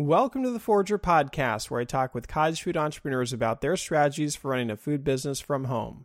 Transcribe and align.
Welcome 0.00 0.44
to 0.44 0.50
the 0.50 0.60
Forrager 0.60 0.96
Podcast, 0.96 1.72
where 1.72 1.80
I 1.80 1.84
talk 1.84 2.14
with 2.14 2.28
cottage 2.28 2.62
food 2.62 2.76
entrepreneurs 2.76 3.32
about 3.32 3.60
their 3.60 3.76
strategies 3.76 4.36
for 4.36 4.52
running 4.52 4.70
a 4.70 4.76
food 4.76 5.02
business 5.02 5.40
from 5.40 5.64
home. 5.64 6.04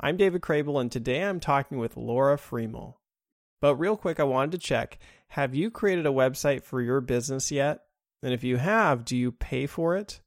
I'm 0.00 0.16
David 0.16 0.42
Crabill, 0.42 0.80
and 0.80 0.90
today 0.90 1.22
I'm 1.22 1.38
talking 1.38 1.78
with 1.78 1.96
Lora 1.96 2.36
Friemel. 2.36 2.94
But 3.60 3.76
real 3.76 3.96
quick, 3.96 4.18
I 4.18 4.24
wanted 4.24 4.50
to 4.50 4.58
check 4.58 4.98
have 5.28 5.54
you 5.54 5.70
created 5.70 6.04
a 6.04 6.10
website 6.10 6.64
for 6.64 6.82
your 6.82 7.00
business 7.00 7.52
yet? 7.52 7.84
And 8.24 8.34
if 8.34 8.42
you 8.42 8.56
have, 8.56 9.04
do 9.04 9.16
you 9.16 9.30
pay 9.30 9.68
for 9.68 9.96
it? 9.96 10.20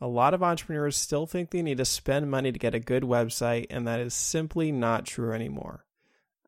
A 0.00 0.08
lot 0.08 0.34
of 0.34 0.42
entrepreneurs 0.42 0.96
still 0.96 1.26
think 1.26 1.50
they 1.50 1.62
need 1.62 1.78
to 1.78 1.84
spend 1.84 2.28
money 2.28 2.50
to 2.50 2.58
get 2.58 2.74
a 2.74 2.80
good 2.80 3.04
website, 3.04 3.66
and 3.70 3.86
that 3.86 4.00
is 4.00 4.14
simply 4.14 4.72
not 4.72 5.06
true 5.06 5.32
anymore. 5.32 5.86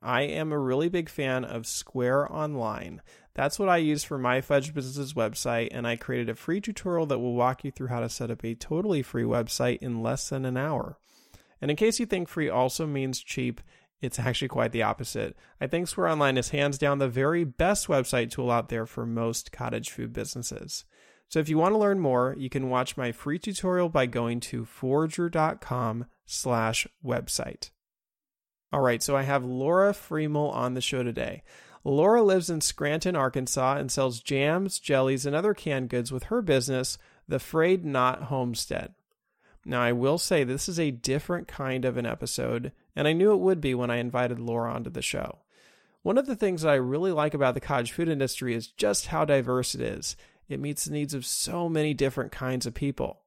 I 0.02 0.22
am 0.22 0.50
a 0.50 0.58
really 0.58 0.88
big 0.88 1.08
fan 1.08 1.44
of 1.44 1.68
Square 1.68 2.32
Online. 2.32 3.00
That's 3.34 3.58
what 3.58 3.68
I 3.68 3.78
use 3.78 4.04
for 4.04 4.16
my 4.16 4.40
Fudge 4.40 4.72
Business's 4.72 5.14
website, 5.14 5.68
and 5.72 5.86
I 5.86 5.96
created 5.96 6.28
a 6.28 6.36
free 6.36 6.60
tutorial 6.60 7.06
that 7.06 7.18
will 7.18 7.34
walk 7.34 7.64
you 7.64 7.72
through 7.72 7.88
how 7.88 8.00
to 8.00 8.08
set 8.08 8.30
up 8.30 8.44
a 8.44 8.54
totally 8.54 9.02
free 9.02 9.24
website 9.24 9.78
in 9.78 10.02
less 10.02 10.28
than 10.28 10.44
an 10.44 10.56
hour. 10.56 10.98
And 11.60 11.70
in 11.70 11.76
case 11.76 11.98
you 11.98 12.06
think 12.06 12.28
free 12.28 12.48
also 12.48 12.86
means 12.86 13.20
cheap, 13.20 13.60
it's 14.00 14.18
actually 14.20 14.48
quite 14.48 14.70
the 14.70 14.82
opposite. 14.82 15.36
I 15.60 15.66
think 15.66 15.88
Square 15.88 16.08
Online 16.08 16.36
is 16.36 16.50
hands 16.50 16.78
down 16.78 16.98
the 16.98 17.08
very 17.08 17.42
best 17.42 17.88
website 17.88 18.30
tool 18.30 18.50
out 18.50 18.68
there 18.68 18.86
for 18.86 19.06
most 19.06 19.50
cottage 19.50 19.90
food 19.90 20.12
businesses. 20.12 20.84
So 21.28 21.40
if 21.40 21.48
you 21.48 21.58
want 21.58 21.74
to 21.74 21.78
learn 21.78 21.98
more, 21.98 22.36
you 22.38 22.50
can 22.50 22.70
watch 22.70 22.96
my 22.96 23.10
free 23.10 23.38
tutorial 23.38 23.88
by 23.88 24.06
going 24.06 24.40
to 24.40 24.64
forrager.com 24.64 26.06
slash 26.26 26.86
website. 27.04 27.70
All 28.72 28.80
right, 28.80 29.02
so 29.02 29.16
I 29.16 29.22
have 29.22 29.44
Lora 29.44 29.92
Friemel 29.92 30.52
on 30.52 30.74
the 30.74 30.80
show 30.80 31.02
today. 31.02 31.42
Lora 31.84 32.22
lives 32.22 32.48
in 32.48 32.62
Scranton, 32.62 33.14
Arkansas, 33.14 33.76
and 33.76 33.92
sells 33.92 34.20
jams, 34.20 34.78
jellies, 34.78 35.26
and 35.26 35.36
other 35.36 35.52
canned 35.52 35.90
goods 35.90 36.10
with 36.10 36.24
her 36.24 36.40
business, 36.40 36.96
The 37.28 37.38
Frayed 37.38 37.84
Knot 37.84 38.24
Homestead. 38.24 38.94
Now, 39.66 39.82
I 39.82 39.92
will 39.92 40.18
say 40.18 40.44
this 40.44 40.68
is 40.68 40.80
a 40.80 40.90
different 40.90 41.46
kind 41.46 41.84
of 41.84 41.98
an 41.98 42.06
episode, 42.06 42.72
and 42.96 43.06
I 43.06 43.12
knew 43.12 43.32
it 43.32 43.40
would 43.40 43.60
be 43.60 43.74
when 43.74 43.90
I 43.90 43.96
invited 43.96 44.38
Lora 44.38 44.72
onto 44.72 44.90
the 44.90 45.02
show. 45.02 45.40
One 46.02 46.16
of 46.16 46.26
the 46.26 46.36
things 46.36 46.62
that 46.62 46.70
I 46.70 46.74
really 46.74 47.12
like 47.12 47.34
about 47.34 47.54
the 47.54 47.60
cottage 47.60 47.92
food 47.92 48.08
industry 48.08 48.54
is 48.54 48.68
just 48.68 49.06
how 49.06 49.24
diverse 49.24 49.74
it 49.74 49.80
is. 49.80 50.16
It 50.48 50.60
meets 50.60 50.84
the 50.84 50.92
needs 50.92 51.14
of 51.14 51.24
so 51.24 51.68
many 51.68 51.94
different 51.94 52.32
kinds 52.32 52.66
of 52.66 52.74
people. 52.74 53.20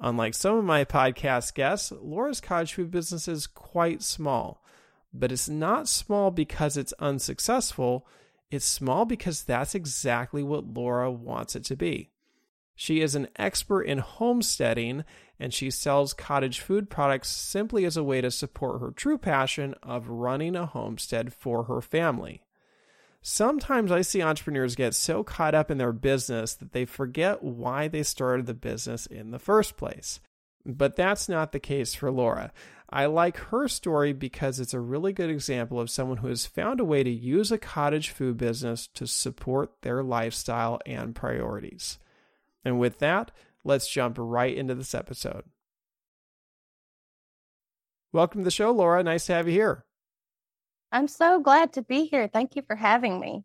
Unlike 0.00 0.34
some 0.34 0.56
of 0.56 0.64
my 0.64 0.84
podcast 0.84 1.54
guests, 1.54 1.92
Lora's 1.92 2.40
cottage 2.40 2.74
food 2.74 2.90
business 2.92 3.26
is 3.26 3.48
quite 3.48 4.02
small 4.02 4.62
but 5.12 5.32
it's 5.32 5.48
not 5.48 5.88
small 5.88 6.30
because 6.30 6.76
it's 6.76 6.92
unsuccessful. 6.98 8.06
It's 8.50 8.64
small 8.64 9.04
because 9.04 9.42
that's 9.42 9.74
exactly 9.74 10.42
what 10.42 10.74
Lora 10.74 11.10
wants 11.10 11.56
it 11.56 11.64
to 11.64 11.76
be. 11.76 12.10
She 12.74 13.00
is 13.00 13.14
an 13.14 13.28
expert 13.36 13.82
in 13.82 13.98
homesteading 13.98 15.04
and 15.40 15.52
she 15.52 15.70
sells 15.70 16.14
cottage 16.14 16.60
food 16.60 16.88
products 16.88 17.28
simply 17.28 17.84
as 17.84 17.96
a 17.96 18.04
way 18.04 18.20
to 18.20 18.30
support 18.30 18.80
her 18.80 18.90
true 18.90 19.18
passion 19.18 19.74
of 19.82 20.08
running 20.08 20.54
a 20.54 20.66
homestead 20.66 21.32
for 21.32 21.64
her 21.64 21.80
family. 21.80 22.42
Sometimes 23.20 23.90
I 23.90 24.02
see 24.02 24.22
entrepreneurs 24.22 24.76
get 24.76 24.94
so 24.94 25.24
caught 25.24 25.54
up 25.54 25.70
in 25.70 25.78
their 25.78 25.92
business 25.92 26.54
that 26.54 26.72
they 26.72 26.84
forget 26.84 27.42
why 27.42 27.88
they 27.88 28.04
started 28.04 28.46
the 28.46 28.54
business 28.54 29.06
in 29.06 29.32
the 29.32 29.40
first 29.40 29.76
place. 29.76 30.20
But 30.68 30.96
that's 30.96 31.30
not 31.30 31.52
the 31.52 31.60
case 31.60 31.94
for 31.94 32.10
Lora. 32.10 32.52
I 32.90 33.06
like 33.06 33.38
her 33.38 33.68
story 33.68 34.12
because 34.12 34.60
it's 34.60 34.74
a 34.74 34.80
really 34.80 35.14
good 35.14 35.30
example 35.30 35.80
of 35.80 35.88
someone 35.88 36.18
who 36.18 36.28
has 36.28 36.44
found 36.44 36.78
a 36.78 36.84
way 36.84 37.02
to 37.02 37.10
use 37.10 37.50
a 37.50 37.56
cottage 37.56 38.10
food 38.10 38.36
business 38.36 38.86
to 38.88 39.06
support 39.06 39.72
their 39.80 40.02
lifestyle 40.02 40.78
and 40.84 41.14
priorities. 41.14 41.98
And 42.66 42.78
with 42.78 42.98
that, 42.98 43.30
let's 43.64 43.88
jump 43.88 44.16
right 44.18 44.54
into 44.54 44.74
this 44.74 44.94
episode. 44.94 45.44
Welcome 48.12 48.42
to 48.42 48.44
the 48.44 48.50
show, 48.50 48.70
Lora. 48.70 49.02
Nice 49.02 49.26
to 49.26 49.34
have 49.34 49.48
you 49.48 49.54
here. 49.54 49.86
I'm 50.92 51.08
so 51.08 51.40
glad 51.40 51.74
to 51.74 51.82
be 51.82 52.04
here. 52.06 52.28
Thank 52.28 52.56
you 52.56 52.62
for 52.66 52.76
having 52.76 53.20
me. 53.20 53.44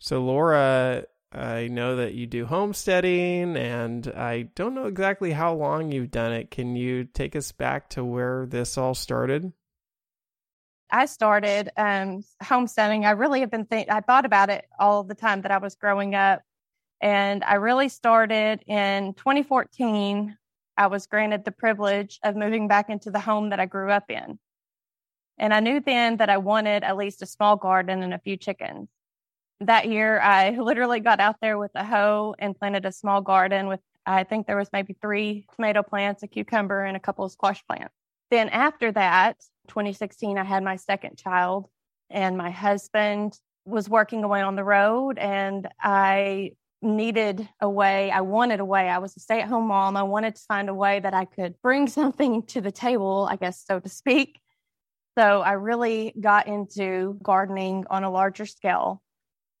So, 0.00 0.20
Lora, 0.20 1.04
I 1.34 1.66
know 1.66 1.96
that 1.96 2.14
you 2.14 2.26
do 2.28 2.46
homesteading, 2.46 3.56
and 3.56 4.06
I 4.06 4.42
don't 4.54 4.74
know 4.74 4.86
exactly 4.86 5.32
how 5.32 5.54
long 5.54 5.90
you've 5.90 6.12
done 6.12 6.32
it. 6.32 6.52
Can 6.52 6.76
you 6.76 7.04
take 7.04 7.34
us 7.34 7.50
back 7.50 7.90
to 7.90 8.04
where 8.04 8.46
this 8.46 8.78
all 8.78 8.94
started? 8.94 9.52
I 10.90 11.06
started 11.06 11.70
um, 11.76 12.22
homesteading. 12.40 13.04
I 13.04 13.12
really 13.12 13.40
have 13.40 13.50
been. 13.50 13.66
I 13.72 14.00
thought 14.00 14.24
about 14.24 14.48
it 14.48 14.66
all 14.78 15.02
the 15.02 15.16
time 15.16 15.42
that 15.42 15.50
I 15.50 15.58
was 15.58 15.74
growing 15.74 16.14
up, 16.14 16.42
and 17.00 17.42
I 17.42 17.54
really 17.54 17.88
started 17.88 18.62
in 18.68 19.14
2014. 19.14 20.36
I 20.76 20.86
was 20.86 21.08
granted 21.08 21.44
the 21.44 21.52
privilege 21.52 22.20
of 22.22 22.36
moving 22.36 22.68
back 22.68 22.90
into 22.90 23.10
the 23.10 23.20
home 23.20 23.50
that 23.50 23.58
I 23.58 23.66
grew 23.66 23.90
up 23.90 24.08
in, 24.08 24.38
and 25.38 25.52
I 25.52 25.58
knew 25.58 25.80
then 25.80 26.18
that 26.18 26.30
I 26.30 26.36
wanted 26.36 26.84
at 26.84 26.96
least 26.96 27.22
a 27.22 27.26
small 27.26 27.56
garden 27.56 28.04
and 28.04 28.14
a 28.14 28.20
few 28.20 28.36
chickens 28.36 28.88
that 29.60 29.88
year, 29.88 30.20
I 30.20 30.50
literally 30.50 31.00
got 31.00 31.20
out 31.20 31.36
there 31.40 31.58
with 31.58 31.70
a 31.74 31.84
hoe 31.84 32.34
and 32.38 32.58
planted 32.58 32.84
a 32.86 32.92
small 32.92 33.20
garden 33.20 33.68
with, 33.68 33.80
I 34.06 34.24
think 34.24 34.46
there 34.46 34.56
was 34.56 34.68
maybe 34.72 34.96
three 35.00 35.46
tomato 35.54 35.82
plants, 35.82 36.22
a 36.22 36.26
cucumber, 36.26 36.84
and 36.84 36.96
a 36.96 37.00
couple 37.00 37.24
of 37.24 37.32
squash 37.32 37.64
plants. 37.66 37.94
Then 38.30 38.48
after 38.48 38.92
that, 38.92 39.36
2016, 39.68 40.38
I 40.38 40.44
had 40.44 40.62
my 40.62 40.76
second 40.76 41.16
child, 41.16 41.66
and 42.10 42.36
my 42.36 42.50
husband 42.50 43.38
was 43.64 43.88
working 43.88 44.24
away 44.24 44.42
on 44.42 44.56
the 44.56 44.64
road, 44.64 45.18
and 45.18 45.68
I 45.80 46.52
needed 46.82 47.48
a 47.60 47.68
way. 47.68 48.10
I 48.10 48.20
wanted 48.20 48.60
a 48.60 48.64
way. 48.64 48.88
I 48.88 48.98
was 48.98 49.16
a 49.16 49.20
stay 49.20 49.40
at 49.40 49.48
home 49.48 49.68
mom. 49.68 49.96
I 49.96 50.02
wanted 50.02 50.36
to 50.36 50.42
find 50.42 50.68
a 50.68 50.74
way 50.74 51.00
that 51.00 51.14
I 51.14 51.24
could 51.24 51.54
bring 51.62 51.88
something 51.88 52.42
to 52.48 52.60
the 52.60 52.72
table, 52.72 53.26
I 53.30 53.36
guess, 53.36 53.64
so 53.64 53.80
to 53.80 53.88
speak. 53.88 54.40
So 55.16 55.42
I 55.42 55.52
really 55.52 56.12
got 56.20 56.48
into 56.48 57.18
gardening 57.22 57.84
on 57.88 58.02
a 58.02 58.10
larger 58.10 58.46
scale 58.46 59.00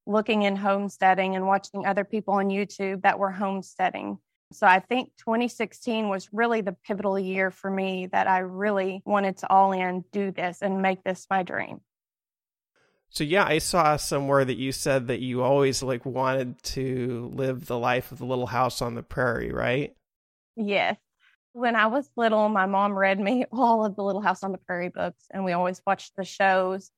looking 0.06 0.42
in 0.42 0.56
homesteading 0.56 1.36
and 1.36 1.46
watching 1.46 1.86
other 1.86 2.04
people 2.04 2.34
on 2.34 2.48
YouTube 2.48 3.02
that 3.02 3.18
were 3.18 3.30
homesteading. 3.30 4.18
So 4.52 4.66
I 4.66 4.78
think 4.78 5.10
2016 5.18 6.08
was 6.08 6.28
really 6.32 6.60
the 6.60 6.76
pivotal 6.86 7.18
year 7.18 7.50
for 7.50 7.70
me 7.70 8.06
that 8.12 8.28
I 8.28 8.40
really 8.40 9.02
wanted 9.04 9.38
to 9.38 9.50
all 9.50 9.72
in 9.72 10.04
do 10.12 10.30
this 10.30 10.62
and 10.62 10.82
make 10.82 11.02
this 11.02 11.26
my 11.28 11.42
dream. 11.42 11.80
So 13.08 13.24
yeah, 13.24 13.44
I 13.44 13.58
saw 13.58 13.96
somewhere 13.96 14.44
that 14.44 14.56
you 14.56 14.72
said 14.72 15.06
that 15.08 15.20
you 15.20 15.42
always 15.42 15.82
like 15.82 16.04
wanted 16.04 16.60
to 16.64 17.30
live 17.32 17.66
the 17.66 17.78
life 17.78 18.12
of 18.12 18.18
the 18.18 18.26
little 18.26 18.46
house 18.46 18.82
on 18.82 18.94
the 18.94 19.02
prairie, 19.02 19.52
right? 19.52 19.94
Yes. 20.56 20.96
When 21.52 21.76
I 21.76 21.86
was 21.86 22.10
little, 22.16 22.48
my 22.48 22.66
mom 22.66 22.98
read 22.98 23.20
me 23.20 23.46
all 23.52 23.84
of 23.84 23.94
the 23.96 24.02
Little 24.02 24.20
House 24.20 24.42
on 24.42 24.52
the 24.52 24.58
Prairie 24.58 24.88
books 24.88 25.24
and 25.30 25.44
we 25.44 25.52
always 25.52 25.80
watched 25.86 26.16
the 26.16 26.24
shows. 26.24 26.90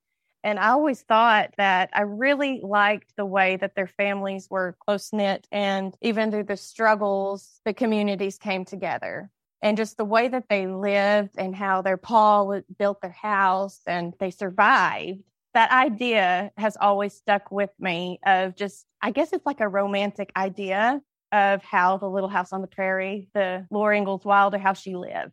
And 0.45 0.59
I 0.59 0.69
always 0.69 1.03
thought 1.03 1.51
that 1.57 1.91
I 1.93 2.03
really 2.03 2.61
liked 2.63 3.13
the 3.17 3.27
way 3.27 3.57
that 3.57 3.75
their 3.75 3.87
families 3.87 4.49
were 4.49 4.77
close 4.87 5.13
knit. 5.13 5.49
And 5.51 5.95
even 6.01 6.31
through 6.31 6.45
the 6.45 6.57
struggles, 6.57 7.61
the 7.65 7.75
communities 7.75 8.39
came 8.39 8.65
together. 8.65 9.31
And 9.63 9.77
just 9.77 9.97
the 9.97 10.05
way 10.05 10.29
that 10.29 10.49
they 10.49 10.67
lived 10.67 11.35
and 11.37 11.57
how 11.57 11.83
their 11.83 11.97
pa 11.97 12.61
built 12.79 13.01
their 13.01 13.11
house 13.11 13.81
and 13.87 14.15
they 14.21 14.31
survived. 14.31 15.23
That 15.55 15.73
idea 15.73 16.53
has 16.59 16.77
always 16.79 17.15
stuck 17.15 17.51
with 17.51 17.71
me 17.81 18.21
of 18.25 18.55
just, 18.55 18.87
I 19.01 19.11
guess 19.11 19.33
it's 19.33 19.47
like 19.47 19.61
a 19.61 19.69
romantic 19.69 20.31
idea 20.37 21.01
of 21.33 21.65
how 21.65 21.97
the 21.97 22.09
little 22.09 22.29
house 22.29 22.53
on 22.53 22.61
the 22.61 22.67
prairie, 22.67 23.29
the 23.35 23.67
Laura 23.71 23.97
Ingalls 23.97 24.25
Wilder, 24.25 24.59
how 24.59 24.75
she 24.75 24.95
lived. 24.95 25.33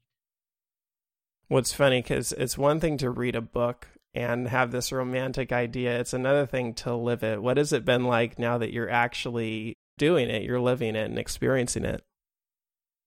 What's 1.50 1.74
funny 1.74 2.02
because 2.02 2.32
it's 2.32 2.58
one 2.58 2.80
thing 2.80 2.98
to 2.98 3.12
read 3.12 3.36
a 3.36 3.42
book 3.42 3.90
and 4.14 4.48
have 4.48 4.72
this 4.72 4.92
romantic 4.92 5.52
idea. 5.52 6.00
It's 6.00 6.14
another 6.14 6.46
thing 6.46 6.74
to 6.76 6.96
live 6.96 7.24
it. 7.24 7.42
What 7.42 7.58
has 7.58 7.74
it 7.74 7.86
been 7.86 8.06
like 8.06 8.38
now 8.38 8.58
that 8.60 8.72
you're 8.72 8.90
actually 8.90 9.76
doing 9.98 10.30
it? 10.30 10.44
You're 10.44 10.62
living 10.62 10.96
it 10.96 11.10
and 11.10 11.18
experiencing 11.18 11.86
it. 11.86 12.04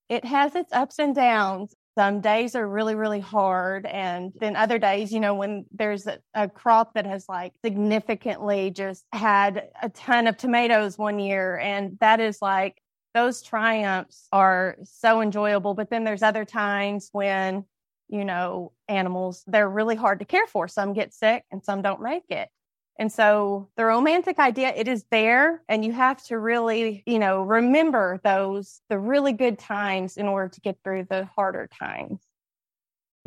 It 0.08 0.24
has 0.24 0.54
its 0.54 0.72
ups 0.72 0.98
and 0.98 1.14
downs. 1.14 1.74
Some 1.98 2.20
days 2.20 2.54
are 2.54 2.68
really, 2.68 2.94
really 2.94 3.20
hard. 3.20 3.86
And 3.86 4.32
then 4.38 4.54
other 4.54 4.78
days, 4.78 5.12
you 5.12 5.18
know, 5.18 5.34
when 5.34 5.64
there's 5.72 6.06
a, 6.06 6.18
a 6.34 6.48
crop 6.48 6.94
that 6.94 7.06
has 7.06 7.26
like 7.28 7.54
significantly 7.64 8.70
just 8.70 9.04
had 9.12 9.70
a 9.82 9.88
ton 9.88 10.26
of 10.26 10.36
tomatoes 10.36 10.98
one 10.98 11.18
year, 11.18 11.56
and 11.56 11.98
that 12.00 12.20
is 12.20 12.42
like, 12.42 12.82
those 13.14 13.40
triumphs 13.40 14.28
are 14.30 14.76
so 14.84 15.22
enjoyable. 15.22 15.72
But 15.72 15.88
then 15.88 16.04
there's 16.04 16.22
other 16.22 16.44
times 16.44 17.08
when 17.12 17.64
you 18.08 18.24
know, 18.24 18.72
animals, 18.88 19.42
they're 19.46 19.68
really 19.68 19.96
hard 19.96 20.20
to 20.20 20.24
care 20.24 20.46
for. 20.46 20.68
Some 20.68 20.92
get 20.92 21.12
sick 21.12 21.44
and 21.50 21.64
some 21.64 21.82
don't 21.82 22.02
make 22.02 22.24
it. 22.30 22.48
And 22.98 23.12
so 23.12 23.68
the 23.76 23.84
romantic 23.84 24.38
idea, 24.38 24.72
it 24.74 24.88
is 24.88 25.04
there 25.10 25.62
and 25.68 25.84
you 25.84 25.92
have 25.92 26.22
to 26.24 26.38
really, 26.38 27.02
you 27.06 27.18
know, 27.18 27.42
remember 27.42 28.20
those, 28.24 28.80
the 28.88 28.98
really 28.98 29.32
good 29.32 29.58
times 29.58 30.16
in 30.16 30.26
order 30.26 30.48
to 30.48 30.60
get 30.60 30.78
through 30.82 31.06
the 31.10 31.26
harder 31.26 31.68
times. 31.78 32.20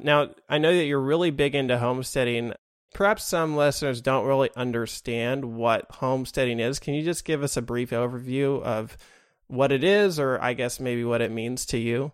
Now, 0.02 0.30
I 0.48 0.58
know 0.58 0.76
that 0.76 0.86
you're 0.86 1.00
really 1.00 1.30
big 1.30 1.56
into 1.56 1.78
homesteading. 1.78 2.54
Perhaps 2.94 3.26
some 3.26 3.56
listeners 3.56 4.02
don't 4.02 4.26
really 4.26 4.50
understand 4.56 5.46
what 5.46 5.86
homesteading 5.92 6.60
is. 6.60 6.80
Can 6.80 6.96
you 6.96 7.04
just 7.04 7.26
give 7.26 7.44
us 7.44 7.56
a 7.56 7.62
brief 7.62 7.92
overview 7.92 8.64
of 8.64 8.98
what 9.48 9.72
it 9.72 9.84
is, 9.84 10.20
or 10.20 10.42
I 10.42 10.54
guess 10.54 10.80
maybe 10.80 11.04
what 11.04 11.22
it 11.22 11.32
means 11.32 11.66
to 11.68 11.78
you? 11.78 12.12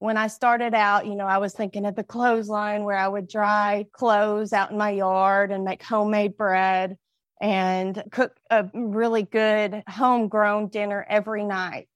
When 0.00 0.16
I 0.16 0.28
started 0.28 0.74
out, 0.74 1.06
you 1.06 1.16
know, 1.16 1.26
I 1.26 1.38
was 1.38 1.54
thinking 1.54 1.84
of 1.84 1.96
the 1.96 2.04
clothesline 2.04 2.84
where 2.84 2.96
I 2.96 3.08
would 3.08 3.28
dry 3.28 3.86
clothes 3.92 4.52
out 4.52 4.70
in 4.70 4.78
my 4.78 4.90
yard 4.90 5.50
and 5.50 5.64
make 5.64 5.82
homemade 5.82 6.36
bread 6.36 6.96
and 7.40 8.02
cook 8.12 8.36
a 8.50 8.66
really 8.72 9.24
good 9.24 9.82
homegrown 9.88 10.68
dinner 10.68 11.04
every 11.08 11.44
night. 11.44 11.88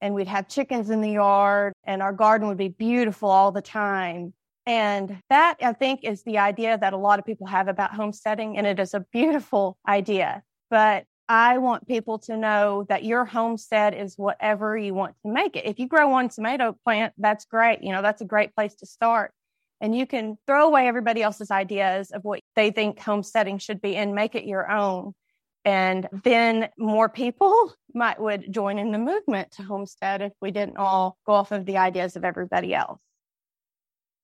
And 0.00 0.14
we'd 0.14 0.28
have 0.28 0.48
chickens 0.48 0.90
in 0.90 1.00
the 1.00 1.10
yard, 1.10 1.74
and 1.84 2.00
our 2.02 2.12
garden 2.12 2.48
would 2.48 2.56
be 2.56 2.68
beautiful 2.68 3.28
all 3.28 3.52
the 3.52 3.60
time. 3.60 4.32
And 4.64 5.20
that, 5.28 5.56
I 5.60 5.72
think, 5.72 6.04
is 6.04 6.22
the 6.22 6.38
idea 6.38 6.78
that 6.78 6.92
a 6.92 6.96
lot 6.96 7.18
of 7.18 7.26
people 7.26 7.48
have 7.48 7.68
about 7.68 7.94
homesteading, 7.94 8.56
and 8.56 8.66
it 8.66 8.78
is 8.78 8.94
a 8.94 9.00
beautiful 9.12 9.76
idea. 9.86 10.42
But 10.70 11.04
I 11.30 11.58
want 11.58 11.86
people 11.86 12.18
to 12.20 12.36
know 12.36 12.84
that 12.88 13.04
your 13.04 13.24
homestead 13.24 13.94
is 13.94 14.18
whatever 14.18 14.76
you 14.76 14.94
want 14.94 15.14
to 15.24 15.30
make 15.30 15.54
it. 15.54 15.64
If 15.64 15.78
you 15.78 15.86
grow 15.86 16.08
one 16.08 16.28
tomato 16.28 16.76
plant, 16.84 17.14
that's 17.18 17.44
great. 17.44 17.84
You 17.84 17.92
know, 17.92 18.02
that's 18.02 18.20
a 18.20 18.24
great 18.24 18.52
place 18.52 18.74
to 18.74 18.86
start. 18.86 19.32
And 19.80 19.96
you 19.96 20.08
can 20.08 20.38
throw 20.48 20.66
away 20.66 20.88
everybody 20.88 21.22
else's 21.22 21.52
ideas 21.52 22.10
of 22.10 22.24
what 22.24 22.40
they 22.56 22.72
think 22.72 22.98
homesteading 22.98 23.58
should 23.58 23.80
be 23.80 23.94
and 23.94 24.12
make 24.12 24.34
it 24.34 24.44
your 24.44 24.68
own. 24.68 25.14
And 25.64 26.08
then 26.24 26.68
more 26.76 27.08
people 27.08 27.74
might 27.94 28.20
would 28.20 28.52
join 28.52 28.80
in 28.80 28.90
the 28.90 28.98
movement 28.98 29.52
to 29.52 29.62
homestead 29.62 30.22
if 30.22 30.32
we 30.42 30.50
didn't 30.50 30.78
all 30.78 31.16
go 31.26 31.34
off 31.34 31.52
of 31.52 31.64
the 31.64 31.76
ideas 31.76 32.16
of 32.16 32.24
everybody 32.24 32.74
else. 32.74 32.98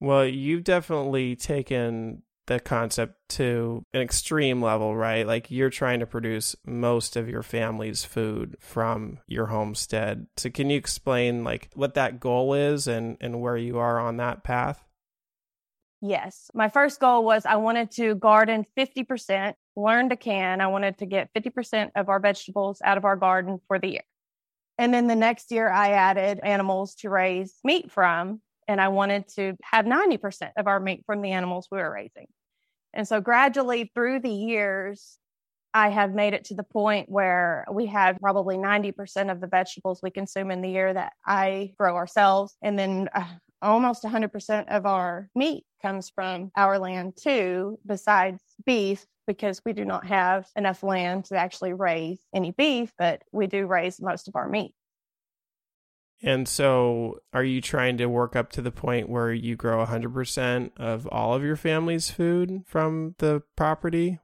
Well, 0.00 0.26
you've 0.26 0.64
definitely 0.64 1.36
taken 1.36 2.24
the 2.46 2.60
concept 2.60 3.28
to 3.28 3.84
an 3.92 4.00
extreme 4.00 4.62
level, 4.62 4.96
right? 4.96 5.26
Like 5.26 5.50
you're 5.50 5.70
trying 5.70 6.00
to 6.00 6.06
produce 6.06 6.56
most 6.64 7.16
of 7.16 7.28
your 7.28 7.42
family's 7.42 8.04
food 8.04 8.56
from 8.60 9.18
your 9.26 9.46
homestead. 9.46 10.26
So 10.36 10.50
can 10.50 10.70
you 10.70 10.78
explain 10.78 11.44
like 11.44 11.70
what 11.74 11.94
that 11.94 12.20
goal 12.20 12.54
is 12.54 12.86
and 12.86 13.16
and 13.20 13.40
where 13.40 13.56
you 13.56 13.78
are 13.78 13.98
on 13.98 14.16
that 14.18 14.44
path? 14.44 14.84
Yes. 16.02 16.50
My 16.54 16.68
first 16.68 17.00
goal 17.00 17.24
was 17.24 17.46
I 17.46 17.56
wanted 17.56 17.90
to 17.92 18.14
garden 18.14 18.66
50%, 18.76 19.54
learn 19.76 20.10
to 20.10 20.16
can. 20.16 20.60
I 20.60 20.66
wanted 20.66 20.98
to 20.98 21.06
get 21.06 21.30
50% 21.34 21.90
of 21.96 22.08
our 22.08 22.20
vegetables 22.20 22.80
out 22.84 22.98
of 22.98 23.04
our 23.04 23.16
garden 23.16 23.60
for 23.66 23.78
the 23.78 23.88
year. 23.88 24.04
And 24.78 24.92
then 24.92 25.06
the 25.06 25.16
next 25.16 25.50
year 25.50 25.70
I 25.70 25.92
added 25.92 26.40
animals 26.42 26.96
to 26.96 27.08
raise 27.08 27.54
meat 27.64 27.90
from 27.90 28.42
and 28.68 28.80
I 28.80 28.88
wanted 28.88 29.28
to 29.36 29.56
have 29.62 29.84
90% 29.84 30.50
of 30.56 30.66
our 30.66 30.80
meat 30.80 31.04
from 31.06 31.22
the 31.22 31.32
animals 31.32 31.68
we 31.70 31.78
were 31.78 31.92
raising. 31.92 32.26
And 32.96 33.06
so 33.06 33.20
gradually 33.20 33.92
through 33.94 34.20
the 34.20 34.30
years, 34.30 35.18
I 35.74 35.90
have 35.90 36.14
made 36.14 36.32
it 36.32 36.46
to 36.46 36.54
the 36.54 36.62
point 36.62 37.10
where 37.10 37.66
we 37.70 37.84
have 37.86 38.18
probably 38.18 38.56
90% 38.56 39.30
of 39.30 39.42
the 39.42 39.46
vegetables 39.46 40.00
we 40.02 40.10
consume 40.10 40.50
in 40.50 40.62
the 40.62 40.70
year 40.70 40.94
that 40.94 41.12
I 41.26 41.74
grow 41.78 41.94
ourselves. 41.94 42.56
And 42.62 42.78
then 42.78 43.10
uh, 43.14 43.26
almost 43.60 44.02
100% 44.02 44.68
of 44.68 44.86
our 44.86 45.28
meat 45.34 45.64
comes 45.82 46.08
from 46.08 46.50
our 46.56 46.78
land 46.78 47.18
too, 47.22 47.78
besides 47.84 48.40
beef, 48.64 49.04
because 49.26 49.60
we 49.66 49.74
do 49.74 49.84
not 49.84 50.06
have 50.06 50.46
enough 50.56 50.82
land 50.82 51.26
to 51.26 51.36
actually 51.36 51.74
raise 51.74 52.20
any 52.34 52.52
beef, 52.52 52.90
but 52.98 53.20
we 53.32 53.46
do 53.46 53.66
raise 53.66 54.00
most 54.00 54.28
of 54.28 54.36
our 54.36 54.48
meat. 54.48 54.72
And 56.22 56.48
so, 56.48 57.18
are 57.32 57.44
you 57.44 57.60
trying 57.60 57.98
to 57.98 58.06
work 58.06 58.34
up 58.34 58.50
to 58.52 58.62
the 58.62 58.70
point 58.70 59.08
where 59.08 59.32
you 59.32 59.54
grow 59.54 59.84
100% 59.84 60.70
of 60.78 61.06
all 61.08 61.34
of 61.34 61.42
your 61.42 61.56
family's 61.56 62.10
food 62.10 62.62
from 62.66 63.14
the 63.18 63.42
property? 63.54 64.18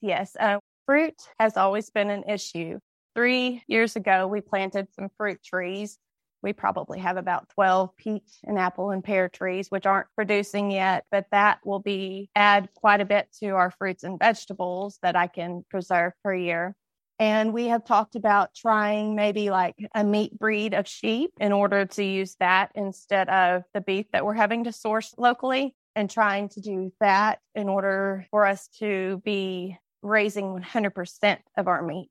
Yes. 0.00 0.34
Uh, 0.38 0.58
fruit 0.86 1.14
has 1.38 1.56
always 1.56 1.90
been 1.90 2.08
an 2.08 2.24
issue. 2.24 2.78
Three 3.14 3.62
years 3.66 3.96
ago, 3.96 4.26
we 4.26 4.40
planted 4.40 4.88
some 4.94 5.08
fruit 5.16 5.42
trees. 5.44 5.98
We 6.42 6.52
probably 6.52 7.00
have 7.00 7.16
about 7.16 7.48
12 7.50 7.96
peach 7.96 8.38
and 8.44 8.58
apple 8.58 8.90
and 8.90 9.02
pear 9.02 9.28
trees, 9.28 9.70
which 9.70 9.86
aren't 9.86 10.06
producing 10.14 10.70
yet, 10.70 11.04
but 11.10 11.26
that 11.32 11.58
will 11.64 11.80
be 11.80 12.30
add 12.36 12.68
quite 12.74 13.00
a 13.00 13.04
bit 13.04 13.28
to 13.40 13.50
our 13.50 13.72
fruits 13.72 14.04
and 14.04 14.18
vegetables 14.18 14.98
that 15.02 15.16
I 15.16 15.26
can 15.26 15.64
preserve 15.68 16.12
per 16.22 16.34
year. 16.34 16.76
And 17.18 17.52
we 17.52 17.66
have 17.66 17.84
talked 17.84 18.14
about 18.14 18.54
trying 18.54 19.16
maybe 19.16 19.50
like 19.50 19.74
a 19.94 20.04
meat 20.04 20.38
breed 20.38 20.72
of 20.72 20.86
sheep 20.86 21.32
in 21.40 21.52
order 21.52 21.84
to 21.84 22.04
use 22.04 22.36
that 22.38 22.70
instead 22.76 23.28
of 23.28 23.64
the 23.74 23.80
beef 23.80 24.06
that 24.12 24.24
we're 24.24 24.34
having 24.34 24.64
to 24.64 24.72
source 24.72 25.14
locally 25.18 25.74
and 25.96 26.08
trying 26.08 26.48
to 26.50 26.60
do 26.60 26.92
that 27.00 27.40
in 27.56 27.68
order 27.68 28.24
for 28.30 28.46
us 28.46 28.68
to 28.78 29.20
be 29.24 29.76
raising 30.00 30.60
100% 30.60 31.38
of 31.56 31.66
our 31.66 31.82
meat. 31.82 32.08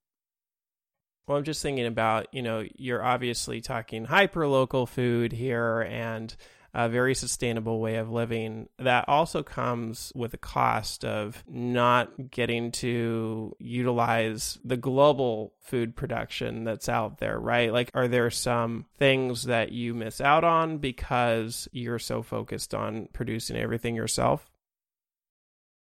Well, 1.26 1.38
I'm 1.38 1.44
just 1.44 1.62
thinking 1.62 1.86
about, 1.86 2.28
you 2.34 2.42
know, 2.42 2.66
you're 2.76 3.04
obviously 3.04 3.62
talking 3.62 4.06
hyper 4.06 4.48
local 4.48 4.86
food 4.86 5.32
here 5.32 5.82
and 5.82 6.36
a 6.78 6.88
very 6.88 7.16
sustainable 7.16 7.80
way 7.80 7.96
of 7.96 8.12
living 8.12 8.70
that 8.78 9.10
also 9.10 9.42
comes 9.42 10.12
with 10.14 10.36
a 10.36 10.38
cost 10.38 11.04
of 11.04 11.44
not 11.48 12.30
getting 12.30 12.72
to 12.72 13.56
utilize 13.58 14.60
the 14.64 14.78
global 14.78 15.56
food 15.60 15.96
production 15.96 16.66
that's 16.66 16.88
out 16.88 17.18
there, 17.18 17.40
right? 17.40 17.74
Like, 17.74 17.90
are 17.96 18.08
there 18.08 18.30
some 18.30 18.86
things 19.00 19.46
that 19.46 19.72
you 19.72 19.96
miss 19.96 20.22
out 20.22 20.44
on 20.44 20.78
because 20.78 21.68
you're 21.72 21.98
so 21.98 22.22
focused 22.22 22.76
on 22.76 23.10
producing 23.12 23.58
everything 23.58 23.96
yourself? 23.96 24.48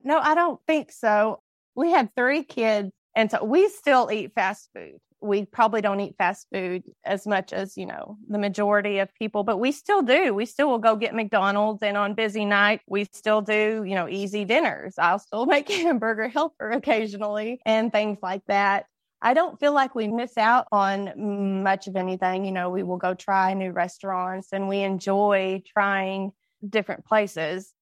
No, 0.04 0.18
I 0.18 0.34
don't 0.34 0.60
think 0.66 0.92
so. 0.92 1.44
We 1.76 1.92
have 1.92 2.10
three 2.16 2.44
kids, 2.44 2.90
and 3.16 3.30
so 3.30 3.44
we 3.44 3.70
still 3.70 4.10
eat 4.12 4.34
fast 4.34 4.72
food 4.74 5.00
we 5.22 5.46
probably 5.46 5.82
don't 5.82 6.00
eat 6.00 6.16
fast 6.18 6.48
food 6.54 6.84
as 7.06 7.28
much 7.28 7.52
as 7.52 7.78
you 7.78 7.86
know 7.86 8.18
the 8.30 8.38
majority 8.38 9.00
of 9.00 9.14
people 9.16 9.44
but 9.44 9.58
we 9.58 9.72
still 9.72 10.02
do. 10.02 10.34
We 10.34 10.46
still 10.46 10.70
will 10.70 10.80
go 10.80 10.96
get 10.96 11.14
mcdonald's 11.14 11.84
and 11.84 11.98
on 11.98 12.14
busy 12.14 12.46
night 12.46 12.82
we 12.88 13.06
still 13.12 13.42
do 13.42 13.84
you 13.86 13.96
know 13.96 14.08
easy 14.08 14.46
dinners. 14.46 14.96
I'll 14.98 15.20
still 15.20 15.46
make 15.48 15.70
hamburger 15.70 16.28
helper 16.28 16.72
occasionally 16.72 17.60
and 17.66 17.92
things 17.92 18.20
like 18.22 18.44
that. 18.48 18.86
I 19.22 19.34
don't 19.34 19.60
feel 19.60 19.74
like 19.74 19.96
we 19.96 20.08
miss 20.08 20.38
out 20.38 20.68
on 20.72 21.64
much 21.64 21.88
of 21.88 21.96
anything. 21.98 22.46
You 22.46 22.52
know 22.52 22.70
we 22.70 22.84
will 22.84 22.98
go 22.98 23.14
try 23.14 23.54
new 23.54 23.72
restaurants 23.72 24.50
and 24.54 24.70
we 24.70 24.80
enjoy 24.82 25.62
trying 25.68 26.32
different 26.68 27.06
places. 27.06 27.74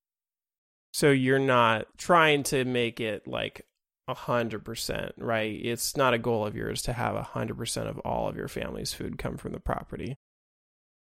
So 0.94 1.12
you're 1.12 1.38
not 1.38 1.86
trying 1.98 2.42
to 2.44 2.66
make 2.66 3.00
it 3.00 3.28
like 3.28 3.67
a 4.08 4.14
hundred 4.14 4.64
percent, 4.64 5.14
right? 5.18 5.60
It's 5.64 5.98
not 5.98 6.14
a 6.14 6.18
goal 6.18 6.46
of 6.46 6.56
yours 6.56 6.82
to 6.84 6.94
have 6.94 7.16
a 7.16 7.24
hundred 7.24 7.58
percent 7.58 7.90
of 7.90 8.00
all 8.00 8.30
of 8.30 8.38
your 8.38 8.48
family's 8.48 8.94
food 8.94 9.18
come 9.18 9.38
from 9.38 9.52
the 9.54 9.60
property. 9.60 10.18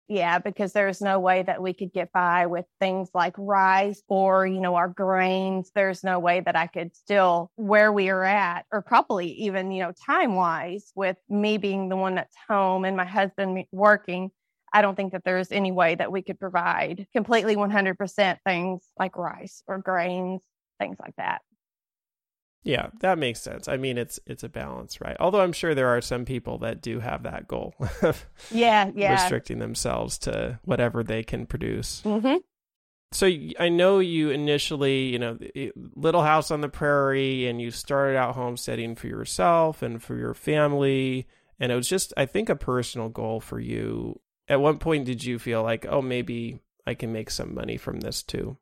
Yeah, 0.10 0.39
because 0.39 0.72
there's 0.72 1.01
no 1.01 1.19
way 1.19 1.43
that 1.43 1.62
we 1.62 1.74
could 1.74 1.91
get 1.91 2.13
by 2.13 2.45
with 2.45 2.65
things 2.79 3.10
like 3.13 3.33
rice 3.38 4.01
or, 4.07 4.48
you 4.48 4.62
know, 4.62 4.75
our 4.75 4.88
grains. 4.88 5.69
There's 5.75 6.01
no 6.01 6.17
way 6.17 6.39
that 6.39 6.55
I 6.55 6.67
could 6.67 6.95
still 6.95 7.51
where 7.57 7.91
we 7.91 8.07
are 8.07 8.24
at, 8.24 8.65
or 8.72 8.81
probably 8.81 9.27
even, 9.33 9.72
you 9.72 9.83
know, 9.83 9.91
time 10.05 10.36
wise 10.36 10.93
with 10.95 11.17
me 11.27 11.57
being 11.57 11.89
the 11.89 11.98
one 11.98 12.15
that's 12.15 12.36
home 12.48 12.86
and 12.86 12.95
my 12.95 13.03
husband 13.03 13.65
working. 13.74 14.31
I 14.72 14.81
don't 14.81 14.95
think 14.95 15.12
that 15.12 15.24
there's 15.25 15.51
any 15.51 15.74
way 15.74 15.95
that 15.95 16.12
we 16.12 16.22
could 16.22 16.39
provide 16.39 17.07
completely 17.13 17.57
100% 17.57 18.38
things 18.45 18.83
like 18.98 19.17
rice 19.17 19.62
or 19.67 19.79
grains, 19.79 20.39
things 20.79 20.98
like 21.01 21.15
that. 21.17 21.41
Yeah, 22.67 22.89
that 23.00 23.17
makes 23.17 23.39
sense. 23.39 23.69
I 23.69 23.77
mean, 23.77 23.97
it's 23.97 24.19
it's 24.25 24.43
a 24.43 24.50
balance, 24.50 25.00
right? 25.00 25.15
Although 25.21 25.39
I'm 25.39 25.53
sure 25.53 25.74
there 25.74 25.88
are 25.88 26.01
some 26.01 26.25
people 26.25 26.57
that 26.59 26.81
do 26.81 27.00
have 27.00 27.24
that 27.24 27.47
goal. 27.47 27.74
yeah, 28.51 28.91
yeah. 28.93 29.13
Restricting 29.13 29.59
themselves 29.59 30.17
to 30.19 30.59
whatever 30.65 31.01
they 31.01 31.24
can 31.24 31.45
produce. 31.45 32.01
Mm-hmm. 32.03 32.38
So 33.13 33.31
I 33.57 33.69
know 33.69 34.00
you 34.00 34.31
initially, 34.31 35.03
you 35.03 35.17
know, 35.17 35.38
Little 35.95 36.24
House 36.24 36.51
on 36.51 36.59
the 36.59 36.67
Prairie, 36.67 37.47
and 37.47 37.62
you 37.62 37.71
started 37.71 38.17
out 38.17 38.36
homesteading 38.36 38.95
for 38.95 39.07
yourself 39.07 39.81
and 39.81 40.03
for 40.03 40.17
your 40.17 40.33
family, 40.33 41.25
and 41.62 41.71
it 41.71 41.75
was 41.75 41.88
just, 41.88 42.13
I 42.17 42.25
think, 42.25 42.50
a 42.50 42.55
personal 42.57 43.07
goal 43.07 43.39
for 43.39 43.62
you. 43.62 44.19
At 44.50 44.59
what 44.59 44.81
point 44.81 45.05
did 45.05 45.24
you 45.24 45.39
feel 45.39 45.63
like, 45.63 45.86
oh, 45.88 46.01
maybe 46.01 46.59
I 46.86 46.95
can 46.95 47.13
make 47.13 47.29
some 47.29 47.55
money 47.55 47.77
from 47.77 48.01
this 48.01 48.24
too? 48.24 48.57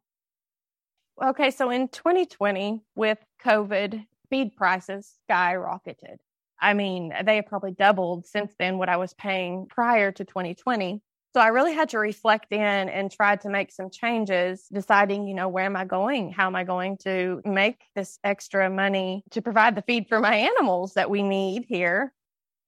Okay, 1.23 1.49
so 1.49 1.69
in 1.69 1.87
2020, 1.87 2.81
with 2.95 3.17
COVID, 3.43 4.05
feed 4.29 4.55
prices 4.57 5.13
skyrocketed. 5.29 6.17
I 6.59 6.73
mean, 6.73 7.13
they 7.23 7.37
have 7.37 7.45
probably 7.45 7.71
doubled 7.71 8.25
since 8.25 8.53
then 8.59 8.77
what 8.77 8.89
I 8.89 8.97
was 8.97 9.13
paying 9.13 9.67
prior 9.67 10.11
to 10.11 10.25
2020. 10.25 11.01
So 11.33 11.41
I 11.41 11.47
really 11.47 11.73
had 11.73 11.89
to 11.89 11.99
reflect 11.99 12.51
in 12.51 12.59
and 12.61 13.11
try 13.11 13.37
to 13.37 13.49
make 13.49 13.71
some 13.71 13.89
changes, 13.89 14.67
deciding, 14.73 15.27
you 15.27 15.35
know, 15.35 15.47
where 15.47 15.65
am 15.65 15.75
I 15.75 15.85
going? 15.85 16.31
How 16.31 16.47
am 16.47 16.55
I 16.55 16.63
going 16.65 16.97
to 17.03 17.41
make 17.45 17.83
this 17.95 18.19
extra 18.23 18.69
money 18.69 19.23
to 19.31 19.41
provide 19.41 19.75
the 19.75 19.83
feed 19.83 20.07
for 20.09 20.19
my 20.19 20.35
animals 20.35 20.93
that 20.95 21.09
we 21.09 21.23
need 21.23 21.65
here? 21.67 22.13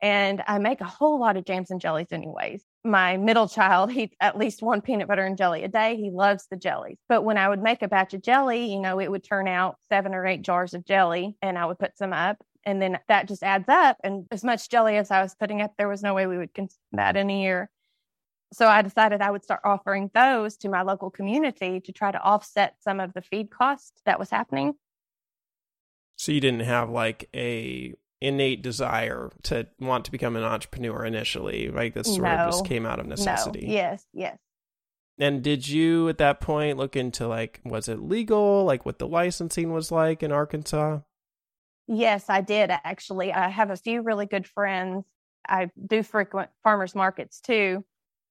And 0.02 0.44
I 0.48 0.60
make 0.60 0.80
a 0.80 0.86
whole 0.86 1.20
lot 1.20 1.38
of 1.38 1.46
jams 1.46 1.72
and 1.72 1.82
jellies, 1.82 2.12
anyways 2.12 2.64
my 2.88 3.18
middle 3.18 3.48
child, 3.48 3.92
he 3.92 4.12
at 4.20 4.38
least 4.38 4.62
one 4.62 4.82
peanut 4.82 5.08
butter 5.08 5.26
and 5.26 5.38
jelly 5.38 5.64
a 5.64 5.68
day. 5.68 5.96
He 5.98 6.10
loves 6.10 6.48
the 6.50 6.58
jellies. 6.58 6.98
But 7.08 7.24
when 7.24 7.38
I 7.38 7.50
would 7.50 7.62
make 7.62 7.82
a 7.82 7.88
batch 7.88 8.14
of 8.14 8.22
jelly, 8.24 8.72
you 8.72 8.80
know, 8.80 9.00
it 9.00 9.12
would 9.12 9.24
turn 9.24 9.48
out 9.48 9.78
seven 9.90 10.16
or 10.16 10.26
eight 10.26 10.42
jars 10.42 10.74
of 10.74 10.86
jelly 10.86 11.36
and 11.42 11.58
I 11.58 11.66
would 11.66 11.80
put 11.80 11.98
some 11.98 12.14
up 12.14 12.38
And 12.64 12.82
then 12.82 13.00
that 13.08 13.28
just 13.28 13.44
adds 13.44 13.70
up. 13.70 13.98
And 14.04 14.28
as 14.30 14.44
much 14.44 14.70
jelly 14.70 14.98
as 14.98 15.10
I 15.10 15.22
was 15.22 15.36
putting 15.36 15.62
up, 15.62 15.72
there 15.78 15.88
was 15.88 16.04
no 16.04 16.14
way 16.14 16.28
we 16.28 16.38
would 16.38 16.54
consume 16.54 16.80
that 16.94 17.16
in 17.16 17.30
a 17.30 17.42
year. 17.42 17.70
So 18.54 18.68
I 18.68 18.82
decided 18.82 19.22
I 19.22 19.32
would 19.32 19.44
start 19.44 19.62
offering 19.64 20.10
those 20.14 20.58
to 20.58 20.70
my 20.70 20.82
local 20.82 21.10
community 21.10 21.80
to 21.82 21.92
try 21.92 22.12
to 22.12 22.22
offset 22.22 22.76
some 22.82 23.00
of 23.00 23.14
the 23.14 23.22
feed 23.22 23.52
cost 23.52 24.02
that 24.06 24.20
was 24.20 24.30
happening. 24.30 24.74
So 26.18 26.32
you 26.32 26.42
didn't 26.42 26.62
have 26.62 26.90
like 26.90 27.30
a 27.34 27.94
innate 28.22 28.62
desire 28.62 29.30
to 29.44 29.68
want 29.80 30.06
to 30.06 30.12
become 30.12 30.36
an 30.36 30.44
entrepreneur 30.44 31.06
initially, 31.06 31.70
right? 31.70 31.94
This 31.94 32.08
sort 32.08 32.24
no, 32.24 32.30
of 32.30 32.52
just 32.52 32.66
came 32.66 32.86
out 32.86 33.00
of 33.00 33.06
necessity. 33.06 33.68
No. 33.68 33.74
Yes, 33.74 34.06
yes. 34.14 34.38
And 35.20 35.44
did 35.44 35.68
you 35.68 36.10
at 36.10 36.20
that 36.20 36.40
point 36.40 36.78
look 36.78 36.96
into 36.96 37.28
like 37.28 37.60
was 37.66 37.88
it 37.88 38.00
legal, 38.00 38.64
like 38.66 38.86
what 38.86 39.00
the 39.00 39.08
licensing 39.08 39.72
was 39.72 39.92
like 39.92 40.22
in 40.22 40.32
Arkansas? 40.32 41.00
Yes, 41.88 42.26
I 42.30 42.42
did 42.42 42.70
actually. 42.72 43.32
I 43.34 43.50
have 43.50 43.72
a 43.72 43.78
few 43.78 44.02
really 44.02 44.26
good 44.26 44.48
friends. 44.48 45.06
I 45.48 45.70
do 45.86 46.04
frequent 46.04 46.50
farmers 46.64 46.94
markets 46.94 47.40
too. 47.40 47.84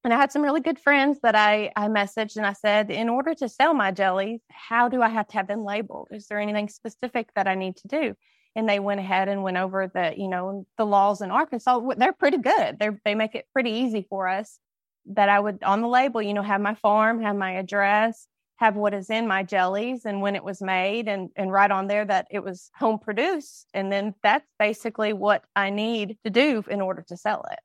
And 0.05 0.15
I 0.15 0.19
had 0.19 0.31
some 0.31 0.43
really 0.43 0.61
good 0.61 0.79
friends 0.79 1.19
that 1.25 1.35
I, 1.35 1.73
I 1.75 1.89
messaged 1.89 2.37
and 2.37 2.47
I 2.47 2.53
said, 2.53 2.93
in 2.93 3.09
order 3.09 3.35
to 3.35 3.49
sell 3.49 3.75
my 3.75 3.91
jellies, 3.91 4.41
how 4.51 4.89
do 4.89 5.03
I 5.03 5.09
have 5.09 5.27
to 5.29 5.37
have 5.37 5.49
them 5.49 5.65
labeled? 5.65 6.09
Is 6.13 6.29
there 6.29 6.39
anything 6.39 6.69
specific 6.69 7.31
that 7.35 7.49
I 7.49 7.57
need 7.57 7.77
to 7.79 7.89
do? 7.89 8.15
And 8.57 8.69
they 8.69 8.81
went 8.81 9.01
ahead 9.01 9.29
and 9.29 9.45
went 9.45 9.59
over 9.59 9.87
the, 9.87 10.15
you 10.17 10.29
know, 10.29 10.67
the 10.77 10.87
laws 10.87 11.21
in 11.21 11.31
Arkansas. 11.31 11.81
They're 11.97 12.13
pretty 12.13 12.39
good. 12.39 12.79
They 12.81 12.91
they 13.05 13.15
make 13.15 13.37
it 13.37 13.47
pretty 13.53 13.71
easy 13.71 14.07
for 14.09 14.27
us 14.27 14.59
that 15.07 15.29
I 15.29 15.39
would 15.39 15.63
on 15.63 15.83
the 15.83 15.89
label, 15.89 16.23
you 16.23 16.35
know, 16.35 16.43
have 16.43 16.61
my 16.61 16.75
farm, 16.75 17.23
have 17.23 17.37
my 17.37 17.53
address, 17.53 18.27
have 18.57 18.77
what 18.77 18.95
is 18.95 19.11
in 19.11 19.27
my 19.27 19.43
jellies 19.43 20.05
and 20.07 20.23
when 20.23 20.35
it 20.35 20.45
was 20.45 20.61
made 20.63 21.09
and 21.09 21.31
and 21.37 21.53
write 21.53 21.71
on 21.71 21.87
there 21.87 22.05
that 22.05 22.27
it 22.31 22.43
was 22.43 22.71
home 22.75 22.99
produced 22.99 23.69
and 23.75 23.93
then 23.93 24.15
that's 24.23 24.47
basically 24.59 25.13
what 25.13 25.45
I 25.55 25.71
need 25.71 26.17
to 26.25 26.31
do 26.31 26.65
in 26.69 26.81
order 26.81 27.05
to 27.09 27.17
sell 27.17 27.45
it. 27.53 27.59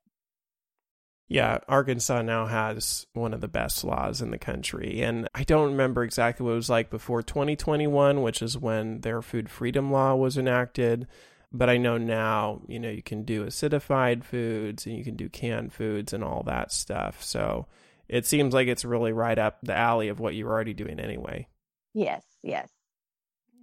Yeah, 1.32 1.60
Arkansas 1.66 2.20
now 2.20 2.44
has 2.44 3.06
one 3.14 3.32
of 3.32 3.40
the 3.40 3.48
best 3.48 3.84
laws 3.84 4.20
in 4.20 4.30
the 4.30 4.38
country. 4.38 5.00
And 5.00 5.30
I 5.34 5.44
don't 5.44 5.70
remember 5.70 6.04
exactly 6.04 6.44
what 6.44 6.52
it 6.52 6.56
was 6.56 6.68
like 6.68 6.90
before 6.90 7.22
2021, 7.22 8.20
which 8.20 8.42
is 8.42 8.58
when 8.58 9.00
their 9.00 9.22
food 9.22 9.48
freedom 9.48 9.90
law 9.90 10.14
was 10.14 10.36
enacted. 10.36 11.06
But 11.50 11.70
I 11.70 11.78
know 11.78 11.96
now, 11.96 12.60
you 12.68 12.78
know, 12.78 12.90
you 12.90 13.02
can 13.02 13.24
do 13.24 13.46
acidified 13.46 14.24
foods 14.24 14.84
and 14.84 14.94
you 14.94 15.02
can 15.04 15.16
do 15.16 15.30
canned 15.30 15.72
foods 15.72 16.12
and 16.12 16.22
all 16.22 16.42
that 16.42 16.70
stuff. 16.70 17.24
So 17.24 17.66
it 18.08 18.26
seems 18.26 18.52
like 18.52 18.68
it's 18.68 18.84
really 18.84 19.14
right 19.14 19.38
up 19.38 19.58
the 19.62 19.74
alley 19.74 20.08
of 20.08 20.20
what 20.20 20.34
you're 20.34 20.50
already 20.50 20.74
doing 20.74 21.00
anyway. 21.00 21.48
Yes, 21.94 22.22
yes. 22.42 22.68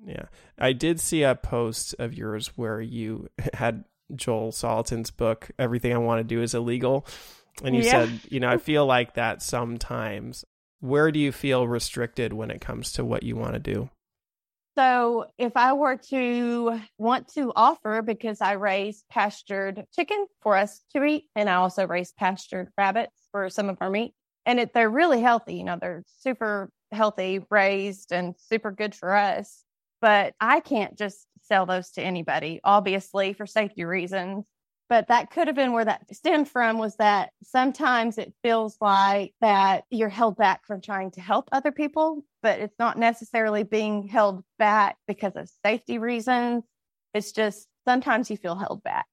Yeah. 0.08 0.26
I 0.58 0.74
did 0.74 1.00
see 1.00 1.22
a 1.22 1.36
post 1.36 1.94
of 2.00 2.16
yours 2.16 2.48
where 2.56 2.82
you 2.82 3.30
had 3.54 3.84
Joel 4.16 4.52
Salatin's 4.52 5.12
book, 5.12 5.52
Everything 5.60 5.94
I 5.94 6.00
Want 6.00 6.20
to 6.20 6.24
Do 6.24 6.42
is 6.42 6.56
Illegal. 6.56 7.06
And 7.64 7.76
you 7.76 7.82
yeah. 7.82 7.92
said, 7.92 8.20
you 8.30 8.40
know, 8.40 8.50
I 8.50 8.58
feel 8.70 8.86
like 8.86 9.16
that 9.16 9.42
sometimes. 9.42 10.46
Where 10.82 11.12
do 11.12 11.20
you 11.20 11.32
feel 11.32 11.68
restricted 11.68 12.32
when 12.32 12.52
it 12.52 12.62
comes 12.62 12.94
to 12.94 13.04
what 13.04 13.24
you 13.24 13.36
want 13.36 13.54
to 13.54 13.60
do? 13.60 13.90
So, 14.78 15.26
if 15.38 15.58
I 15.58 15.74
were 15.74 15.98
to 16.10 16.80
want 16.98 17.28
to 17.34 17.52
offer, 17.54 18.02
because 18.02 18.40
I 18.40 18.54
raise 18.54 19.04
pastured 19.10 19.84
chicken 19.94 20.26
for 20.42 20.56
us 20.56 20.82
to 20.94 21.04
eat, 21.04 21.26
and 21.36 21.50
I 21.50 21.56
also 21.56 21.86
raise 21.86 22.14
pastured 22.14 22.70
rabbits 22.78 23.28
for 23.34 23.50
some 23.50 23.68
of 23.68 23.78
our 23.82 23.90
meat, 23.90 24.14
and 24.46 24.58
it, 24.58 24.74
they're 24.74 24.90
really 24.90 25.20
healthy. 25.20 25.56
You 25.56 25.66
know, 25.66 25.78
they're 25.82 26.06
super 26.20 26.72
healthy, 26.94 27.42
raised, 27.50 28.14
and 28.14 28.36
super 28.38 28.72
good 28.72 28.96
for 28.96 29.14
us. 29.14 29.66
But 30.00 30.34
I 30.40 30.62
can't 30.62 30.98
just 30.98 31.28
sell 31.42 31.66
those 31.66 31.92
to 31.92 32.02
anybody, 32.02 32.62
obviously, 32.64 33.34
for 33.34 33.46
safety 33.46 33.84
reasons 33.84 34.46
but 34.90 35.08
that 35.08 35.30
could 35.30 35.48
have 35.48 35.56
been 35.56 35.72
where 35.72 35.86
that 35.86 36.14
stemmed 36.14 36.50
from 36.50 36.78
was 36.78 36.96
that 36.98 37.30
sometimes 37.44 38.18
it 38.18 38.34
feels 38.44 38.76
like 38.82 39.34
that 39.40 39.84
you're 39.90 40.10
held 40.10 40.36
back 40.36 40.66
from 40.66 40.82
trying 40.82 41.12
to 41.12 41.22
help 41.22 41.48
other 41.52 41.72
people 41.72 42.24
but 42.42 42.60
it's 42.60 42.78
not 42.80 42.98
necessarily 42.98 43.64
being 43.64 44.08
held 44.08 44.44
back 44.58 44.98
because 45.08 45.36
of 45.36 45.50
safety 45.64 45.98
reasons 45.98 46.64
it's 47.14 47.32
just 47.32 47.68
sometimes 47.88 48.30
you 48.30 48.38
feel 48.38 48.56
held 48.56 48.84
back 48.84 49.06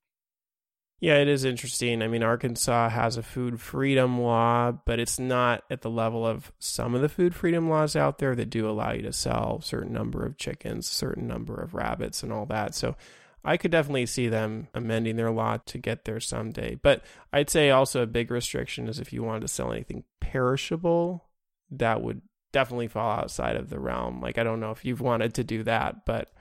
yeah, 0.99 1.17
it 1.17 1.29
is 1.29 1.45
interesting. 1.45 2.01
I 2.01 2.09
mean, 2.09 2.23
Arkansas 2.23 2.89
has 2.89 3.19
a 3.19 3.23
food 3.23 3.61
freedom 3.61 4.19
law, 4.19 4.73
but 4.73 4.99
it's 4.99 5.19
not 5.19 5.63
at 5.71 5.83
the 5.83 5.91
level 5.91 6.27
of 6.27 6.53
some 6.59 6.95
of 6.95 7.03
the 7.03 7.11
food 7.11 7.35
freedom 7.35 7.69
laws 7.69 7.95
out 7.95 8.17
there 8.17 8.35
that 8.35 8.49
do 8.49 8.69
allow 8.69 8.93
you 8.93 9.03
to 9.03 9.13
sell 9.13 9.59
a 9.61 9.65
certain 9.65 9.93
number 9.93 10.25
of 10.25 10.39
chickens, 10.39 10.89
certain 10.89 11.27
number 11.27 11.55
of 11.61 11.75
rabbits, 11.75 12.23
and 12.23 12.33
all 12.33 12.47
that. 12.47 12.75
So 12.75 12.97
I 13.45 13.57
could 13.57 13.71
definitely 13.71 14.07
see 14.07 14.29
them 14.29 14.69
amending 14.75 15.17
their 15.17 15.31
law 15.31 15.59
to 15.67 15.79
get 15.79 16.05
there 16.05 16.21
someday. 16.21 16.79
But 16.81 17.05
I'd 17.33 17.51
say 17.51 17.71
also 17.71 18.03
a 18.03 18.07
big 18.07 18.31
restriction 18.31 18.89
is 18.89 18.99
if 18.99 19.13
you 19.13 19.23
wanted 19.23 19.43
to 19.43 19.49
sell 19.49 19.73
anything 19.73 20.05
perishable, 20.21 21.25
that 21.71 22.03
would 22.03 22.23
definitely 22.53 22.89
fall 22.89 23.11
outside 23.11 23.57
of 23.57 23.71
the 23.71 23.79
realm. 23.79 24.21
Like 24.21 24.39
I 24.39 24.45
don't 24.45 24.61
know 24.61 24.73
if 24.73 24.85
you've 24.85 25.01
wanted 25.01 25.35
to 25.35 25.45
do 25.45 25.63
that, 25.65 26.05
but 26.07 26.33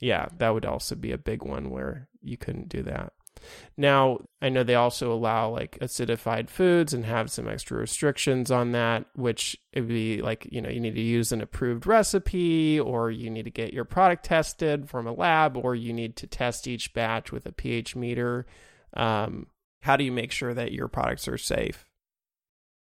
yeah, 0.00 0.28
that 0.38 0.50
would 0.50 0.66
also 0.66 0.94
be 0.94 1.12
a 1.12 1.18
big 1.18 1.42
one 1.42 1.70
where 1.70 2.08
you 2.22 2.36
couldn't 2.36 2.68
do 2.68 2.82
that. 2.82 3.12
Now, 3.76 4.20
I 4.42 4.48
know 4.48 4.62
they 4.62 4.74
also 4.74 5.12
allow 5.12 5.50
like 5.50 5.78
acidified 5.80 6.50
foods 6.50 6.92
and 6.92 7.04
have 7.04 7.30
some 7.30 7.48
extra 7.48 7.78
restrictions 7.78 8.50
on 8.50 8.72
that, 8.72 9.06
which 9.14 9.56
it 9.72 9.80
would 9.80 9.88
be 9.88 10.22
like, 10.22 10.46
you 10.50 10.60
know, 10.60 10.68
you 10.68 10.80
need 10.80 10.94
to 10.94 11.00
use 11.00 11.32
an 11.32 11.40
approved 11.40 11.86
recipe 11.86 12.78
or 12.80 13.10
you 13.10 13.30
need 13.30 13.44
to 13.44 13.50
get 13.50 13.72
your 13.72 13.84
product 13.84 14.24
tested 14.24 14.88
from 14.88 15.06
a 15.06 15.12
lab 15.12 15.56
or 15.56 15.74
you 15.74 15.92
need 15.92 16.16
to 16.16 16.26
test 16.26 16.66
each 16.66 16.92
batch 16.92 17.32
with 17.32 17.46
a 17.46 17.52
pH 17.52 17.96
meter. 17.96 18.46
Um, 18.94 19.46
how 19.82 19.96
do 19.96 20.04
you 20.04 20.12
make 20.12 20.32
sure 20.32 20.54
that 20.54 20.72
your 20.72 20.88
products 20.88 21.26
are 21.28 21.38
safe? 21.38 21.86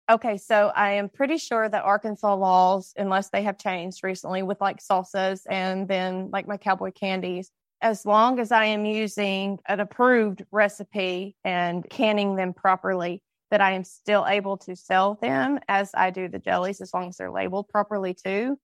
Okay, 0.09 0.37
so 0.37 0.71
I 0.75 0.93
am 0.93 1.09
pretty 1.09 1.37
sure 1.37 1.69
that 1.69 1.83
Arkansas 1.83 2.33
laws, 2.37 2.95
unless 2.97 3.31
they 3.31 3.43
have 3.43 3.59
changed 3.59 4.05
recently 4.05 4.45
with 4.45 4.61
like 4.61 4.79
salsas 4.79 5.41
and 5.51 5.89
then 5.89 6.31
like 6.33 6.47
my 6.47 6.57
cowboy 6.57 6.93
candies, 6.93 7.51
as 7.83 8.07
long 8.07 8.39
as 8.39 8.53
I 8.53 8.67
am 8.67 8.85
using 8.85 9.59
an 9.67 9.81
approved 9.81 10.45
recipe 10.51 11.37
and 11.45 11.89
canning 11.89 12.37
them 12.37 12.53
properly, 12.53 13.23
that 13.51 13.61
I 13.61 13.73
am 13.73 13.85
still 13.85 14.27
able 14.27 14.57
to 14.59 14.75
sell 14.75 15.15
them 15.21 15.61
as 15.69 15.91
I 15.95 16.11
do 16.11 16.29
the 16.29 16.39
jellies, 16.39 16.81
as 16.81 16.93
long 16.93 17.09
as 17.09 17.17
they're 17.17 17.31
labeled 17.31 17.69
properly 17.69 18.15
too. 18.15 18.59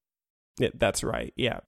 Yeah, 0.59 0.71
that's 0.75 1.05
right. 1.05 1.33
Yeah. 1.37 1.61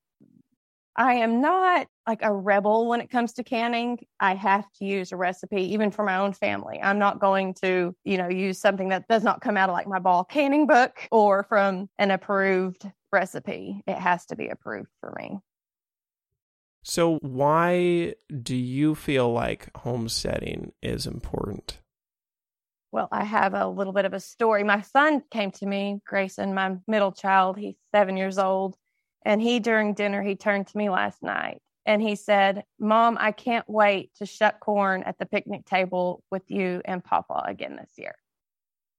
I 0.96 1.14
am 1.14 1.40
not 1.40 1.88
like 2.06 2.20
a 2.22 2.32
rebel 2.32 2.86
when 2.86 3.00
it 3.00 3.10
comes 3.10 3.32
to 3.34 3.42
canning. 3.42 3.98
I 4.20 4.34
have 4.36 4.70
to 4.78 4.84
use 4.84 5.10
a 5.10 5.16
recipe, 5.16 5.72
even 5.72 5.90
for 5.90 6.04
my 6.04 6.18
own 6.18 6.32
family. 6.32 6.80
I'm 6.80 7.00
not 7.00 7.18
going 7.18 7.54
to, 7.62 7.96
you 8.04 8.16
know, 8.16 8.28
use 8.28 8.60
something 8.60 8.90
that 8.90 9.08
does 9.08 9.24
not 9.24 9.40
come 9.40 9.56
out 9.56 9.68
of 9.68 9.72
like 9.72 9.88
my 9.88 9.98
ball 9.98 10.22
canning 10.24 10.68
book 10.68 10.92
or 11.10 11.42
from 11.44 11.88
an 11.98 12.12
approved 12.12 12.88
recipe. 13.12 13.82
It 13.88 13.96
has 13.96 14.26
to 14.26 14.36
be 14.36 14.48
approved 14.48 14.88
for 15.00 15.12
me. 15.18 15.40
So, 16.87 17.17
why 17.23 18.14
do 18.43 18.55
you 18.55 18.95
feel 18.95 19.33
like 19.33 19.75
homesteading 19.79 20.73
is 20.83 21.07
important? 21.07 21.79
Well, 22.93 23.09
I 23.11 23.25
have 23.25 23.55
a 23.55 23.67
little 23.67 23.95
bit 23.95 24.05
of 24.05 24.12
a 24.12 24.21
story. 24.21 24.64
My 24.64 24.83
son 24.83 25.23
came 25.31 25.50
to 25.53 25.67
me, 25.67 26.00
Grayson, 26.07 26.53
my 26.53 26.76
middle 26.87 27.11
child. 27.11 27.59
He's 27.59 27.76
seven 27.95 28.19
years 28.19 28.38
old. 28.38 28.76
And 29.25 29.41
he, 29.41 29.61
during 29.61 29.95
dinner, 29.95 30.23
he 30.23 30.37
turned 30.37 30.67
to 30.67 30.76
me 30.76 30.91
last 30.91 31.23
night 31.23 31.62
and 31.87 32.03
he 32.03 32.17
said, 32.17 32.64
Mom, 32.79 33.17
I 33.19 33.33
can't 33.33 33.69
wait 33.69 34.11
to 34.17 34.26
shuck 34.26 34.61
corn 34.61 35.03
at 35.05 35.19
the 35.19 35.25
picnic 35.25 35.64
table 35.64 36.23
with 36.31 36.50
you 36.50 36.83
and 36.85 37.03
Papa 37.03 37.45
again 37.47 37.76
this 37.76 37.93
year. 37.97 38.14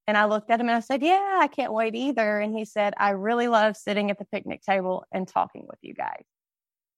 And 0.08 0.18
I 0.18 0.26
looked 0.26 0.50
at 0.50 0.60
him 0.60 0.70
and 0.70 0.76
I 0.76 0.80
said, 0.80 1.04
Yeah, 1.04 1.38
I 1.40 1.48
can't 1.48 1.72
wait 1.72 1.94
either. 1.94 2.40
And 2.40 2.58
he 2.58 2.66
said, 2.66 2.96
I 2.98 3.12
really 3.12 3.48
love 3.48 3.78
sitting 3.78 4.10
at 4.10 4.18
the 4.18 4.26
picnic 4.26 4.64
table 4.64 5.06
and 5.12 5.28
talking 5.28 5.68
with 5.70 5.80
you 5.84 5.94
guys. 5.94 6.26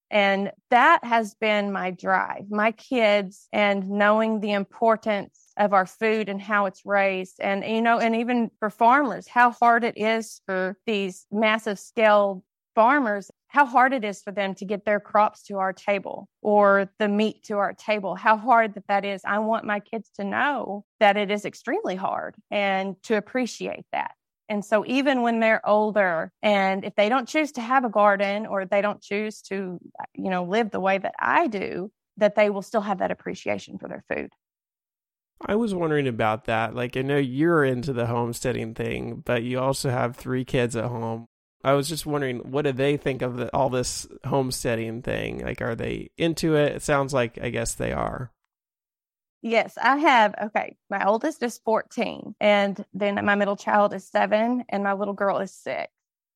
And 0.09 0.51
that 0.69 1.03
has 1.03 1.35
been 1.35 1.71
my 1.71 1.91
drive, 1.91 2.49
my 2.49 2.71
kids 2.71 3.47
and 3.51 3.89
knowing 3.89 4.39
the 4.39 4.53
importance 4.53 5.51
of 5.57 5.73
our 5.73 5.85
food 5.85 6.29
and 6.29 6.41
how 6.41 6.65
it's 6.65 6.85
raised. 6.85 7.39
And, 7.41 7.63
you 7.65 7.81
know, 7.81 7.99
and 7.99 8.15
even 8.15 8.51
for 8.59 8.69
farmers, 8.69 9.27
how 9.27 9.51
hard 9.51 9.83
it 9.83 9.97
is 9.97 10.41
for 10.45 10.77
these 10.85 11.25
massive 11.31 11.79
scale 11.79 12.43
farmers, 12.73 13.31
how 13.47 13.65
hard 13.65 13.91
it 13.91 14.05
is 14.05 14.21
for 14.21 14.31
them 14.31 14.53
to 14.53 14.63
get 14.65 14.85
their 14.85 14.99
crops 14.99 15.43
to 15.43 15.57
our 15.57 15.73
table 15.73 16.29
or 16.41 16.89
the 16.99 17.07
meat 17.07 17.43
to 17.45 17.57
our 17.57 17.73
table, 17.73 18.13
how 18.15 18.37
hard 18.37 18.75
that 18.75 18.87
that 18.87 19.03
is. 19.03 19.21
I 19.25 19.39
want 19.39 19.65
my 19.65 19.79
kids 19.79 20.11
to 20.17 20.23
know 20.23 20.85
that 20.99 21.17
it 21.17 21.31
is 21.31 21.43
extremely 21.43 21.95
hard 21.95 22.35
and 22.51 22.95
to 23.03 23.17
appreciate 23.17 23.85
that. 23.91 24.11
And 24.49 24.63
so 24.63 24.85
even 24.85 25.21
when 25.21 25.39
they're 25.39 25.67
older 25.67 26.31
and 26.41 26.85
if 26.85 26.95
they 26.95 27.09
don't 27.09 27.27
choose 27.27 27.51
to 27.53 27.61
have 27.61 27.83
a 27.83 27.89
garden 27.89 28.45
or 28.45 28.65
they 28.65 28.81
don't 28.81 29.01
choose 29.01 29.41
to, 29.43 29.79
you 30.13 30.29
know, 30.29 30.45
live 30.45 30.71
the 30.71 30.79
way 30.79 30.97
that 30.97 31.15
I 31.19 31.47
do, 31.47 31.91
that 32.17 32.35
they 32.35 32.49
will 32.49 32.61
still 32.61 32.81
have 32.81 32.99
that 32.99 33.11
appreciation 33.11 33.77
for 33.77 33.87
their 33.87 34.03
food. 34.09 34.29
I 35.45 35.55
was 35.55 35.75
wondering 35.75 36.07
about 36.07 36.45
that. 36.45 36.73
Like, 36.73 36.97
I 36.97 37.01
know 37.03 37.17
you're 37.17 37.63
into 37.63 37.93
the 37.93 38.07
homesteading 38.07 38.73
thing, 38.73 39.21
but 39.23 39.43
you 39.43 39.59
also 39.59 39.89
have 39.89 40.15
three 40.15 40.43
kids 40.43 40.75
at 40.75 40.85
home. 40.85 41.27
I 41.63 41.73
was 41.73 41.89
just 41.89 42.05
wondering, 42.05 42.39
what 42.51 42.63
do 42.63 42.71
they 42.71 42.97
think 42.97 43.21
of 43.21 43.37
the, 43.37 43.53
all 43.55 43.69
this 43.69 44.07
homesteading 44.25 45.01
thing? 45.01 45.43
Like, 45.43 45.61
are 45.61 45.75
they 45.75 46.09
into 46.17 46.55
it? 46.55 46.77
It 46.77 46.81
sounds 46.81 47.13
like, 47.13 47.37
I 47.41 47.49
guess 47.49 47.75
they 47.75 47.91
are. 47.91 48.31
Yes, 49.41 49.77
I 49.81 49.97
have. 49.97 50.33
Okay. 50.41 50.77
My 50.89 51.05
oldest 51.05 51.43
is 51.43 51.59
14, 51.63 52.35
and 52.39 52.83
then 52.93 53.23
my 53.23 53.35
middle 53.35 53.55
child 53.55 53.93
is 53.93 54.07
seven, 54.07 54.63
and 54.69 54.83
my 54.83 54.93
little 54.93 55.13
girl 55.13 55.37
is 55.39 55.53
six. 55.53 55.91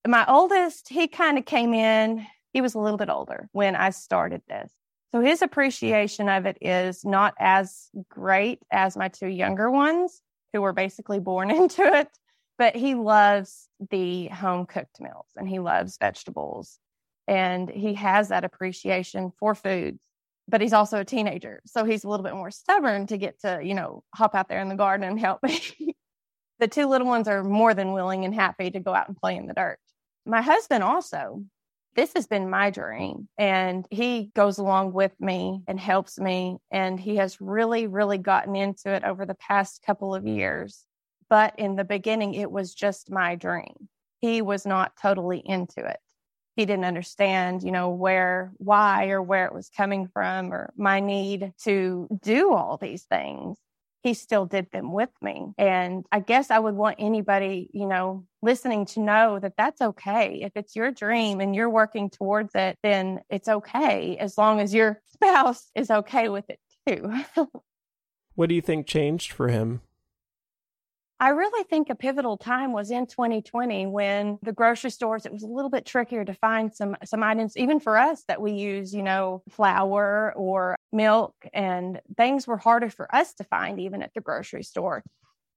My 0.08 0.26
oldest, 0.28 0.90
he 0.90 1.08
kind 1.08 1.38
of 1.38 1.46
came 1.46 1.74
in, 1.74 2.26
he 2.54 2.62
was 2.62 2.76
a 2.76 2.80
little 2.80 2.98
bit 2.98 3.10
older 3.10 3.50
when 3.52 3.76
I 3.76 3.92
started 3.92 4.42
this. 4.48 4.72
So 5.12 5.22
his 5.22 5.42
appreciation 5.42 6.30
of 6.30 6.46
it 6.46 6.58
is 6.62 7.04
not 7.04 7.34
as 7.40 7.90
great 8.10 8.60
as 8.72 8.96
my 8.96 9.10
two 9.10 9.28
younger 9.28 9.70
ones 9.70 10.22
who 10.54 10.62
were 10.62 10.74
basically 10.74 11.20
born 11.20 11.52
into 11.56 11.84
it, 11.84 12.10
but 12.58 12.76
he 12.76 12.96
loves 12.96 13.68
the 13.90 14.28
home 14.28 14.66
cooked 14.66 15.00
meals 15.00 15.28
and 15.36 15.48
he 15.48 15.60
loves 15.60 15.98
vegetables 15.98 16.80
and 17.28 17.70
he 17.70 17.94
has 17.96 18.30
that 18.30 18.44
appreciation 18.44 19.32
for 19.38 19.56
foods. 19.56 20.00
But 20.48 20.62
he's 20.62 20.74
also 20.74 21.00
a 21.00 21.06
teenager, 21.06 21.62
so 21.66 21.86
he's 21.86 22.04
a 22.04 22.10
little 22.10 22.24
bit 22.24 22.36
more 22.36 22.52
stubborn 22.52 23.08
to 23.08 23.18
get 23.18 23.40
to, 23.42 23.62
you 23.64 23.74
know, 23.74 24.04
hop 24.14 24.36
out 24.36 24.50
there 24.50 24.60
in 24.60 24.70
the 24.70 24.76
garden 24.76 25.08
and 25.08 25.20
help 25.20 25.42
me. 25.44 25.96
the 26.60 26.68
two 26.68 26.88
little 26.88 27.08
ones 27.08 27.28
are 27.28 27.44
more 27.44 27.74
than 27.74 27.94
willing 27.94 28.26
and 28.26 28.36
happy 28.36 28.70
to 28.72 28.80
go 28.80 28.94
out 28.94 29.08
and 29.08 29.18
play 29.18 29.36
in 29.36 29.48
the 29.48 29.54
dirt. 29.54 29.80
My 30.26 30.42
husband 30.42 30.84
also, 30.84 31.44
this 31.96 32.14
has 32.14 32.28
been 32.28 32.50
my 32.50 32.70
dream. 32.70 33.28
And 33.38 33.86
he 33.90 34.32
goes 34.36 34.58
along 34.58 34.94
with 34.94 35.14
me 35.20 35.62
and 35.68 35.80
helps 35.80 36.20
me. 36.20 36.58
And 36.72 37.00
he 37.00 37.18
has 37.18 37.42
really, 37.42 37.88
really 37.88 38.18
gotten 38.18 38.56
into 38.56 38.92
it 38.92 39.04
over 39.04 39.26
the 39.26 39.36
past 39.36 39.84
couple 39.86 40.16
of 40.16 40.26
years. 40.26 40.86
But 41.30 41.56
in 41.58 41.76
the 41.76 41.84
beginning, 41.84 42.34
it 42.34 42.52
was 42.52 42.74
just 42.74 43.12
my 43.12 43.36
dream. 43.36 43.90
He 44.20 44.42
was 44.42 44.66
not 44.66 44.94
totally 45.02 45.40
into 45.40 45.86
it. 45.86 45.98
He 46.56 46.66
didn't 46.66 46.86
understand, 46.86 47.64
you 47.64 47.72
know, 47.72 47.90
where, 47.90 48.52
why, 48.58 49.10
or 49.10 49.22
where 49.22 49.46
it 49.46 49.54
was 49.54 49.70
coming 49.76 50.08
from, 50.08 50.52
or 50.52 50.74
my 50.76 51.00
need 51.00 51.54
to 51.64 52.08
do 52.22 52.54
all 52.54 52.78
these 52.78 53.04
things 53.04 53.58
he 54.04 54.14
still 54.14 54.46
did 54.46 54.72
them 54.72 54.92
with 54.92 55.10
me. 55.22 55.54
And 55.58 56.06
I 56.12 56.20
guess 56.22 56.50
I 56.50 56.60
would 56.60 56.76
want 56.76 56.96
anybody, 57.00 57.70
you 57.74 57.86
know, 57.86 58.26
listening 58.42 58.86
to 58.88 59.00
know 59.00 59.40
that 59.40 59.54
that's 59.58 59.82
okay. 59.82 60.42
If 60.42 60.54
it's 60.56 60.76
your 60.76 60.92
dream 60.92 61.40
and 61.40 61.56
you're 61.56 61.70
working 61.70 62.10
towards 62.10 62.56
it, 62.56 62.78
then 62.82 63.22
it's 63.30 63.48
okay 63.48 64.18
as 64.18 64.38
long 64.38 64.60
as 64.60 64.74
your 64.74 65.00
spouse 65.14 65.70
is 65.76 65.92
okay 65.92 66.30
with 66.30 66.46
it 66.50 66.60
too. 66.88 67.14
what 68.36 68.50
do 68.50 68.56
you 68.56 68.62
think 68.62 68.88
changed 68.88 69.32
for 69.32 69.50
him? 69.50 69.82
I 71.22 71.30
really 71.30 71.64
think 71.66 71.92
a 71.92 71.96
pivotal 71.96 72.36
time 72.36 72.74
was 72.74 72.90
in 72.90 73.06
2020 73.06 73.86
when 73.86 74.40
the 74.42 74.52
grocery 74.52 74.90
stores, 74.90 75.24
it 75.24 75.32
was 75.32 75.44
a 75.44 75.48
little 75.48 75.70
bit 75.70 75.86
trickier 75.86 76.26
to 76.26 76.34
find 76.34 76.74
some, 76.74 76.98
some 77.06 77.22
items, 77.22 77.56
even 77.56 77.80
for 77.80 77.96
us 77.96 78.24
that 78.28 78.42
we 78.42 78.54
use, 78.54 78.92
you 78.92 79.04
know, 79.04 79.44
flour 79.52 80.34
or 80.36 80.76
milk 80.92 81.36
and 81.54 82.02
things 82.18 82.48
were 82.48 82.58
harder 82.58 82.90
for 82.90 83.14
us 83.14 83.36
to 83.36 83.44
find 83.44 83.80
even 83.80 84.02
at 84.02 84.12
the 84.16 84.22
grocery 84.22 84.64
store. 84.64 85.04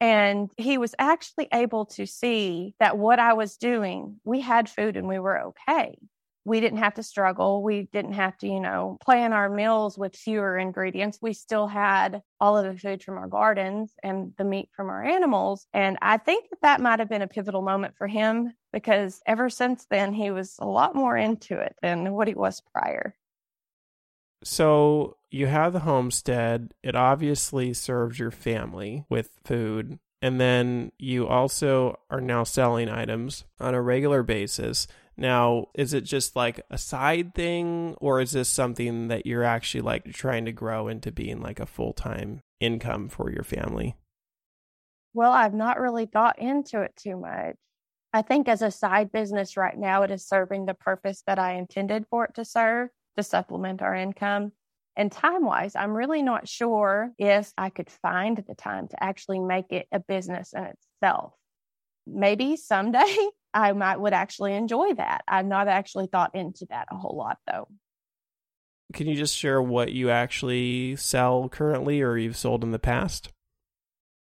And 0.02 0.50
he 0.59 0.76
was 0.76 0.94
actually 0.99 1.49
able 1.50 1.87
to 1.87 2.06
see 2.06 2.75
that 2.78 2.99
what 2.99 3.18
I 3.18 3.33
was 3.33 3.56
doing, 3.56 4.21
we 4.23 4.42
had 4.42 4.68
food 4.68 4.99
and 4.99 5.09
we 5.09 5.18
were 5.18 5.40
okay 5.47 5.97
we 6.45 6.61
didn't 6.61 6.79
have 6.79 6.95
to 6.95 7.03
struggle. 7.03 7.63
We 7.63 7.89
didn't 7.93 8.13
have 8.13 8.37
to, 8.39 8.47
you 8.47 8.61
know, 8.61 8.99
plan 9.03 9.33
our 9.33 9.49
meals 9.49 9.97
with 9.97 10.15
fewer 10.15 10.59
ingredients. 10.59 11.19
We 11.23 11.33
still 11.33 11.67
had 11.67 12.23
all 12.39 12.59
of 12.59 12.65
the 12.65 12.79
food 12.79 13.03
from 13.03 13.17
our 13.17 13.29
gardens 13.29 13.93
and 14.03 14.33
the 14.37 14.45
meat 14.45 14.69
from 14.77 14.91
our 14.91 15.03
animals. 15.03 15.67
And 15.73 15.97
I 16.03 16.19
think 16.19 16.51
that 16.51 16.61
that 16.63 16.81
might 16.81 16.99
have 16.99 17.09
been 17.09 17.23
a 17.23 17.29
pivotal 17.29 17.63
moment 17.63 17.95
for 17.97 18.07
him 18.07 18.53
because 18.73 19.23
ever 19.27 19.49
since 19.49 19.87
then, 19.89 20.13
he 20.13 20.31
was 20.31 20.57
a 20.59 20.67
lot 20.67 20.95
more 20.95 21.17
into 21.17 21.59
it 21.59 21.77
than 21.81 22.13
what 22.13 22.29
he 22.29 22.35
was 22.35 22.61
prior. 22.73 23.15
So 24.43 25.17
you 25.31 25.47
have 25.47 25.73
the 25.73 25.81
homestead. 25.81 26.75
It 26.83 26.95
obviously 26.95 27.73
serves 27.73 28.19
your 28.19 28.31
family 28.31 29.05
with 29.09 29.31
food. 29.45 29.99
And 30.21 30.41
then 30.41 30.93
you 30.99 31.27
also 31.27 31.99
are 32.11 32.21
now 32.21 32.45
selling 32.45 32.89
items 32.89 33.45
on 33.61 33.75
a 33.75 33.83
regular 33.83 34.23
basis. 34.23 34.87
Now, 35.17 35.67
is 35.75 35.95
it 35.95 36.03
just 36.03 36.35
like 36.35 36.61
a 36.71 36.79
side 36.79 37.35
thing, 37.35 37.95
or 38.00 38.21
is 38.21 38.33
this 38.33 38.49
something 38.49 39.09
that 39.09 39.27
you're 39.27 39.45
actually 39.45 39.83
like 39.83 40.13
trying 40.13 40.45
to 40.47 40.53
grow 40.53 40.89
into 40.89 41.13
being 41.13 41.41
like 41.41 41.61
a 41.61 41.67
full 41.67 41.93
time 41.93 42.41
income 42.61 43.09
for 43.09 43.31
your 43.31 43.45
family? 43.45 43.97
Well, 45.13 45.31
I've 45.31 45.55
not 45.55 45.81
really 45.81 46.07
thought 46.07 46.41
into 46.41 46.83
it 46.83 46.97
too 46.97 47.17
much. 47.17 47.55
I 48.13 48.23
think 48.23 48.49
as 48.49 48.63
a 48.63 48.71
side 48.71 49.13
business 49.13 49.57
right 49.57 49.77
now, 49.77 50.03
it 50.03 50.11
is 50.11 50.27
serving 50.27 50.67
the 50.67 50.75
purpose 50.75 51.23
that 51.27 51.39
I 51.39 51.55
intended 51.55 52.07
for 52.11 52.25
it 52.25 52.35
to 52.35 52.45
serve 52.45 52.91
to 53.17 53.23
supplement 53.23 53.83
our 53.83 53.95
income. 53.95 54.53
And 54.97 55.11
time 55.11 55.45
wise, 55.45 55.75
I'm 55.75 55.97
really 55.97 56.23
not 56.23 56.49
sure 56.49 57.11
if 57.19 57.53
I 57.59 57.71
could 57.71 57.91
find 57.91 58.37
the 58.37 58.55
time 58.55 58.89
to 58.89 59.03
actually 59.03 59.41
make 59.41 59.73
it 59.73 59.89
a 59.91 59.99
business 59.99 60.53
in 60.53 60.65
itself. 60.65 61.35
Maybe 62.07 62.57
someday 62.57 63.17
I 63.54 63.73
might 63.73 64.00
would 64.00 64.12
actually 64.12 64.54
enjoy 64.54 64.95
that. 64.95 65.23
I've 65.28 65.47
not 65.47 65.69
actually 65.69 66.08
thought 66.08 66.34
into 66.34 66.67
that 66.71 66.88
a 66.90 66.97
whole 66.97 67.17
lot 67.17 67.38
though. 67.47 67.69
Can 68.93 69.06
you 69.06 69.14
just 69.14 69.36
share 69.36 69.62
what 69.62 69.93
you 69.93 70.10
actually 70.10 70.97
sell 70.97 71.49
currently 71.49 72.02
or 72.02 72.19
you've 72.19 72.36
sold 72.36 72.62
in 72.62 72.73
the 72.73 72.78
past? 72.78 73.30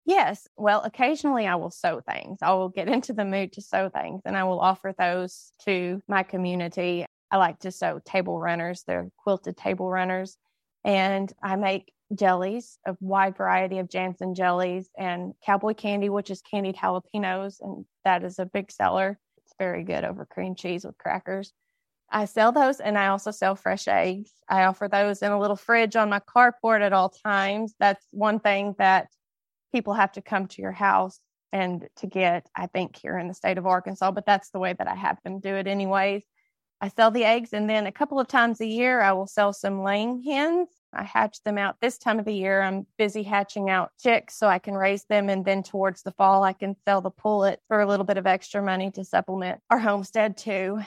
Yes. 0.05 0.47
Well, 0.57 0.81
occasionally 0.81 1.47
I 1.47 1.55
will 1.55 1.71
sew 1.71 2.01
things. 2.01 2.39
I 2.41 2.53
will 2.53 2.69
get 2.69 2.87
into 2.87 3.13
the 3.13 3.25
mood 3.25 3.53
to 3.53 3.61
sew 3.61 3.89
things 3.89 4.21
and 4.25 4.37
I 4.37 4.43
will 4.43 4.59
offer 4.59 4.93
those 4.97 5.51
to 5.65 6.01
my 6.07 6.23
community. 6.23 7.05
I 7.31 7.37
like 7.37 7.59
to 7.59 7.71
sew 7.71 7.99
table 8.05 8.39
runners, 8.39 8.83
they're 8.85 9.09
quilted 9.17 9.57
table 9.57 9.89
runners. 9.89 10.37
And 10.83 11.31
I 11.41 11.55
make 11.55 11.91
jellies, 12.15 12.77
a 12.85 12.95
wide 12.99 13.37
variety 13.37 13.79
of 13.79 13.89
Jansen 13.89 14.35
jellies, 14.35 14.89
and 14.97 15.33
cowboy 15.45 15.73
candy, 15.73 16.09
which 16.09 16.29
is 16.29 16.41
candied 16.41 16.75
jalapenos. 16.75 17.57
And 17.61 17.85
that 18.05 18.23
is 18.23 18.39
a 18.39 18.45
big 18.45 18.71
seller. 18.71 19.19
It's 19.37 19.53
very 19.59 19.83
good 19.83 20.03
over 20.03 20.25
cream 20.25 20.55
cheese 20.55 20.85
with 20.85 20.97
crackers. 20.97 21.53
I 22.09 22.25
sell 22.25 22.51
those 22.51 22.79
and 22.79 22.97
I 22.97 23.07
also 23.07 23.31
sell 23.31 23.55
fresh 23.55 23.87
eggs. 23.87 24.31
I 24.47 24.65
offer 24.65 24.87
those 24.87 25.23
in 25.23 25.31
a 25.31 25.39
little 25.39 25.55
fridge 25.55 25.95
on 25.95 26.09
my 26.09 26.19
carport 26.19 26.81
at 26.81 26.93
all 26.93 27.09
times. 27.09 27.73
That's 27.79 28.05
one 28.11 28.39
thing 28.39 28.75
that 28.77 29.07
people 29.71 29.95
have 29.95 30.11
to 30.13 30.21
come 30.21 30.47
to 30.47 30.61
your 30.61 30.71
house 30.71 31.19
and 31.51 31.87
to 31.97 32.07
get, 32.07 32.47
I 32.55 32.67
think, 32.67 32.95
here 32.95 33.17
in 33.17 33.27
the 33.27 33.33
state 33.33 33.57
of 33.57 33.65
Arkansas, 33.65 34.11
but 34.11 34.25
that's 34.25 34.49
the 34.49 34.59
way 34.59 34.73
that 34.73 34.87
I 34.87 34.95
have 34.95 35.17
them 35.23 35.39
do 35.39 35.55
it, 35.55 35.67
anyways. 35.67 36.23
I 36.81 36.89
sell 36.89 37.11
the 37.11 37.25
eggs, 37.25 37.53
and 37.53 37.69
then 37.69 37.85
a 37.85 37.91
couple 37.91 38.19
of 38.19 38.27
times 38.27 38.59
a 38.59 38.65
year, 38.65 39.01
I 39.01 39.13
will 39.13 39.27
sell 39.27 39.53
some 39.53 39.83
laying 39.83 40.21
hens. 40.23 40.67
I 40.95 41.03
hatch 41.03 41.43
them 41.43 41.57
out 41.57 41.77
this 41.81 41.97
time 41.97 42.19
of 42.19 42.25
the 42.25 42.33
year. 42.33 42.61
I'm 42.61 42.85
busy 42.97 43.23
hatching 43.23 43.69
out 43.69 43.91
chicks 44.01 44.35
so 44.37 44.47
I 44.47 44.59
can 44.59 44.75
raise 44.75 45.05
them. 45.05 45.29
And 45.29 45.45
then 45.45 45.63
towards 45.63 46.03
the 46.03 46.11
fall, 46.11 46.43
I 46.43 46.53
can 46.53 46.75
sell 46.85 47.01
the 47.01 47.11
pullet 47.11 47.61
for 47.67 47.81
a 47.81 47.87
little 47.87 48.05
bit 48.05 48.17
of 48.17 48.27
extra 48.27 48.61
money 48.61 48.91
to 48.91 49.03
supplement 49.03 49.61
our 49.69 49.79
homestead 49.79 50.37
too. 50.37 50.79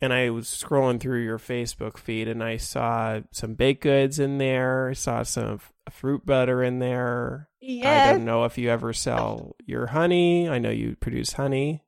And 0.00 0.12
I 0.12 0.30
was 0.30 0.46
scrolling 0.46 1.00
through 1.00 1.22
your 1.22 1.38
Facebook 1.38 1.96
feed 1.96 2.28
and 2.28 2.42
I 2.42 2.58
saw 2.58 3.20
some 3.30 3.54
baked 3.54 3.82
goods 3.82 4.18
in 4.18 4.38
there. 4.38 4.90
I 4.90 4.92
saw 4.92 5.22
some 5.22 5.60
fruit 5.90 6.26
butter 6.26 6.62
in 6.62 6.78
there. 6.78 7.48
Yes. 7.60 8.08
I 8.08 8.12
don't 8.12 8.24
know 8.24 8.44
if 8.44 8.58
you 8.58 8.68
ever 8.68 8.92
sell 8.92 9.56
your 9.64 9.86
honey. 9.86 10.48
I 10.48 10.58
know 10.58 10.70
you 10.70 10.96
produce 10.96 11.32
honey. 11.32 11.84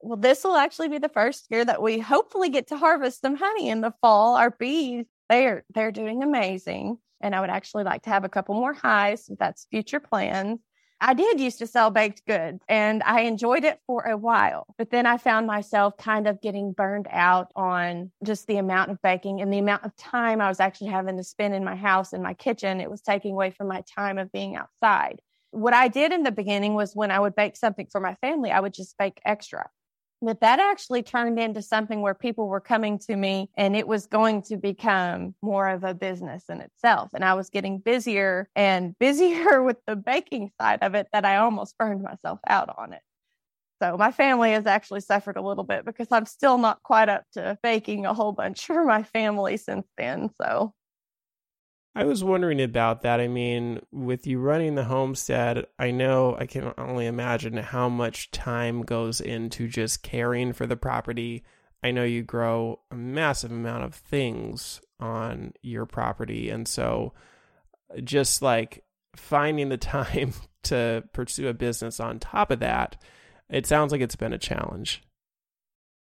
Well, 0.00 0.18
this 0.18 0.44
will 0.44 0.56
actually 0.56 0.88
be 0.88 0.98
the 0.98 1.08
first 1.08 1.46
year 1.50 1.64
that 1.64 1.80
we 1.80 1.98
hopefully 1.98 2.50
get 2.50 2.66
to 2.68 2.76
harvest 2.76 3.22
some 3.22 3.36
honey 3.36 3.70
in 3.70 3.80
the 3.80 3.94
fall. 4.02 4.36
Our 4.36 4.50
bees 4.50 5.06
they're 5.28 5.64
they're 5.74 5.92
doing 5.92 6.22
amazing. 6.22 6.98
And 7.20 7.34
I 7.34 7.40
would 7.40 7.50
actually 7.50 7.84
like 7.84 8.02
to 8.02 8.10
have 8.10 8.24
a 8.24 8.28
couple 8.28 8.54
more 8.54 8.74
highs. 8.74 9.30
That's 9.38 9.66
future 9.70 10.00
plans. 10.00 10.60
I 11.00 11.12
did 11.12 11.40
used 11.40 11.58
to 11.58 11.66
sell 11.66 11.90
baked 11.90 12.24
goods 12.26 12.62
and 12.68 13.02
I 13.02 13.22
enjoyed 13.22 13.64
it 13.64 13.80
for 13.86 14.02
a 14.04 14.16
while, 14.16 14.66
but 14.78 14.90
then 14.90 15.04
I 15.04 15.18
found 15.18 15.46
myself 15.46 15.96
kind 15.98 16.26
of 16.26 16.40
getting 16.40 16.72
burned 16.72 17.06
out 17.10 17.52
on 17.54 18.12
just 18.24 18.46
the 18.46 18.56
amount 18.56 18.90
of 18.90 19.02
baking 19.02 19.42
and 19.42 19.52
the 19.52 19.58
amount 19.58 19.84
of 19.84 19.94
time 19.96 20.40
I 20.40 20.48
was 20.48 20.58
actually 20.58 20.90
having 20.90 21.18
to 21.18 21.24
spend 21.24 21.54
in 21.54 21.64
my 21.64 21.76
house 21.76 22.14
in 22.14 22.22
my 22.22 22.32
kitchen. 22.32 22.80
It 22.80 22.90
was 22.90 23.02
taking 23.02 23.32
away 23.32 23.50
from 23.50 23.68
my 23.68 23.82
time 23.94 24.16
of 24.16 24.32
being 24.32 24.56
outside. 24.56 25.20
What 25.50 25.74
I 25.74 25.88
did 25.88 26.12
in 26.12 26.22
the 26.22 26.32
beginning 26.32 26.72
was 26.74 26.96
when 26.96 27.10
I 27.10 27.20
would 27.20 27.34
bake 27.34 27.56
something 27.56 27.88
for 27.92 28.00
my 28.00 28.14
family, 28.22 28.50
I 28.50 28.60
would 28.60 28.74
just 28.74 28.96
bake 28.96 29.20
extra. 29.24 29.68
But 30.22 30.40
that 30.40 30.58
actually 30.58 31.02
turned 31.02 31.38
into 31.38 31.60
something 31.60 32.00
where 32.00 32.14
people 32.14 32.48
were 32.48 32.60
coming 32.60 32.98
to 33.00 33.16
me 33.16 33.50
and 33.56 33.76
it 33.76 33.86
was 33.86 34.06
going 34.06 34.42
to 34.42 34.56
become 34.56 35.34
more 35.42 35.68
of 35.68 35.84
a 35.84 35.94
business 35.94 36.44
in 36.48 36.60
itself. 36.60 37.10
And 37.14 37.24
I 37.24 37.34
was 37.34 37.50
getting 37.50 37.78
busier 37.78 38.48
and 38.56 38.96
busier 39.00 39.62
with 39.62 39.76
the 39.86 39.96
baking 39.96 40.50
side 40.60 40.82
of 40.82 40.94
it 40.94 41.08
that 41.12 41.24
I 41.24 41.36
almost 41.36 41.76
burned 41.78 42.02
myself 42.02 42.40
out 42.46 42.74
on 42.78 42.92
it. 42.92 43.02
So 43.82 43.96
my 43.98 44.10
family 44.10 44.52
has 44.52 44.66
actually 44.66 45.00
suffered 45.00 45.36
a 45.36 45.42
little 45.42 45.64
bit 45.64 45.84
because 45.84 46.08
I'm 46.10 46.24
still 46.24 46.56
not 46.56 46.82
quite 46.82 47.10
up 47.10 47.24
to 47.34 47.58
baking 47.62 48.06
a 48.06 48.14
whole 48.14 48.32
bunch 48.32 48.64
for 48.66 48.84
my 48.84 49.02
family 49.02 49.58
since 49.58 49.86
then. 49.98 50.30
So 50.40 50.72
I 51.96 52.04
was 52.04 52.22
wondering 52.22 52.60
about 52.60 53.00
that. 53.02 53.20
I 53.20 53.26
mean, 53.26 53.80
with 53.90 54.26
you 54.26 54.38
running 54.38 54.74
the 54.74 54.84
homestead, 54.84 55.64
I 55.78 55.92
know 55.92 56.36
I 56.38 56.44
can 56.44 56.74
only 56.76 57.06
imagine 57.06 57.56
how 57.56 57.88
much 57.88 58.30
time 58.30 58.82
goes 58.82 59.22
into 59.22 59.66
just 59.66 60.02
caring 60.02 60.52
for 60.52 60.66
the 60.66 60.76
property. 60.76 61.42
I 61.82 61.92
know 61.92 62.04
you 62.04 62.22
grow 62.22 62.80
a 62.90 62.94
massive 62.94 63.50
amount 63.50 63.84
of 63.84 63.94
things 63.94 64.82
on 65.00 65.54
your 65.62 65.86
property. 65.86 66.50
And 66.50 66.68
so 66.68 67.14
just 68.04 68.42
like 68.42 68.84
finding 69.16 69.70
the 69.70 69.76
time 69.78 70.34
to 70.64 71.02
pursue 71.14 71.48
a 71.48 71.54
business 71.54 71.98
on 71.98 72.18
top 72.18 72.50
of 72.50 72.60
that, 72.60 73.00
it 73.48 73.66
sounds 73.66 73.90
like 73.90 74.02
it's 74.02 74.16
been 74.16 74.34
a 74.34 74.38
challenge. 74.38 75.02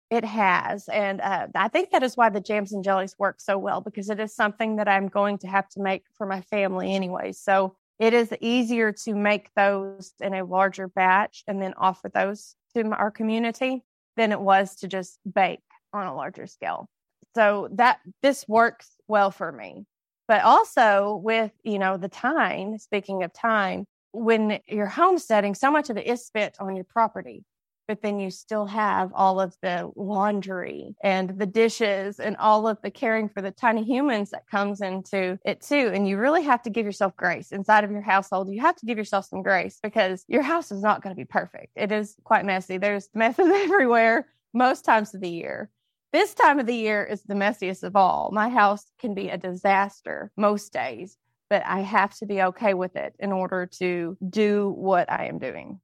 It 0.09 0.25
has. 0.25 0.89
And 0.89 1.21
uh, 1.21 1.47
I 1.53 1.67
think 1.67 1.91
that 1.91 2.01
is 2.01 2.17
why 2.17 2.29
the 2.29 2.39
jams 2.39 2.73
and 2.73 2.83
jellies 2.83 3.15
work 3.19 3.39
so 3.39 3.57
well 3.57 3.79
because 3.79 4.09
it 4.09 4.19
is 4.19 4.35
something 4.35 4.77
that 4.77 4.87
I'm 4.87 5.07
going 5.07 5.37
to 5.39 5.47
have 5.47 5.69
to 5.69 5.81
make 5.81 6.03
for 6.17 6.25
my 6.25 6.41
family 6.41 6.95
anyway. 6.95 7.31
So 7.31 7.75
it 7.99 8.13
is 8.13 8.33
easier 8.41 8.91
to 9.03 9.13
make 9.13 9.53
those 9.55 10.13
in 10.19 10.33
a 10.33 10.45
larger 10.45 10.87
batch 10.87 11.43
and 11.47 11.61
then 11.61 11.73
offer 11.77 12.09
those 12.09 12.55
to 12.75 12.89
our 12.89 13.11
community 13.11 13.83
than 14.17 14.31
it 14.31 14.39
was 14.39 14.75
to 14.77 14.87
just 14.87 15.19
bake 15.31 15.59
on 15.93 16.07
a 16.07 16.15
larger 16.15 16.47
scale. 16.47 16.89
So 17.35 17.69
that 17.73 17.99
this 18.23 18.47
works 18.47 18.95
well 19.07 19.29
for 19.31 19.51
me. 19.51 19.85
But 20.27 20.43
also 20.43 21.19
with, 21.23 21.51
you 21.63 21.79
know, 21.79 21.97
the 21.97 22.09
time, 22.09 22.77
speaking 22.77 23.23
of 23.23 23.33
time, 23.33 23.85
when 24.11 24.59
you're 24.67 24.87
homesteading, 24.87 25.55
so 25.55 25.71
much 25.71 25.89
of 25.89 25.97
it 25.97 26.07
is 26.07 26.25
spent 26.25 26.55
on 26.59 26.75
your 26.75 26.85
property 26.85 27.43
but 27.89 28.03
then 28.03 28.19
you 28.19 28.29
still 28.29 28.67
have 28.67 29.09
all 29.15 29.41
of 29.41 29.57
the 29.63 29.91
laundry 29.95 30.95
and 31.03 31.39
the 31.39 31.47
dishes 31.47 32.19
and 32.19 32.37
all 32.37 32.67
of 32.67 32.77
the 32.83 32.91
caring 32.91 33.27
for 33.27 33.41
the 33.41 33.49
tiny 33.49 33.83
humans 33.83 34.29
that 34.29 34.47
comes 34.47 34.79
into 34.79 35.39
it 35.43 35.59
too. 35.59 35.89
And 35.91 36.07
you 36.07 36.19
really 36.19 36.43
have 36.43 36.61
to 36.61 36.69
give 36.69 36.85
yourself 36.85 37.17
grace 37.17 37.51
inside 37.51 37.83
of 37.83 37.89
your 37.89 38.03
household. 38.03 38.47
You 38.47 38.61
have 38.61 38.75
to 38.75 38.85
give 38.85 38.99
yourself 38.99 39.25
some 39.25 39.41
grace 39.41 39.79
because 39.81 40.23
your 40.27 40.43
house 40.43 40.71
is 40.71 40.83
not 40.83 41.01
going 41.01 41.15
to 41.15 41.19
be 41.19 41.25
perfect. 41.25 41.71
It 41.75 41.91
is 41.91 42.15
quite 42.23 42.45
messy. 42.45 42.77
There's 42.77 43.09
messes 43.15 43.49
everywhere 43.51 44.27
most 44.53 44.85
times 44.85 45.15
of 45.15 45.21
the 45.21 45.31
year. 45.31 45.71
This 46.13 46.35
time 46.35 46.59
of 46.59 46.67
the 46.67 46.75
year 46.75 47.03
is 47.03 47.23
the 47.23 47.33
messiest 47.33 47.81
of 47.81 47.95
all. 47.95 48.29
My 48.31 48.49
house 48.49 48.85
can 48.99 49.15
be 49.15 49.29
a 49.29 49.37
disaster 49.37 50.31
most 50.37 50.71
days, 50.71 51.17
but 51.49 51.63
I 51.65 51.79
have 51.79 52.13
to 52.17 52.27
be 52.27 52.43
okay 52.43 52.75
with 52.75 52.95
it 52.95 53.15
in 53.17 53.31
order 53.31 53.65
to 53.79 54.15
do 54.29 54.69
what 54.77 55.11
I 55.11 55.25
am 55.25 55.39
doing. 55.39 55.79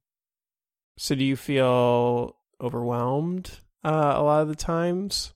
So 0.98 1.14
do 1.14 1.24
you 1.24 1.36
feel 1.36 2.36
overwhelmed 2.60 3.50
uh, 3.84 4.14
a 4.16 4.22
lot 4.22 4.42
of 4.42 4.48
the 4.48 4.54
times? 4.54 5.34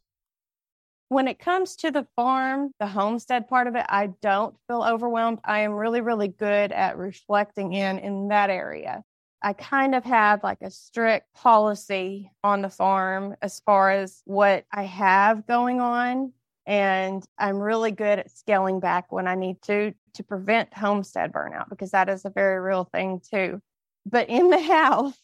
When 1.09 1.27
it 1.29 1.39
comes 1.39 1.77
to 1.77 1.91
the 1.91 2.07
farm, 2.17 2.73
the 2.79 2.87
homestead 2.87 3.49
part 3.49 3.67
of 3.67 3.75
it, 3.75 3.85
I 3.89 4.11
don't 4.23 4.55
feel 4.69 4.83
overwhelmed. 4.83 5.41
I 5.45 5.61
am 5.61 5.73
really, 5.73 6.01
really 6.01 6.29
good 6.29 6.73
at 6.73 6.97
reflecting 6.97 7.73
in 7.73 7.99
in 7.99 8.29
that 8.29 8.49
area. 8.49 9.03
I 9.43 9.55
kind 9.55 9.95
of 9.95 10.05
have 10.05 10.43
like 10.45 10.61
a 10.63 10.71
strict 10.71 11.33
policy 11.35 12.31
on 12.45 12.63
the 12.63 12.69
farm 12.69 13.35
as 13.43 13.61
far 13.61 13.91
as 13.91 14.23
what 14.25 14.65
I 14.73 14.85
have 14.85 15.47
going 15.47 15.81
on. 15.81 16.33
And 16.67 17.25
I'm 17.39 17.59
really 17.59 17.91
good 17.91 18.21
at 18.21 18.31
scaling 18.31 18.81
back 18.81 19.11
when 19.11 19.27
I 19.27 19.35
need 19.35 19.61
to 19.63 19.93
to 20.15 20.23
prevent 20.23 20.75
homestead 20.75 21.33
burnout 21.33 21.69
because 21.71 21.91
that 21.91 22.09
is 22.09 22.25
a 22.25 22.31
very 22.31 22.61
real 22.61 22.85
thing 22.85 23.21
too. 23.29 23.61
But 24.07 24.29
in 24.29 24.51
the 24.51 24.61
house, 24.63 25.19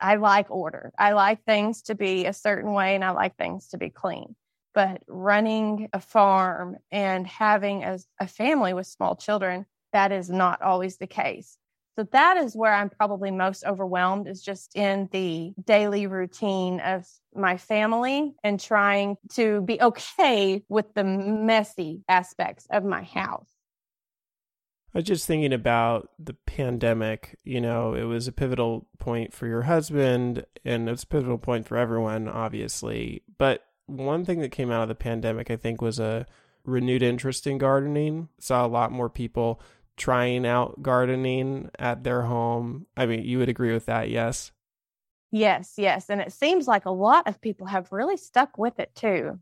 I 0.00 0.16
like 0.16 0.50
order. 0.50 0.92
I 0.98 1.12
like 1.12 1.44
things 1.44 1.82
to 1.82 1.94
be 1.94 2.26
a 2.26 2.32
certain 2.32 2.72
way 2.72 2.94
and 2.94 3.04
I 3.04 3.10
like 3.10 3.36
things 3.36 3.68
to 3.68 3.78
be 3.78 3.90
clean. 3.90 4.36
But 4.74 5.02
running 5.08 5.88
a 5.92 6.00
farm 6.00 6.76
and 6.92 7.26
having 7.26 7.84
a, 7.84 7.98
a 8.20 8.28
family 8.28 8.74
with 8.74 8.86
small 8.86 9.16
children, 9.16 9.66
that 9.92 10.12
is 10.12 10.30
not 10.30 10.62
always 10.62 10.98
the 10.98 11.06
case. 11.06 11.58
So 11.98 12.04
that 12.12 12.36
is 12.36 12.54
where 12.54 12.72
I'm 12.72 12.90
probably 12.90 13.32
most 13.32 13.64
overwhelmed 13.64 14.28
is 14.28 14.40
just 14.40 14.76
in 14.76 15.08
the 15.10 15.52
daily 15.64 16.06
routine 16.06 16.78
of 16.78 17.04
my 17.34 17.56
family 17.56 18.34
and 18.44 18.60
trying 18.60 19.16
to 19.32 19.62
be 19.62 19.80
okay 19.82 20.62
with 20.68 20.94
the 20.94 21.02
messy 21.02 22.02
aspects 22.08 22.68
of 22.70 22.84
my 22.84 23.02
house. 23.02 23.48
I 24.94 24.98
was 24.98 25.04
just 25.04 25.26
thinking 25.26 25.52
about 25.52 26.10
the 26.18 26.34
pandemic. 26.34 27.38
You 27.44 27.60
know, 27.60 27.94
it 27.94 28.04
was 28.04 28.26
a 28.26 28.32
pivotal 28.32 28.88
point 28.98 29.32
for 29.32 29.46
your 29.46 29.62
husband, 29.62 30.46
and 30.64 30.88
it's 30.88 31.02
a 31.02 31.06
pivotal 31.06 31.38
point 31.38 31.66
for 31.66 31.76
everyone, 31.76 32.28
obviously. 32.28 33.22
But 33.36 33.64
one 33.86 34.24
thing 34.24 34.40
that 34.40 34.52
came 34.52 34.70
out 34.70 34.82
of 34.82 34.88
the 34.88 34.94
pandemic, 34.94 35.50
I 35.50 35.56
think, 35.56 35.82
was 35.82 35.98
a 35.98 36.26
renewed 36.64 37.02
interest 37.02 37.46
in 37.46 37.58
gardening. 37.58 38.28
Saw 38.38 38.64
a 38.64 38.68
lot 38.68 38.92
more 38.92 39.10
people 39.10 39.60
trying 39.96 40.46
out 40.46 40.82
gardening 40.82 41.70
at 41.78 42.04
their 42.04 42.22
home. 42.22 42.86
I 42.96 43.06
mean, 43.06 43.24
you 43.24 43.38
would 43.38 43.48
agree 43.48 43.72
with 43.72 43.86
that, 43.86 44.08
yes? 44.08 44.52
Yes, 45.30 45.74
yes. 45.76 46.08
And 46.08 46.20
it 46.20 46.32
seems 46.32 46.66
like 46.66 46.86
a 46.86 46.90
lot 46.90 47.26
of 47.26 47.40
people 47.40 47.66
have 47.66 47.92
really 47.92 48.16
stuck 48.16 48.56
with 48.56 48.78
it 48.78 48.94
too. 48.94 49.38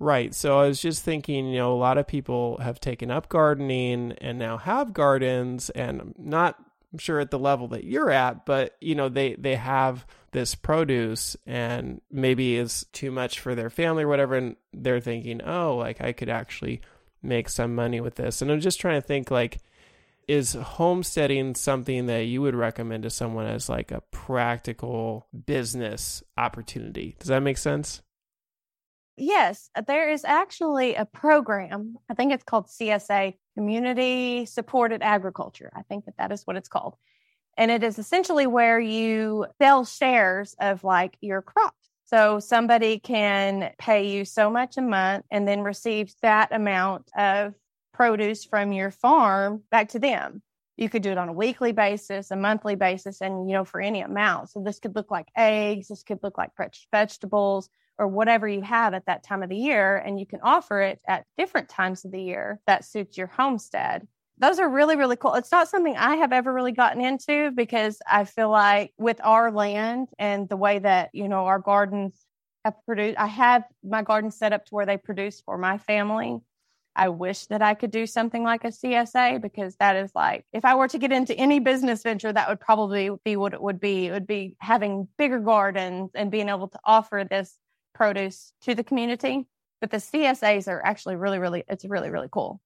Right. 0.00 0.32
So 0.34 0.60
I 0.60 0.68
was 0.68 0.80
just 0.80 1.04
thinking, 1.04 1.48
you 1.48 1.58
know, 1.58 1.72
a 1.72 1.76
lot 1.76 1.98
of 1.98 2.06
people 2.06 2.58
have 2.58 2.78
taken 2.78 3.10
up 3.10 3.28
gardening 3.28 4.12
and 4.20 4.38
now 4.38 4.56
have 4.56 4.92
gardens 4.92 5.70
and 5.70 6.14
not 6.16 6.56
I'm 6.92 6.98
sure 6.98 7.20
at 7.20 7.30
the 7.30 7.38
level 7.38 7.68
that 7.68 7.84
you're 7.84 8.10
at, 8.10 8.46
but 8.46 8.76
you 8.80 8.94
know, 8.94 9.08
they 9.08 9.34
they 9.34 9.56
have 9.56 10.06
this 10.32 10.54
produce 10.54 11.36
and 11.46 12.00
maybe 12.10 12.56
is 12.56 12.86
too 12.92 13.10
much 13.10 13.40
for 13.40 13.54
their 13.54 13.70
family 13.70 14.04
or 14.04 14.08
whatever 14.08 14.36
and 14.36 14.56
they're 14.72 15.00
thinking, 15.00 15.42
"Oh, 15.42 15.76
like 15.76 16.00
I 16.00 16.12
could 16.12 16.28
actually 16.28 16.80
make 17.22 17.48
some 17.48 17.74
money 17.74 18.00
with 18.00 18.14
this." 18.14 18.40
And 18.40 18.50
I'm 18.50 18.60
just 18.60 18.80
trying 18.80 19.00
to 19.00 19.06
think 19.06 19.30
like 19.30 19.58
is 20.28 20.52
homesteading 20.52 21.54
something 21.54 22.06
that 22.06 22.24
you 22.24 22.42
would 22.42 22.54
recommend 22.54 23.02
to 23.02 23.10
someone 23.10 23.46
as 23.46 23.68
like 23.68 23.90
a 23.90 24.02
practical 24.10 25.26
business 25.46 26.22
opportunity? 26.36 27.16
Does 27.18 27.28
that 27.28 27.40
make 27.40 27.56
sense? 27.56 28.02
Yes, 29.18 29.68
uh, 29.74 29.82
there 29.86 30.08
is 30.08 30.24
actually 30.24 30.94
a 30.94 31.04
program. 31.04 31.96
I 32.08 32.14
think 32.14 32.32
it's 32.32 32.44
called 32.44 32.68
CSA, 32.68 33.34
Community 33.56 34.46
Supported 34.46 35.02
Agriculture. 35.02 35.72
I 35.74 35.82
think 35.82 36.04
that 36.04 36.16
that 36.18 36.30
is 36.30 36.42
what 36.44 36.56
it's 36.56 36.68
called. 36.68 36.94
And 37.56 37.70
it 37.70 37.82
is 37.82 37.98
essentially 37.98 38.46
where 38.46 38.78
you 38.78 39.46
sell 39.60 39.84
shares 39.84 40.54
of 40.60 40.84
like 40.84 41.16
your 41.20 41.42
crops. 41.42 41.74
So 42.04 42.38
somebody 42.38 43.00
can 43.00 43.72
pay 43.78 44.08
you 44.08 44.24
so 44.24 44.50
much 44.50 44.78
a 44.78 44.82
month 44.82 45.26
and 45.30 45.46
then 45.46 45.62
receive 45.62 46.14
that 46.22 46.52
amount 46.52 47.10
of 47.16 47.54
produce 47.92 48.44
from 48.44 48.72
your 48.72 48.92
farm 48.92 49.64
back 49.72 49.88
to 49.90 49.98
them. 49.98 50.42
You 50.76 50.88
could 50.88 51.02
do 51.02 51.10
it 51.10 51.18
on 51.18 51.28
a 51.28 51.32
weekly 51.32 51.72
basis, 51.72 52.30
a 52.30 52.36
monthly 52.36 52.76
basis, 52.76 53.20
and 53.20 53.50
you 53.50 53.54
know, 53.54 53.64
for 53.64 53.80
any 53.80 54.00
amount. 54.00 54.50
So 54.50 54.62
this 54.62 54.78
could 54.78 54.94
look 54.94 55.10
like 55.10 55.26
eggs, 55.36 55.88
this 55.88 56.04
could 56.04 56.20
look 56.22 56.38
like 56.38 56.54
fresh 56.54 56.86
vegetables, 56.92 57.68
or 57.98 58.08
whatever 58.08 58.46
you 58.46 58.62
have 58.62 58.94
at 58.94 59.06
that 59.06 59.24
time 59.24 59.42
of 59.42 59.48
the 59.48 59.56
year. 59.56 59.96
And 59.96 60.18
you 60.18 60.26
can 60.26 60.40
offer 60.42 60.80
it 60.80 61.00
at 61.06 61.26
different 61.36 61.68
times 61.68 62.04
of 62.04 62.12
the 62.12 62.22
year 62.22 62.60
that 62.66 62.84
suits 62.84 63.18
your 63.18 63.26
homestead. 63.26 64.06
Those 64.38 64.60
are 64.60 64.68
really, 64.68 64.96
really 64.96 65.16
cool. 65.16 65.34
It's 65.34 65.50
not 65.50 65.68
something 65.68 65.96
I 65.96 66.16
have 66.16 66.32
ever 66.32 66.52
really 66.52 66.72
gotten 66.72 67.00
into 67.02 67.50
because 67.50 68.00
I 68.08 68.24
feel 68.24 68.50
like 68.50 68.92
with 68.96 69.20
our 69.24 69.50
land 69.50 70.08
and 70.18 70.48
the 70.48 70.56
way 70.56 70.78
that, 70.78 71.10
you 71.12 71.28
know, 71.28 71.46
our 71.46 71.58
gardens 71.58 72.24
have 72.64 72.74
produced, 72.86 73.18
I 73.18 73.26
have 73.26 73.64
my 73.82 74.02
garden 74.02 74.30
set 74.30 74.52
up 74.52 74.64
to 74.66 74.74
where 74.74 74.86
they 74.86 74.96
produce 74.96 75.40
for 75.40 75.58
my 75.58 75.78
family. 75.78 76.38
I 76.94 77.08
wish 77.10 77.46
that 77.46 77.62
I 77.62 77.74
could 77.74 77.92
do 77.92 78.06
something 78.06 78.42
like 78.42 78.64
a 78.64 78.68
CSA 78.68 79.40
because 79.40 79.76
that 79.76 79.94
is 79.96 80.10
like, 80.14 80.44
if 80.52 80.64
I 80.64 80.74
were 80.74 80.88
to 80.88 80.98
get 80.98 81.12
into 81.12 81.34
any 81.34 81.60
business 81.60 82.02
venture, 82.02 82.32
that 82.32 82.48
would 82.48 82.60
probably 82.60 83.10
be 83.24 83.36
what 83.36 83.54
it 83.54 83.62
would 83.62 83.80
be. 83.80 84.06
It 84.06 84.12
would 84.12 84.26
be 84.26 84.56
having 84.60 85.06
bigger 85.16 85.38
gardens 85.38 86.10
and 86.14 86.30
being 86.30 86.48
able 86.48 86.68
to 86.68 86.78
offer 86.84 87.24
this 87.28 87.56
produce 87.98 88.52
to 88.62 88.74
the 88.74 88.84
community. 88.84 89.46
But 89.80 89.90
the 89.90 89.98
CSAs 89.98 90.68
are 90.68 90.84
actually 90.84 91.16
really, 91.16 91.38
really, 91.38 91.64
it's 91.68 91.84
really, 91.84 92.10
really 92.10 92.28
cool. 92.30 92.60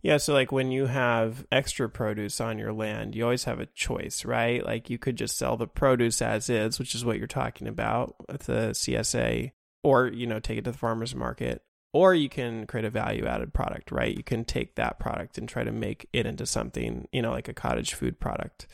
Yeah, 0.00 0.16
so 0.16 0.32
like 0.32 0.52
when 0.52 0.70
you 0.70 0.86
have 0.86 1.46
extra 1.50 1.88
produce 1.88 2.40
on 2.40 2.58
your 2.58 2.72
land, 2.72 3.14
you 3.14 3.24
always 3.24 3.44
have 3.44 3.60
a 3.60 3.66
choice, 3.66 4.24
right? 4.24 4.64
Like 4.64 4.90
you 4.90 4.98
could 4.98 5.16
just 5.16 5.36
sell 5.36 5.56
the 5.56 5.66
produce 5.66 6.22
as 6.22 6.48
is, 6.48 6.78
which 6.78 6.94
is 6.94 7.04
what 7.04 7.18
you're 7.18 7.26
talking 7.26 7.66
about 7.66 8.14
with 8.28 8.44
the 8.44 8.70
CSA, 8.70 9.52
or 9.82 10.08
you 10.08 10.26
know, 10.26 10.40
take 10.40 10.58
it 10.58 10.64
to 10.64 10.72
the 10.72 10.78
farmers 10.78 11.14
market, 11.14 11.62
or 11.92 12.14
you 12.14 12.28
can 12.28 12.66
create 12.66 12.84
a 12.84 12.90
value 12.90 13.26
added 13.26 13.52
product, 13.52 13.90
right? 13.90 14.16
You 14.16 14.22
can 14.22 14.44
take 14.44 14.76
that 14.76 15.00
product 15.00 15.36
and 15.36 15.48
try 15.48 15.64
to 15.64 15.72
make 15.72 16.08
it 16.12 16.26
into 16.26 16.46
something, 16.46 17.08
you 17.12 17.20
know, 17.20 17.32
like 17.32 17.48
a 17.48 17.54
cottage 17.54 17.94
food 17.94 18.20
product. 18.20 18.68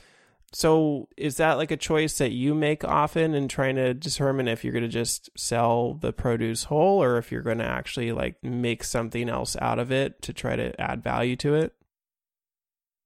So 0.54 1.08
is 1.16 1.36
that 1.38 1.54
like 1.54 1.72
a 1.72 1.76
choice 1.76 2.16
that 2.18 2.30
you 2.30 2.54
make 2.54 2.84
often 2.84 3.34
in 3.34 3.48
trying 3.48 3.74
to 3.74 3.92
determine 3.92 4.46
if 4.46 4.62
you're 4.62 4.72
going 4.72 4.84
to 4.84 4.88
just 4.88 5.28
sell 5.36 5.94
the 5.94 6.12
produce 6.12 6.64
whole 6.64 7.02
or 7.02 7.18
if 7.18 7.32
you're 7.32 7.42
going 7.42 7.58
to 7.58 7.64
actually 7.64 8.12
like 8.12 8.42
make 8.42 8.84
something 8.84 9.28
else 9.28 9.56
out 9.60 9.80
of 9.80 9.90
it 9.90 10.22
to 10.22 10.32
try 10.32 10.54
to 10.54 10.80
add 10.80 11.02
value 11.02 11.34
to 11.36 11.56
it? 11.56 11.74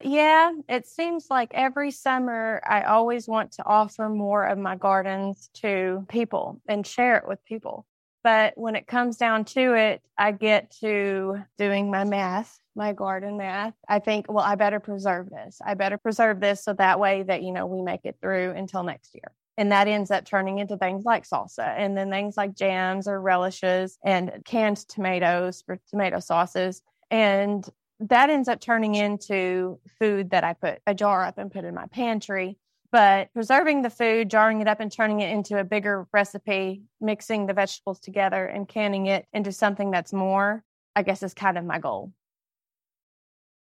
Yeah, 0.02 0.52
it 0.68 0.86
seems 0.86 1.28
like 1.30 1.50
every 1.54 1.90
summer 1.90 2.60
I 2.64 2.82
always 2.82 3.26
want 3.26 3.52
to 3.52 3.64
offer 3.66 4.10
more 4.10 4.44
of 4.44 4.58
my 4.58 4.76
gardens 4.76 5.48
to 5.54 6.06
people 6.08 6.60
and 6.68 6.86
share 6.86 7.16
it 7.16 7.26
with 7.26 7.44
people. 7.46 7.86
But 8.24 8.54
when 8.56 8.76
it 8.76 8.86
comes 8.86 9.16
down 9.16 9.44
to 9.46 9.74
it, 9.74 10.02
I 10.16 10.32
get 10.32 10.70
to 10.80 11.38
doing 11.56 11.90
my 11.90 12.04
math, 12.04 12.58
my 12.74 12.92
garden 12.92 13.36
math. 13.36 13.74
I 13.88 14.00
think, 14.00 14.26
well, 14.28 14.44
I 14.44 14.54
better 14.56 14.80
preserve 14.80 15.30
this. 15.30 15.60
I 15.64 15.74
better 15.74 15.98
preserve 15.98 16.40
this 16.40 16.62
so 16.62 16.72
that 16.74 16.98
way 16.98 17.22
that, 17.22 17.42
you 17.42 17.52
know, 17.52 17.66
we 17.66 17.80
make 17.82 18.00
it 18.04 18.16
through 18.20 18.50
until 18.50 18.82
next 18.82 19.14
year. 19.14 19.32
And 19.56 19.72
that 19.72 19.88
ends 19.88 20.10
up 20.10 20.24
turning 20.24 20.58
into 20.58 20.76
things 20.76 21.04
like 21.04 21.28
salsa 21.28 21.74
and 21.76 21.96
then 21.96 22.10
things 22.10 22.36
like 22.36 22.54
jams 22.54 23.08
or 23.08 23.20
relishes 23.20 23.98
and 24.04 24.30
canned 24.44 24.76
tomatoes 24.88 25.62
for 25.66 25.78
tomato 25.90 26.20
sauces. 26.20 26.80
And 27.10 27.68
that 28.00 28.30
ends 28.30 28.48
up 28.48 28.60
turning 28.60 28.94
into 28.94 29.80
food 29.98 30.30
that 30.30 30.44
I 30.44 30.52
put 30.52 30.80
a 30.86 30.94
jar 30.94 31.24
up 31.24 31.38
and 31.38 31.50
put 31.50 31.64
in 31.64 31.74
my 31.74 31.86
pantry. 31.86 32.56
But 32.90 33.32
preserving 33.34 33.82
the 33.82 33.90
food, 33.90 34.30
jarring 34.30 34.60
it 34.60 34.68
up 34.68 34.80
and 34.80 34.90
turning 34.90 35.20
it 35.20 35.30
into 35.30 35.58
a 35.58 35.64
bigger 35.64 36.06
recipe, 36.12 36.82
mixing 37.00 37.46
the 37.46 37.52
vegetables 37.52 38.00
together 38.00 38.46
and 38.46 38.66
canning 38.66 39.06
it 39.06 39.26
into 39.32 39.52
something 39.52 39.90
that's 39.90 40.12
more, 40.12 40.64
I 40.96 41.02
guess 41.02 41.22
is 41.22 41.34
kind 41.34 41.58
of 41.58 41.64
my 41.64 41.78
goal. 41.78 42.12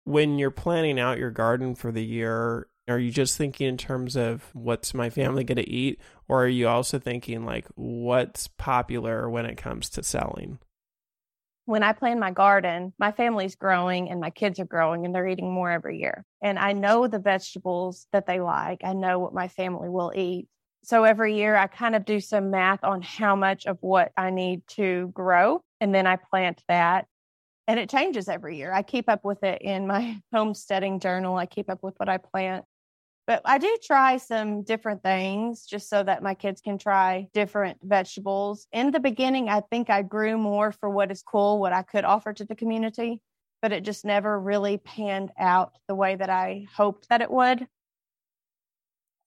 When 0.04 0.38
you're 0.38 0.52
planning 0.52 1.00
out 1.00 1.18
your 1.18 1.32
garden 1.32 1.74
for 1.74 1.90
the 1.90 2.04
year, 2.04 2.68
are 2.88 2.98
you 3.00 3.10
just 3.10 3.36
thinking 3.36 3.66
in 3.66 3.76
terms 3.76 4.14
of 4.14 4.48
what's 4.52 4.94
my 4.94 5.10
family 5.10 5.42
going 5.42 5.56
to 5.56 5.68
eat? 5.68 6.00
Or 6.28 6.44
are 6.44 6.48
you 6.48 6.68
also 6.68 7.00
thinking 7.00 7.44
like 7.44 7.66
what's 7.74 8.46
popular 8.46 9.28
when 9.28 9.44
it 9.44 9.56
comes 9.56 9.88
to 9.90 10.04
selling? 10.04 10.60
When 11.66 11.82
I 11.82 11.92
plan 11.92 12.20
my 12.20 12.30
garden, 12.30 12.94
my 12.98 13.10
family's 13.10 13.56
growing 13.56 14.08
and 14.08 14.20
my 14.20 14.30
kids 14.30 14.60
are 14.60 14.64
growing 14.64 15.04
and 15.04 15.14
they're 15.14 15.26
eating 15.26 15.52
more 15.52 15.70
every 15.70 15.98
year. 15.98 16.24
And 16.40 16.58
I 16.60 16.72
know 16.72 17.08
the 17.08 17.18
vegetables 17.18 18.06
that 18.12 18.26
they 18.26 18.40
like. 18.40 18.82
I 18.84 18.92
know 18.92 19.18
what 19.18 19.34
my 19.34 19.48
family 19.48 19.88
will 19.88 20.12
eat. 20.14 20.48
So 20.84 21.02
every 21.02 21.34
year 21.36 21.56
I 21.56 21.66
kind 21.66 21.96
of 21.96 22.04
do 22.04 22.20
some 22.20 22.52
math 22.52 22.84
on 22.84 23.02
how 23.02 23.34
much 23.34 23.66
of 23.66 23.78
what 23.80 24.12
I 24.16 24.30
need 24.30 24.62
to 24.68 25.10
grow. 25.12 25.60
And 25.80 25.92
then 25.92 26.06
I 26.06 26.14
plant 26.16 26.62
that. 26.68 27.06
And 27.66 27.80
it 27.80 27.90
changes 27.90 28.28
every 28.28 28.56
year. 28.56 28.72
I 28.72 28.82
keep 28.82 29.08
up 29.08 29.24
with 29.24 29.42
it 29.42 29.60
in 29.60 29.88
my 29.88 30.20
homesteading 30.32 31.00
journal. 31.00 31.36
I 31.36 31.46
keep 31.46 31.68
up 31.68 31.82
with 31.82 31.94
what 31.96 32.08
I 32.08 32.18
plant. 32.18 32.64
But 33.26 33.42
I 33.44 33.58
do 33.58 33.76
try 33.82 34.18
some 34.18 34.62
different 34.62 35.02
things 35.02 35.66
just 35.66 35.90
so 35.90 36.02
that 36.02 36.22
my 36.22 36.34
kids 36.34 36.60
can 36.60 36.78
try 36.78 37.26
different 37.34 37.78
vegetables. 37.82 38.68
In 38.72 38.92
the 38.92 39.00
beginning, 39.00 39.48
I 39.48 39.62
think 39.62 39.90
I 39.90 40.02
grew 40.02 40.38
more 40.38 40.70
for 40.70 40.88
what 40.88 41.10
is 41.10 41.22
cool, 41.22 41.58
what 41.58 41.72
I 41.72 41.82
could 41.82 42.04
offer 42.04 42.32
to 42.32 42.44
the 42.44 42.54
community, 42.54 43.20
but 43.62 43.72
it 43.72 43.82
just 43.82 44.04
never 44.04 44.38
really 44.38 44.78
panned 44.78 45.32
out 45.36 45.72
the 45.88 45.96
way 45.96 46.14
that 46.14 46.30
I 46.30 46.66
hoped 46.76 47.08
that 47.08 47.20
it 47.20 47.30
would. 47.30 47.66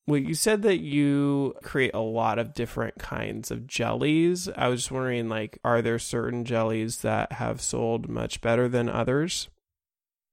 Well, 0.08 0.22
you 0.22 0.34
said 0.34 0.62
that 0.62 0.80
you 0.80 1.56
create 1.62 1.94
a 1.94 2.00
lot 2.00 2.40
of 2.40 2.54
different 2.54 2.98
kinds 2.98 3.52
of 3.52 3.68
jellies. 3.68 4.48
I 4.56 4.70
was 4.70 4.82
just 4.82 4.92
wondering, 4.92 5.28
like, 5.28 5.60
are 5.64 5.82
there 5.82 6.00
certain 6.00 6.46
jellies 6.46 7.02
that 7.02 7.34
have 7.34 7.62
sold 7.62 8.10
much 8.10 8.40
better 8.40 8.70
than 8.70 8.88
others? 8.88 9.50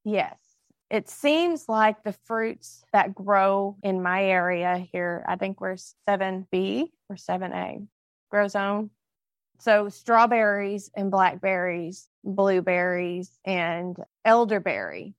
Yes 0.04 0.45
it 0.90 1.08
seems 1.08 1.68
like 1.68 2.02
the 2.02 2.12
fruits 2.12 2.84
that 2.92 3.14
grow 3.14 3.76
in 3.82 4.02
my 4.02 4.24
area 4.24 4.86
here, 4.92 5.24
I 5.28 5.36
think 5.36 5.60
we're 5.60 5.76
7B 6.08 6.90
or 7.08 7.16
7A 7.16 7.86
grow 8.30 8.48
zone. 8.48 8.90
So 9.58 9.88
strawberries 9.88 10.90
and 10.94 11.10
blackberries, 11.10 12.08
blueberries 12.22 13.38
and 13.44 13.96
elderberry 14.24 15.14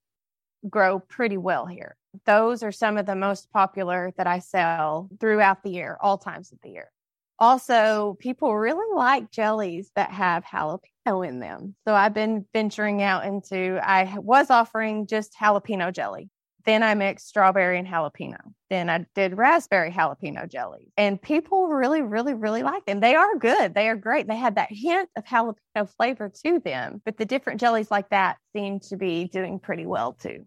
grow 0.69 0.99
pretty 0.99 1.37
well 1.37 1.65
here. 1.65 1.95
Those 2.25 2.63
are 2.63 2.71
some 2.71 2.97
of 2.97 3.05
the 3.05 3.15
most 3.15 3.51
popular 3.51 4.13
that 4.17 4.27
I 4.27 4.39
sell 4.39 5.09
throughout 5.19 5.63
the 5.63 5.71
year, 5.71 5.97
all 6.01 6.17
times 6.17 6.51
of 6.51 6.59
the 6.61 6.69
year. 6.69 6.91
Also, 7.39 8.17
people 8.19 8.55
really 8.55 8.95
like 8.95 9.31
jellies 9.31 9.91
that 9.95 10.11
have 10.11 10.43
jalapeno 10.43 11.27
in 11.27 11.39
them. 11.39 11.75
So 11.87 11.93
I've 11.93 12.13
been 12.13 12.45
venturing 12.53 13.01
out 13.01 13.25
into, 13.25 13.79
I 13.81 14.17
was 14.17 14.49
offering 14.49 15.07
just 15.07 15.35
jalapeno 15.39 15.93
jelly. 15.93 16.29
Then 16.65 16.83
I 16.83 16.95
mixed 16.95 17.29
strawberry 17.29 17.79
and 17.79 17.87
jalapeno. 17.87 18.39
Then 18.69 18.89
I 18.89 19.05
did 19.15 19.37
raspberry 19.37 19.89
jalapeno 19.89 20.49
jelly. 20.49 20.91
And 20.97 21.21
people 21.21 21.69
really, 21.69 22.01
really, 22.01 22.33
really 22.33 22.61
like 22.61 22.85
them. 22.85 22.99
They 22.99 23.15
are 23.15 23.37
good. 23.37 23.73
They 23.73 23.87
are 23.87 23.95
great. 23.95 24.27
They 24.27 24.35
had 24.35 24.55
that 24.55 24.71
hint 24.71 25.09
of 25.15 25.23
jalapeno 25.23 25.89
flavor 25.95 26.29
to 26.43 26.59
them. 26.59 27.01
But 27.05 27.15
the 27.17 27.25
different 27.25 27.61
jellies 27.61 27.89
like 27.89 28.09
that 28.09 28.37
seem 28.53 28.81
to 28.81 28.97
be 28.97 29.29
doing 29.29 29.59
pretty 29.59 29.85
well 29.85 30.13
too 30.13 30.45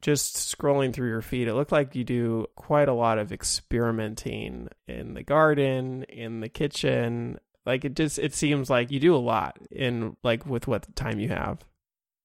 just 0.00 0.36
scrolling 0.36 0.92
through 0.92 1.08
your 1.08 1.22
feed, 1.22 1.48
it 1.48 1.54
looked 1.54 1.72
like 1.72 1.94
you 1.94 2.04
do 2.04 2.46
quite 2.56 2.88
a 2.88 2.94
lot 2.94 3.18
of 3.18 3.32
experimenting 3.32 4.68
in 4.86 5.14
the 5.14 5.22
garden, 5.22 6.04
in 6.04 6.40
the 6.40 6.48
kitchen. 6.48 7.38
Like 7.66 7.84
it 7.84 7.94
just 7.94 8.18
it 8.18 8.34
seems 8.34 8.70
like 8.70 8.90
you 8.90 9.00
do 9.00 9.14
a 9.14 9.18
lot 9.18 9.58
in 9.70 10.16
like 10.22 10.46
with 10.46 10.66
what 10.66 10.94
time 10.96 11.20
you 11.20 11.28
have. 11.28 11.64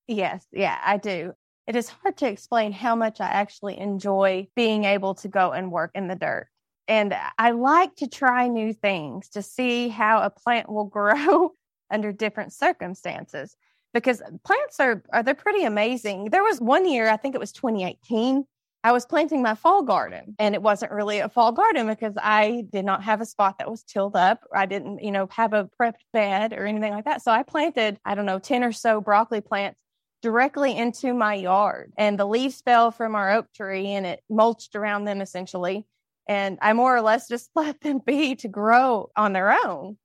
Yes, 0.08 0.46
yeah, 0.52 0.80
I 0.84 0.98
do. 0.98 1.34
It 1.68 1.76
is 1.76 1.90
hard 1.90 2.18
to 2.18 2.30
explain 2.30 2.72
how 2.72 2.96
much 2.96 3.20
I 3.20 3.28
actually 3.28 3.78
enjoy 3.80 4.48
being 4.56 4.86
able 4.86 5.16
to 5.16 5.28
go 5.28 5.52
and 5.52 5.72
work 5.72 5.92
in 5.96 6.08
the 6.08 6.16
dirt. 6.16 6.48
And 6.88 7.16
I 7.40 7.52
like 7.52 7.96
to 7.96 8.08
try 8.08 8.48
new 8.48 8.72
things 8.72 9.30
to 9.30 9.42
see 9.42 9.90
how 9.90 10.22
a 10.22 10.30
plant 10.30 10.70
will 10.70 10.86
grow 10.86 11.54
under 11.92 12.12
different 12.12 12.54
circumstances 12.54 13.56
because 13.96 14.22
plants 14.44 14.80
are, 14.80 15.02
are 15.14 15.24
they're 15.24 15.34
pretty 15.34 15.64
amazing. 15.64 16.26
There 16.26 16.44
was 16.44 16.60
one 16.60 16.88
year, 16.88 17.10
I 17.10 17.16
think 17.16 17.34
it 17.34 17.40
was 17.40 17.54
2018, 17.54 18.46
I 18.84 18.92
was 18.92 19.06
planting 19.06 19.42
my 19.42 19.56
fall 19.56 19.82
garden 19.82 20.36
and 20.38 20.54
it 20.54 20.62
wasn't 20.62 20.92
really 20.92 21.20
a 21.20 21.30
fall 21.30 21.52
garden 21.54 21.88
because 21.88 22.14
I 22.22 22.66
did 22.72 22.86
not 22.86 23.04
have 23.04 23.22
a 23.22 23.26
spot 23.26 23.58
that 23.58 23.72
was 23.72 23.82
tilled 23.84 24.16
up. 24.16 24.42
I 24.54 24.68
didn't, 24.68 25.02
you 25.02 25.12
know, 25.12 25.28
have 25.32 25.54
a 25.54 25.70
prepped 25.80 26.04
bed 26.14 26.54
or 26.54 26.68
anything 26.68 26.94
like 26.94 27.06
that. 27.06 27.24
So 27.24 27.32
I 27.32 27.42
planted, 27.42 27.98
I 28.06 28.14
don't 28.14 28.28
know, 28.28 28.38
10 28.38 28.64
or 28.64 28.74
so 28.74 29.02
broccoli 29.02 29.42
plants 29.42 29.80
directly 30.22 30.78
into 30.78 31.14
my 31.14 31.34
yard 31.36 31.94
and 31.98 32.20
the 32.20 32.28
leaves 32.28 32.62
fell 32.62 32.92
from 32.92 33.16
our 33.16 33.32
oak 33.32 33.48
tree 33.56 33.88
and 33.88 34.06
it 34.06 34.22
mulched 34.30 34.76
around 34.76 35.06
them 35.06 35.22
essentially. 35.22 35.88
And 36.28 36.60
I 36.62 36.74
more 36.74 36.96
or 36.96 37.02
less 37.02 37.28
just 37.30 37.50
let 37.56 37.80
them 37.80 38.02
be 38.06 38.36
to 38.36 38.50
grow 38.50 39.10
on 39.16 39.32
their 39.32 39.52
own. 39.66 39.98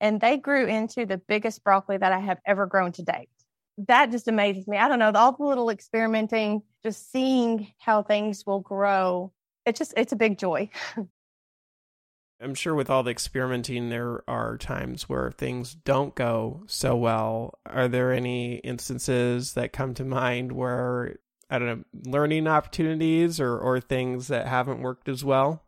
And 0.00 0.20
they 0.20 0.36
grew 0.36 0.66
into 0.66 1.06
the 1.06 1.18
biggest 1.18 1.64
broccoli 1.64 1.96
that 1.96 2.12
I 2.12 2.20
have 2.20 2.38
ever 2.46 2.66
grown 2.66 2.92
to 2.92 3.02
date 3.02 3.30
that 3.86 4.10
just 4.10 4.26
amazes 4.26 4.66
me. 4.66 4.76
I 4.76 4.88
don't 4.88 4.98
know, 4.98 5.12
all 5.14 5.32
the 5.32 5.44
little 5.44 5.70
experimenting, 5.70 6.62
just 6.82 7.12
seeing 7.12 7.72
how 7.78 8.02
things 8.02 8.44
will 8.44 8.60
grow. 8.60 9.32
It's 9.64 9.78
just 9.78 9.94
it's 9.96 10.12
a 10.12 10.16
big 10.16 10.38
joy. 10.38 10.70
I'm 12.40 12.54
sure 12.54 12.74
with 12.74 12.88
all 12.88 13.02
the 13.02 13.10
experimenting 13.10 13.88
there 13.88 14.22
are 14.28 14.56
times 14.56 15.08
where 15.08 15.32
things 15.32 15.74
don't 15.74 16.14
go 16.14 16.62
so 16.66 16.94
well. 16.96 17.58
Are 17.66 17.88
there 17.88 18.12
any 18.12 18.56
instances 18.58 19.54
that 19.54 19.72
come 19.72 19.94
to 19.94 20.04
mind 20.04 20.52
where 20.52 21.16
I 21.50 21.58
don't 21.58 21.68
know, 21.68 22.10
learning 22.10 22.46
opportunities 22.46 23.40
or 23.40 23.56
or 23.58 23.80
things 23.80 24.28
that 24.28 24.46
haven't 24.46 24.82
worked 24.82 25.08
as 25.08 25.24
well? 25.24 25.62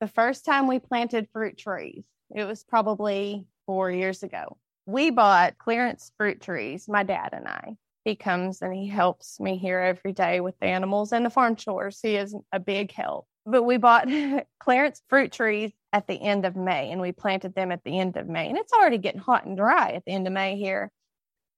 The 0.00 0.08
first 0.08 0.44
time 0.44 0.68
we 0.68 0.78
planted 0.78 1.28
fruit 1.32 1.58
trees, 1.58 2.04
it 2.34 2.44
was 2.44 2.62
probably 2.62 3.46
4 3.66 3.90
years 3.90 4.22
ago 4.22 4.56
we 4.88 5.10
bought 5.10 5.58
clearance 5.58 6.12
fruit 6.16 6.40
trees, 6.40 6.88
my 6.88 7.02
dad 7.02 7.30
and 7.34 7.46
I. 7.46 7.76
He 8.04 8.16
comes 8.16 8.62
and 8.62 8.74
he 8.74 8.88
helps 8.88 9.38
me 9.38 9.58
here 9.58 9.78
every 9.80 10.14
day 10.14 10.40
with 10.40 10.58
the 10.60 10.66
animals 10.66 11.12
and 11.12 11.26
the 11.26 11.30
farm 11.30 11.56
chores. 11.56 12.00
He 12.02 12.16
is 12.16 12.34
a 12.52 12.58
big 12.58 12.90
help. 12.92 13.26
But 13.44 13.64
we 13.64 13.76
bought 13.76 14.08
clearance 14.58 15.02
fruit 15.10 15.30
trees 15.30 15.72
at 15.92 16.06
the 16.06 16.14
end 16.14 16.46
of 16.46 16.56
May 16.56 16.90
and 16.90 17.02
we 17.02 17.12
planted 17.12 17.54
them 17.54 17.70
at 17.70 17.84
the 17.84 17.98
end 17.98 18.16
of 18.16 18.28
May. 18.28 18.48
And 18.48 18.56
it's 18.56 18.72
already 18.72 18.96
getting 18.96 19.20
hot 19.20 19.44
and 19.44 19.58
dry 19.58 19.90
at 19.90 20.06
the 20.06 20.12
end 20.12 20.26
of 20.26 20.32
May 20.32 20.56
here. 20.56 20.90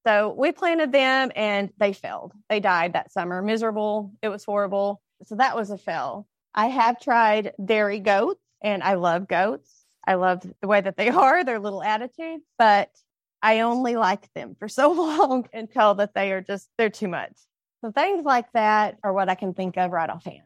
So 0.05 0.35
we 0.37 0.51
planted 0.51 0.91
them 0.91 1.31
and 1.37 1.71
they 1.79 1.93
failed. 1.93 2.33
They 2.49 2.59
died 2.59 2.95
that 2.95 3.13
summer. 3.13 3.43
Miserable. 3.43 4.13
It 4.23 4.29
was 4.29 4.43
horrible. 4.43 5.01
So 5.27 5.37
that 5.37 5.55
was 5.55 5.71
a 5.71 5.79
fail. 5.79 6.27
I 6.53 6.67
have 6.67 6.99
tried 6.99 7.53
dairy 7.65 8.01
goats 8.01 8.41
and 8.61 8.83
I 8.83 8.95
love 8.95 9.29
goats. 9.29 9.85
I 10.05 10.15
love 10.15 10.45
the 10.61 10.67
way 10.67 10.81
that 10.81 10.97
they 10.97 11.09
are, 11.11 11.45
their 11.45 11.61
little 11.61 11.85
attitudes, 11.85 12.43
but 12.59 12.91
I 13.43 13.61
only 13.61 13.97
like 13.97 14.33
them 14.35 14.57
for 14.59 14.69
so 14.69 14.91
long 14.93 15.49
until 15.53 15.95
that 15.97 16.15
they 16.15 16.33
are 16.33 16.41
just, 16.41 16.69
they're 16.79 16.91
too 16.91 17.09
much. 17.09 17.33
So 17.83 17.91
things 17.93 18.25
like 18.25 18.53
that 18.53 18.99
are 19.03 19.13
what 19.13 19.29
I 19.29 19.35
can 19.35 19.55
think 19.55 19.77
of 19.79 19.91
right 19.91 20.11
offhand. 20.11 20.43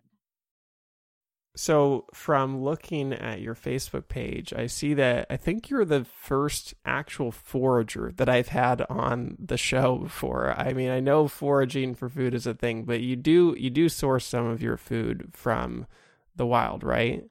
So, 1.57 2.07
from 2.13 2.65
looking 2.65 3.13
at 3.13 3.41
your 3.41 3.55
Facebook 3.55 4.09
page, 4.09 4.53
I 4.53 4.67
see 4.67 4.93
that 4.95 5.27
I 5.31 5.37
think 5.37 5.71
you're 5.71 5.85
the 5.85 6.05
first 6.05 6.75
actual 6.85 7.31
forager 7.31 8.13
that 8.17 8.29
I've 8.29 8.49
had 8.49 8.85
on 8.91 9.37
the 9.39 9.57
show 9.57 9.99
before. 9.99 10.53
I 10.59 10.73
mean, 10.73 10.91
I 10.91 10.99
know 10.99 11.29
foraging 11.29 11.95
for 11.95 12.09
food 12.09 12.35
is 12.35 12.49
a 12.49 12.55
thing, 12.55 12.83
but 12.83 13.03
you 13.03 13.15
do 13.15 13.55
you 13.57 13.71
do 13.71 13.89
source 13.89 14.27
some 14.27 14.47
of 14.47 14.63
your 14.63 14.77
food 14.77 15.31
from 15.33 15.87
the 16.35 16.45
wild, 16.45 16.83
right? 16.83 17.23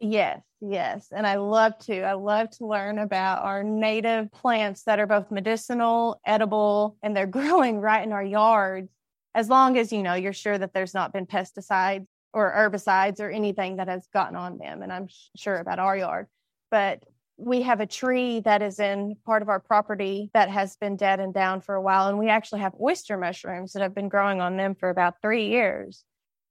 Yes, 0.00 0.40
yes. 0.62 1.08
And 1.14 1.26
I 1.26 1.36
love 1.36 1.76
to. 1.80 2.02
I 2.02 2.14
love 2.14 2.50
to 2.58 2.66
learn 2.66 2.98
about 2.98 3.42
our 3.44 3.62
native 3.62 4.30
plants 4.32 4.84
that 4.84 4.98
are 4.98 5.06
both 5.06 5.30
medicinal, 5.30 6.20
edible, 6.24 6.96
and 7.02 7.16
they're 7.16 7.26
growing 7.38 7.78
right 7.78 8.04
in 8.06 8.12
our 8.12 8.24
yards. 8.24 8.90
As 9.34 9.48
long 9.48 9.78
as, 9.78 9.92
you 9.92 10.02
know, 10.02 10.14
you're 10.14 10.32
sure 10.32 10.56
that 10.56 10.74
there's 10.74 10.94
not 10.94 11.12
been 11.12 11.26
pesticides 11.26 12.06
or 12.32 12.52
herbicides 12.52 13.20
or 13.20 13.30
anything 13.30 13.76
that 13.76 13.88
has 13.88 14.06
gotten 14.12 14.36
on 14.36 14.58
them. 14.58 14.82
And 14.82 14.92
I'm 14.92 15.08
sure 15.36 15.56
about 15.56 15.78
our 15.78 15.96
yard. 15.96 16.26
But 16.70 17.02
we 17.36 17.62
have 17.62 17.80
a 17.80 17.86
tree 17.86 18.40
that 18.40 18.62
is 18.62 18.78
in 18.78 19.16
part 19.26 19.42
of 19.42 19.48
our 19.48 19.58
property 19.58 20.30
that 20.32 20.48
has 20.48 20.76
been 20.76 20.96
dead 20.96 21.18
and 21.18 21.34
down 21.34 21.60
for 21.60 21.74
a 21.74 21.82
while. 21.82 22.08
And 22.08 22.18
we 22.18 22.28
actually 22.28 22.60
have 22.60 22.74
oyster 22.80 23.16
mushrooms 23.16 23.72
that 23.72 23.82
have 23.82 23.94
been 23.94 24.08
growing 24.08 24.40
on 24.40 24.56
them 24.56 24.74
for 24.74 24.90
about 24.90 25.20
three 25.20 25.48
years. 25.48 26.04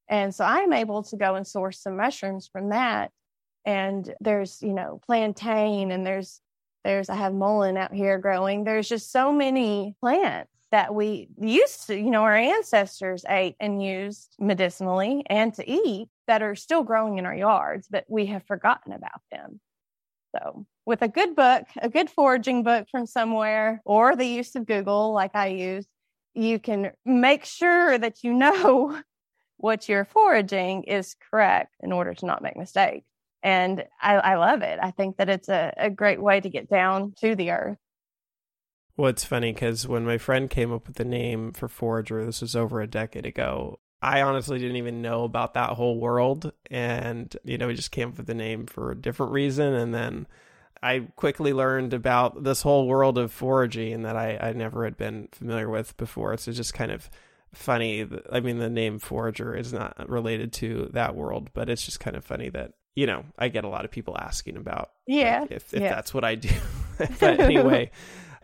And 0.09 0.35
so 0.35 0.43
I'm 0.43 0.73
able 0.73 1.03
to 1.03 1.15
go 1.15 1.35
and 1.35 1.47
source 1.47 1.79
some 1.79 1.95
mushrooms 1.95 2.49
from 2.51 2.69
that. 2.69 3.11
And 3.65 4.13
there's, 4.19 4.61
you 4.61 4.73
know, 4.73 4.99
plantain 5.05 5.91
and 5.91 6.05
there's, 6.05 6.41
there's, 6.83 7.09
I 7.09 7.15
have 7.15 7.33
mullein 7.33 7.77
out 7.77 7.93
here 7.93 8.17
growing. 8.17 8.63
There's 8.63 8.89
just 8.89 9.11
so 9.11 9.31
many 9.31 9.95
plants 9.99 10.51
that 10.71 10.95
we 10.95 11.27
used 11.39 11.87
to, 11.87 11.95
you 11.95 12.09
know, 12.09 12.23
our 12.23 12.35
ancestors 12.35 13.25
ate 13.27 13.55
and 13.59 13.83
used 13.83 14.35
medicinally 14.39 15.23
and 15.27 15.53
to 15.53 15.69
eat 15.69 16.07
that 16.27 16.41
are 16.41 16.55
still 16.55 16.83
growing 16.83 17.17
in 17.17 17.25
our 17.25 17.35
yards, 17.35 17.87
but 17.89 18.05
we 18.07 18.27
have 18.27 18.45
forgotten 18.47 18.93
about 18.93 19.21
them. 19.31 19.59
So, 20.35 20.65
with 20.85 21.01
a 21.01 21.09
good 21.09 21.35
book, 21.35 21.65
a 21.81 21.89
good 21.89 22.09
foraging 22.09 22.63
book 22.63 22.87
from 22.89 23.05
somewhere, 23.05 23.81
or 23.83 24.15
the 24.15 24.25
use 24.25 24.55
of 24.55 24.65
Google, 24.65 25.11
like 25.11 25.35
I 25.35 25.47
use, 25.47 25.85
you 26.33 26.57
can 26.57 26.91
make 27.05 27.43
sure 27.43 27.97
that 27.97 28.23
you 28.23 28.33
know 28.33 28.97
what 29.57 29.89
you're 29.89 30.05
foraging 30.05 30.83
is 30.83 31.15
correct 31.29 31.75
in 31.81 31.91
order 31.91 32.13
to 32.13 32.25
not 32.25 32.41
make 32.41 32.55
mistakes. 32.55 33.10
And 33.43 33.85
I, 34.01 34.15
I 34.15 34.35
love 34.35 34.61
it. 34.61 34.79
I 34.81 34.91
think 34.91 35.17
that 35.17 35.29
it's 35.29 35.49
a, 35.49 35.73
a 35.77 35.89
great 35.89 36.21
way 36.21 36.39
to 36.39 36.49
get 36.49 36.69
down 36.69 37.13
to 37.21 37.35
the 37.35 37.51
earth. 37.51 37.77
Well, 38.97 39.09
it's 39.09 39.23
funny 39.23 39.51
because 39.51 39.87
when 39.87 40.05
my 40.05 40.17
friend 40.17 40.49
came 40.49 40.71
up 40.71 40.87
with 40.87 40.97
the 40.97 41.05
name 41.05 41.53
for 41.53 41.67
Forrager, 41.67 42.25
this 42.25 42.41
was 42.41 42.55
over 42.55 42.81
a 42.81 42.87
decade 42.87 43.25
ago. 43.25 43.79
I 44.01 44.21
honestly 44.21 44.59
didn't 44.59 44.77
even 44.77 45.01
know 45.01 45.23
about 45.23 45.53
that 45.53 45.71
whole 45.71 45.99
world. 45.99 46.51
And, 46.69 47.35
you 47.43 47.57
know, 47.57 47.67
we 47.67 47.73
just 47.73 47.91
came 47.91 48.09
up 48.09 48.17
with 48.17 48.27
the 48.27 48.33
name 48.33 48.65
for 48.65 48.91
a 48.91 48.99
different 48.99 49.31
reason. 49.31 49.73
And 49.73 49.93
then 49.93 50.27
I 50.83 51.07
quickly 51.15 51.53
learned 51.53 51.93
about 51.93 52.43
this 52.43 52.61
whole 52.61 52.87
world 52.87 53.17
of 53.17 53.31
foraging 53.31 54.03
that 54.03 54.15
I, 54.15 54.37
I 54.37 54.53
never 54.53 54.83
had 54.83 54.97
been 54.97 55.29
familiar 55.31 55.69
with 55.69 55.95
before. 55.97 56.35
So 56.37 56.51
just 56.51 56.73
kind 56.73 56.91
of 56.91 57.09
funny. 57.53 58.07
I 58.31 58.39
mean, 58.39 58.57
the 58.57 58.69
name 58.69 58.99
Forrager 58.99 59.57
is 59.57 59.71
not 59.71 60.09
related 60.09 60.51
to 60.53 60.89
that 60.93 61.15
world, 61.15 61.49
but 61.53 61.69
it's 61.69 61.85
just 61.85 61.99
kind 61.99 62.15
of 62.15 62.25
funny 62.25 62.49
that, 62.49 62.73
you 62.95 63.07
know, 63.07 63.23
I 63.37 63.47
get 63.47 63.63
a 63.63 63.69
lot 63.69 63.85
of 63.85 63.91
people 63.91 64.17
asking 64.17 64.57
about 64.57 64.91
yeah, 65.07 65.41
like, 65.41 65.51
if, 65.51 65.73
if 65.73 65.81
yeah. 65.81 65.93
that's 65.93 66.13
what 66.13 66.23
I 66.23 66.35
do. 66.35 66.49
but 67.19 67.39
anyway, 67.39 67.91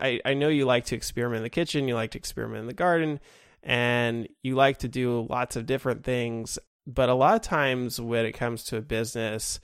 I, 0.00 0.20
I 0.24 0.34
know 0.34 0.48
you 0.48 0.64
like 0.64 0.86
to 0.86 0.96
experiment 0.96 1.38
in 1.38 1.42
the 1.44 1.50
kitchen, 1.50 1.86
you 1.86 1.94
like 1.94 2.12
to 2.12 2.18
experiment 2.18 2.62
in 2.62 2.66
the 2.66 2.72
garden 2.72 3.20
and 3.62 4.28
you 4.42 4.54
like 4.54 4.78
to 4.78 4.88
do 4.88 5.26
lots 5.28 5.56
of 5.56 5.66
different 5.66 6.04
things. 6.04 6.58
But 6.86 7.08
a 7.08 7.14
lot 7.14 7.34
of 7.34 7.42
times 7.42 8.00
when 8.00 8.24
it 8.24 8.32
comes 8.32 8.64
to 8.64 8.78
a 8.78 8.80
business, 8.80 9.60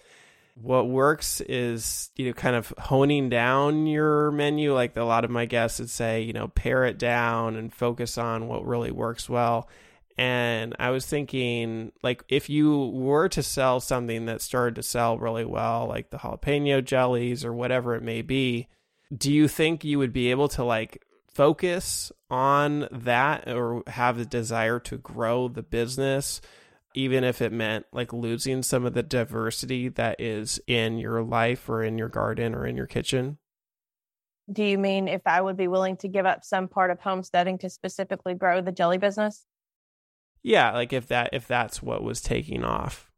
what 0.55 0.89
works 0.89 1.41
is, 1.41 2.11
you 2.17 2.27
know, 2.27 2.33
kind 2.33 2.55
of 2.55 2.73
honing 2.79 3.29
down 3.29 3.87
your 3.87 4.31
menu. 4.31 4.75
Like 4.75 4.97
a 4.97 5.03
lot 5.03 5.25
of 5.25 5.31
my 5.31 5.47
guests 5.47 5.81
would 5.81 5.91
say, 5.91 6.23
you 6.23 6.33
know, 6.33 6.49
pare 6.49 6.85
it 6.85 6.99
down 6.99 7.57
and 7.57 7.73
focus 7.73 8.19
on 8.19 8.47
what 8.47 8.67
really 8.67 8.91
works 8.91 9.29
well. 9.29 9.69
And 10.17 10.77
I 10.79 10.91
was 10.91 11.07
thinking, 11.07 11.91
like, 12.03 12.25
if 12.29 12.49
you 12.49 12.87
were 12.89 13.29
to 13.31 13.43
sell 13.43 13.81
something 13.81 14.27
that 14.27 14.43
started 14.43 14.77
to 14.77 14.83
sell 14.83 15.19
really 15.19 15.45
well, 15.45 15.89
like 15.89 16.11
the 16.11 16.19
jalapeno 16.19 16.85
jellies 16.85 17.45
or 17.45 17.53
whatever 17.53 17.97
it 17.97 18.03
may 18.03 18.23
be, 18.23 18.69
do 19.17 19.33
you 19.33 19.49
think 19.49 19.85
you 19.85 19.99
would 19.99 20.13
be 20.13 20.31
able 20.31 20.49
to 20.49 20.65
like 20.65 21.05
focus 21.27 22.13
on 22.31 22.87
that 22.93 23.49
or 23.49 23.83
have 23.89 24.17
the 24.17 24.25
desire 24.25 24.79
to 24.79 24.97
grow 24.97 25.49
the 25.49 25.63
business 25.63 26.41
even 26.95 27.25
if 27.25 27.43
it 27.43 27.53
meant 27.53 27.85
like 27.93 28.13
losing 28.13 28.63
some 28.63 28.87
of 28.87 28.95
the 28.95 29.03
diversity 29.03 29.89
that 29.89 30.21
is 30.21 30.61
in 30.69 30.97
your 30.97 31.25
life 31.25 31.69
or 31.69 31.83
in 31.83 31.99
your 31.99 32.09
garden 32.09 32.55
or 32.55 32.67
in 32.67 32.77
your 32.77 32.87
kitchen? 32.87 33.37
Do 34.53 34.63
you 34.63 34.79
mean 34.79 35.09
if 35.09 35.23
i 35.27 35.41
would 35.41 35.57
be 35.57 35.69
willing 35.69 35.97
to 35.99 36.09
give 36.09 36.27
up 36.27 36.45
some 36.45 36.69
part 36.69 36.91
of 36.91 37.01
homesteading 37.01 37.59
to 37.59 37.71
specifically 37.71 38.35
grow 38.35 38.61
the 38.61 38.73
jelly 38.73 38.99
business 38.99 39.45
yeah 40.45 40.71
like 40.73 40.93
if 40.93 41.09
that 41.09 41.31
if 41.33 41.49
that's 41.49 41.83
what 41.83 42.05
was 42.05 42.21
taking 42.21 42.63
off. 42.63 43.11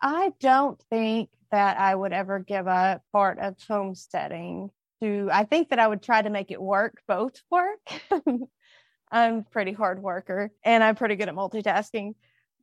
I 0.00 0.32
don't 0.40 0.80
think 0.88 1.28
that 1.50 1.78
i 1.78 1.94
would 1.94 2.12
ever 2.12 2.38
give 2.38 2.66
up 2.66 3.02
part 3.12 3.38
of 3.38 3.56
homesteading 3.68 4.70
to 5.02 5.28
i 5.32 5.44
think 5.44 5.70
that 5.70 5.78
i 5.78 5.86
would 5.86 6.02
try 6.02 6.22
to 6.22 6.30
make 6.30 6.50
it 6.50 6.60
work 6.62 7.02
both 7.06 7.42
work. 7.50 7.80
I'm 9.12 9.42
pretty 9.42 9.72
hard 9.72 10.00
worker 10.00 10.52
and 10.62 10.84
i'm 10.84 10.94
pretty 10.94 11.16
good 11.16 11.28
at 11.28 11.34
multitasking 11.34 12.14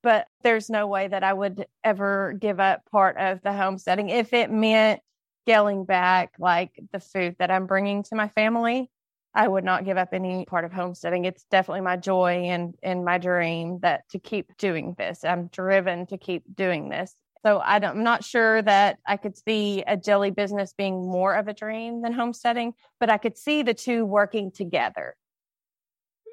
but 0.01 0.27
there's 0.43 0.69
no 0.69 0.87
way 0.87 1.09
that 1.09 1.23
i 1.23 1.33
would 1.33 1.65
ever 1.83 2.37
give 2.39 2.59
up 2.61 2.89
part 2.89 3.17
of 3.17 3.41
the 3.41 3.51
homesteading 3.51 4.09
if 4.09 4.31
it 4.31 4.49
meant 4.49 5.01
scaling 5.43 5.83
back 5.83 6.33
like 6.39 6.71
the 6.93 7.01
food 7.01 7.35
that 7.39 7.51
i'm 7.51 7.67
bringing 7.67 8.03
to 8.03 8.15
my 8.15 8.29
family 8.29 8.89
i 9.37 9.47
would 9.47 9.63
not 9.63 9.85
give 9.85 9.97
up 9.97 10.09
any 10.11 10.45
part 10.45 10.65
of 10.65 10.73
homesteading 10.73 11.25
it's 11.25 11.45
definitely 11.45 11.81
my 11.81 11.95
joy 11.95 12.43
and 12.45 12.75
and 12.83 13.05
my 13.05 13.17
dream 13.17 13.79
that 13.81 14.07
to 14.09 14.19
keep 14.19 14.55
doing 14.57 14.95
this 14.97 15.23
i'm 15.23 15.47
driven 15.47 16.05
to 16.05 16.17
keep 16.17 16.43
doing 16.55 16.89
this 16.89 17.15
so 17.45 17.59
I 17.59 17.77
am 17.77 18.03
not 18.03 18.25
sure 18.25 18.61
that 18.63 18.99
I 19.05 19.15
could 19.15 19.37
see 19.37 19.83
a 19.87 19.95
jelly 19.95 20.31
business 20.31 20.73
being 20.73 21.07
more 21.09 21.33
of 21.33 21.47
a 21.47 21.53
dream 21.53 22.01
than 22.01 22.11
homesteading, 22.11 22.73
but 22.99 23.09
I 23.09 23.17
could 23.17 23.37
see 23.37 23.63
the 23.63 23.73
two 23.73 24.05
working 24.05 24.51
together. 24.51 25.15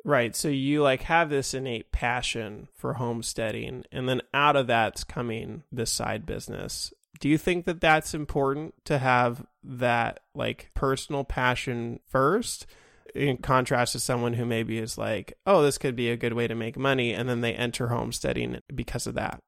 Right. 0.05 0.37
So 0.37 0.49
you 0.49 0.83
like 0.83 1.03
have 1.03 1.31
this 1.31 1.55
innate 1.55 1.90
passion 1.90 2.69
for 2.75 2.95
homesteading, 2.95 3.85
and 3.90 4.09
then 4.09 4.21
out 4.35 4.57
of 4.57 4.67
that's 4.67 5.03
coming 5.03 5.62
this 5.73 5.90
side 5.90 6.27
business. 6.27 6.93
Do 7.21 7.29
you 7.29 7.38
think 7.38 7.64
that 7.64 7.81
that's 7.81 8.12
important 8.12 8.75
to 8.85 8.99
have 8.99 9.47
that 9.62 10.21
like 10.35 10.71
personal 10.75 11.25
passion 11.25 12.01
first? 12.07 12.67
In 13.14 13.38
contrast 13.38 13.93
to 13.93 14.01
someone 14.01 14.35
who 14.35 14.45
maybe 14.45 14.79
is 14.79 14.99
like, 14.99 15.35
oh, 15.47 15.62
this 15.62 15.79
could 15.79 15.97
be 15.97 16.11
a 16.11 16.17
good 16.17 16.33
way 16.33 16.47
to 16.49 16.55
make 16.55 16.79
money, 16.79 17.12
and 17.12 17.29
then 17.29 17.40
they 17.40 17.55
enter 17.55 17.88
homesteading 17.88 18.61
because 18.75 19.07
of 19.07 19.14
that. 19.14 19.40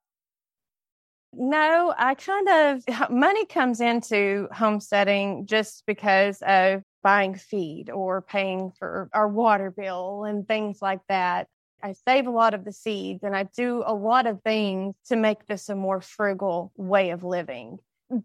No, 1.33 1.95
I 1.99 2.14
kind 2.14 2.49
of 2.49 3.11
money 3.11 3.45
comes 3.45 3.81
into 3.81 4.49
homesteading 4.53 5.47
just 5.47 5.85
because 5.87 6.40
of 6.42 6.83
buying 7.03 7.35
feed 7.35 7.90
or 7.90 8.23
paying 8.23 8.73
for 8.79 9.11
our 9.12 9.29
water 9.29 9.71
bill 9.71 10.25
and 10.25 10.49
things 10.49 10.81
like 10.81 11.01
that. 11.09 11.47
I 11.83 11.92
save 11.92 12.27
a 12.27 12.31
lot 12.31 12.55
of 12.55 12.64
the 12.64 12.73
seeds 12.73 13.23
and 13.23 13.37
I 13.37 13.45
do 13.55 13.85
a 13.87 13.95
lot 13.95 14.27
of 14.27 14.42
things 14.42 14.95
to 15.09 15.16
make 15.16 15.47
this 15.47 15.69
a 15.69 15.77
more 15.77 16.01
frugal 16.01 16.73
way 16.77 17.11
of 17.11 17.23
living. 17.23 17.79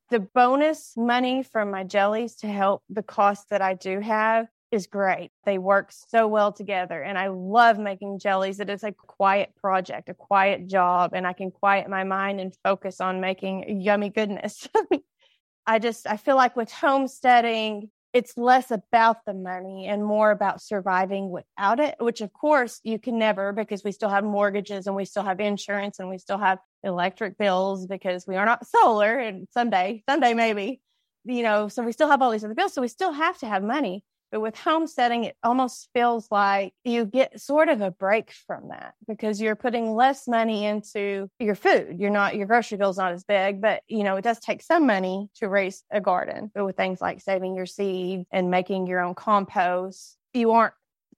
The 0.10 0.22
bonus 0.22 0.94
money 0.96 1.44
from 1.44 1.70
my 1.70 1.84
jellies 1.84 2.38
to 2.38 2.48
help 2.48 2.82
the 2.90 3.04
cost 3.04 3.50
that 3.50 3.62
I 3.62 3.74
do 3.74 4.00
have 4.00 4.48
is 4.72 4.88
great. 4.88 5.32
They 5.46 5.58
work 5.58 5.92
so 5.92 6.28
well 6.28 6.52
together. 6.52 7.02
And 7.02 7.18
I 7.18 7.28
love 7.28 7.78
making 7.78 8.20
jellies. 8.20 8.60
It 8.60 8.70
is 8.70 8.84
a 8.84 8.94
quiet 8.94 9.54
project, 9.56 10.10
a 10.10 10.14
quiet 10.14 10.68
job, 10.68 11.12
and 11.14 11.28
I 11.28 11.34
can 11.34 11.52
quiet 11.52 11.90
my 11.90 12.04
mind 12.04 12.40
and 12.40 12.56
focus 12.64 13.02
on 13.02 13.20
making 13.20 13.82
yummy 13.82 14.10
goodness. 14.10 14.68
I 15.68 15.80
just, 15.80 16.08
I 16.08 16.18
feel 16.18 16.36
like 16.36 16.56
with 16.56 16.72
homesteading, 16.72 17.90
it's 18.14 18.38
less 18.38 18.72
about 18.72 19.26
the 19.26 19.34
money 19.34 19.88
and 19.88 20.04
more 20.04 20.32
about 20.32 20.62
surviving 20.62 21.30
without 21.30 21.80
it, 21.80 21.96
which 22.00 22.22
of 22.22 22.34
course 22.34 22.80
you 22.84 23.00
can 23.00 23.18
never 23.18 23.54
because 23.54 23.84
we 23.84 23.92
still 23.92 24.10
have 24.10 24.24
mortgages 24.24 24.88
and 24.88 24.96
we 24.96 25.06
still 25.06 25.24
have 25.24 25.40
insurance 25.40 26.00
and 26.00 26.10
we 26.10 26.18
still 26.18 26.38
have 26.38 26.60
electric 26.84 27.38
bills 27.38 27.88
because 27.88 28.28
we 28.28 28.36
are 28.36 28.46
not 28.46 28.68
solar 28.68 29.18
and 29.18 29.48
someday, 29.54 30.04
someday 30.10 30.34
maybe, 30.34 30.82
you 31.24 31.44
know, 31.44 31.68
so 31.70 31.84
we 31.84 31.94
still 31.94 32.10
have 32.10 32.22
all 32.22 32.32
these 32.32 32.44
other 32.44 32.54
bills. 32.54 32.74
So 32.74 32.82
we 32.82 32.90
still 32.90 33.14
have 33.14 33.38
to 33.40 33.48
have 33.48 33.64
money. 33.64 34.04
But 34.32 34.42
with 34.42 34.58
homesteading, 34.58 35.26
it 35.26 35.36
almost 35.44 35.90
feels 35.94 36.28
like 36.32 36.74
you 36.84 37.06
get 37.06 37.40
sort 37.42 37.68
of 37.68 37.82
a 37.82 37.92
break 37.92 38.32
from 38.48 38.70
that 38.70 38.94
because 39.08 39.42
you're 39.42 39.58
putting 39.58 39.94
less 39.94 40.28
money 40.28 40.66
into 40.66 41.30
your 41.40 41.56
food. 41.56 41.98
You're 42.00 42.10
not, 42.10 42.36
your 42.36 42.48
grocery 42.48 42.78
bill's 42.78 42.98
not 42.98 43.12
as 43.12 43.26
big, 43.26 43.62
but 43.62 43.84
you 43.88 44.04
know, 44.04 44.16
it 44.16 44.24
does 44.24 44.40
take 44.40 44.62
some 44.62 44.86
money 44.88 45.30
to 45.36 45.50
raise 45.50 45.84
a 45.92 46.00
garden. 46.00 46.50
But 46.56 46.66
with 46.66 46.78
things 46.78 47.02
like 47.02 47.20
saving 47.20 47.56
your 47.56 47.66
seed 47.66 48.26
and 48.32 48.50
making 48.50 48.88
your 48.88 49.02
own 49.02 49.16
compost, 49.16 50.18
you 50.34 50.52
aren't 50.52 50.76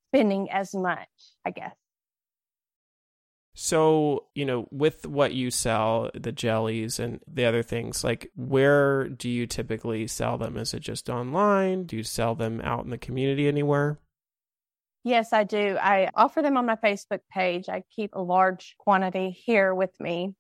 spending 0.10 0.50
as 0.50 0.74
much, 0.74 1.08
I 1.46 1.52
guess. 1.52 1.76
So, 3.56 4.26
you 4.34 4.46
know, 4.46 4.68
with 4.72 5.06
what 5.06 5.34
you 5.34 5.52
sell, 5.52 6.10
the 6.16 6.32
jellies 6.32 7.00
and 7.00 7.20
the 7.28 7.46
other 7.46 7.62
things, 7.62 8.04
like 8.04 8.32
where 8.36 9.08
do 9.08 9.30
you 9.30 9.46
typically 9.46 10.08
sell 10.08 10.40
them? 10.40 10.58
Is 10.58 10.74
it 10.74 10.80
just 10.80 11.08
online? 11.10 11.84
Do 11.84 11.96
you 11.96 12.04
sell 12.04 12.34
them 12.34 12.62
out 12.62 12.84
in 12.84 12.90
the 12.90 12.98
community 12.98 13.48
anywhere? 13.48 14.00
Yes, 15.04 15.34
I 15.34 15.44
do. 15.44 15.78
I 15.80 16.10
offer 16.16 16.42
them 16.42 16.58
on 16.58 16.66
my 16.66 16.78
Facebook 16.78 17.20
page. 17.32 17.70
I 17.70 17.84
keep 17.96 18.16
a 18.16 18.22
large 18.22 18.76
quantity 18.80 19.30
here 19.30 19.76
with 19.76 19.92
me. 20.00 20.34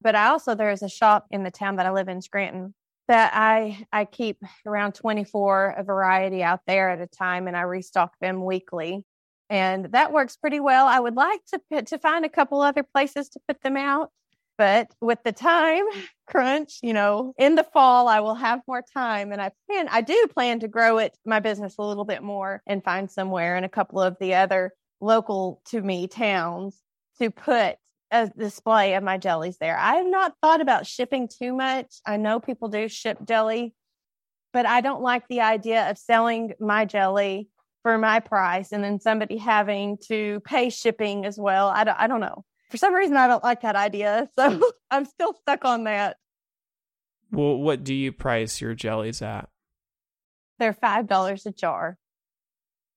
But 0.00 0.14
I 0.14 0.28
also 0.28 0.54
there 0.54 0.70
is 0.70 0.82
a 0.82 0.88
shop 0.88 1.26
in 1.30 1.42
the 1.42 1.50
town 1.50 1.76
that 1.76 1.86
I 1.86 1.90
live 1.90 2.08
in, 2.08 2.22
Scranton, 2.22 2.74
that 3.08 3.32
I 3.34 3.84
I 3.92 4.04
keep 4.06 4.38
around 4.64 4.94
24 4.94 5.74
a 5.78 5.82
variety 5.82 6.42
out 6.42 6.60
there 6.66 6.90
at 6.90 7.00
a 7.00 7.06
time 7.06 7.46
and 7.46 7.56
I 7.56 7.62
restock 7.62 8.14
them 8.20 8.44
weekly 8.44 9.04
and 9.50 9.86
that 9.92 10.12
works 10.12 10.36
pretty 10.36 10.60
well. 10.60 10.86
I 10.86 11.00
would 11.00 11.16
like 11.16 11.40
to 11.52 11.60
put, 11.70 11.86
to 11.88 11.98
find 11.98 12.24
a 12.24 12.28
couple 12.28 12.60
other 12.60 12.82
places 12.82 13.28
to 13.30 13.40
put 13.46 13.60
them 13.62 13.76
out, 13.76 14.10
But 14.56 14.88
with 15.00 15.18
the 15.24 15.32
time 15.32 15.84
crunch, 16.26 16.78
you 16.82 16.92
know, 16.92 17.34
in 17.38 17.54
the 17.54 17.64
fall, 17.64 18.08
I 18.08 18.20
will 18.20 18.34
have 18.36 18.60
more 18.66 18.82
time 18.94 19.32
and 19.32 19.40
I 19.40 19.50
plan, 19.68 19.88
I 19.90 20.00
do 20.00 20.26
plan 20.32 20.60
to 20.60 20.68
grow 20.68 20.98
it, 20.98 21.16
my 21.24 21.40
business 21.40 21.76
a 21.78 21.82
little 21.82 22.04
bit 22.04 22.22
more 22.22 22.62
and 22.66 22.84
find 22.84 23.10
somewhere 23.10 23.56
in 23.56 23.64
a 23.64 23.68
couple 23.68 24.00
of 24.00 24.16
the 24.20 24.34
other 24.34 24.72
local 25.00 25.60
to 25.66 25.80
me 25.80 26.06
towns 26.06 26.80
to 27.18 27.30
put 27.30 27.76
a 28.10 28.30
display 28.38 28.94
of 28.94 29.02
my 29.02 29.18
jellies 29.18 29.58
there. 29.58 29.76
I 29.76 29.96
have 29.96 30.06
not 30.06 30.34
thought 30.40 30.60
about 30.60 30.86
shipping 30.86 31.28
too 31.28 31.52
much. 31.52 31.96
I 32.06 32.16
know 32.16 32.38
people 32.38 32.68
do 32.68 32.88
ship 32.88 33.18
jelly, 33.26 33.74
but 34.52 34.66
I 34.66 34.80
don't 34.80 35.02
like 35.02 35.26
the 35.28 35.40
idea 35.40 35.90
of 35.90 35.98
selling 35.98 36.52
my 36.60 36.84
jelly 36.84 37.48
for 37.84 37.98
my 37.98 38.18
price 38.18 38.72
and 38.72 38.82
then 38.82 38.98
somebody 38.98 39.36
having 39.36 39.98
to 39.98 40.40
pay 40.40 40.70
shipping 40.70 41.26
as 41.26 41.38
well. 41.38 41.68
I 41.68 41.84
don't, 41.84 42.00
I 42.00 42.06
don't 42.06 42.20
know. 42.20 42.42
For 42.70 42.78
some 42.78 42.94
reason, 42.94 43.16
I 43.16 43.28
don't 43.28 43.44
like 43.44 43.60
that 43.60 43.76
idea. 43.76 44.28
So 44.36 44.60
I'm 44.90 45.04
still 45.04 45.34
stuck 45.34 45.66
on 45.66 45.84
that. 45.84 46.16
Well, 47.30 47.58
what 47.58 47.84
do 47.84 47.92
you 47.92 48.10
price 48.10 48.60
your 48.62 48.74
jellies 48.74 49.20
at? 49.20 49.50
They're 50.58 50.72
$5 50.72 51.46
a 51.46 51.52
jar. 51.52 51.98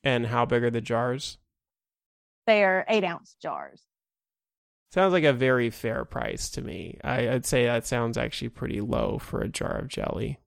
And 0.06 0.28
how 0.28 0.46
big 0.46 0.64
are 0.64 0.72
the 0.72 0.80
jars? 0.80 1.38
They 2.46 2.64
are 2.64 2.86
eight 2.88 3.04
ounce 3.04 3.36
jars. 3.42 3.82
Sounds 4.94 5.12
like 5.12 5.26
a 5.26 5.34
very 5.34 5.70
fair 5.70 6.06
price 6.06 6.50
to 6.52 6.62
me. 6.62 6.98
I, 7.04 7.30
I'd 7.30 7.46
say 7.46 7.66
that 7.66 7.86
sounds 7.86 8.18
actually 8.18 8.50
pretty 8.50 8.80
low 8.80 9.18
for 9.18 9.42
a 9.42 9.50
jar 9.50 9.80
of 9.80 9.90
jelly. 9.90 10.40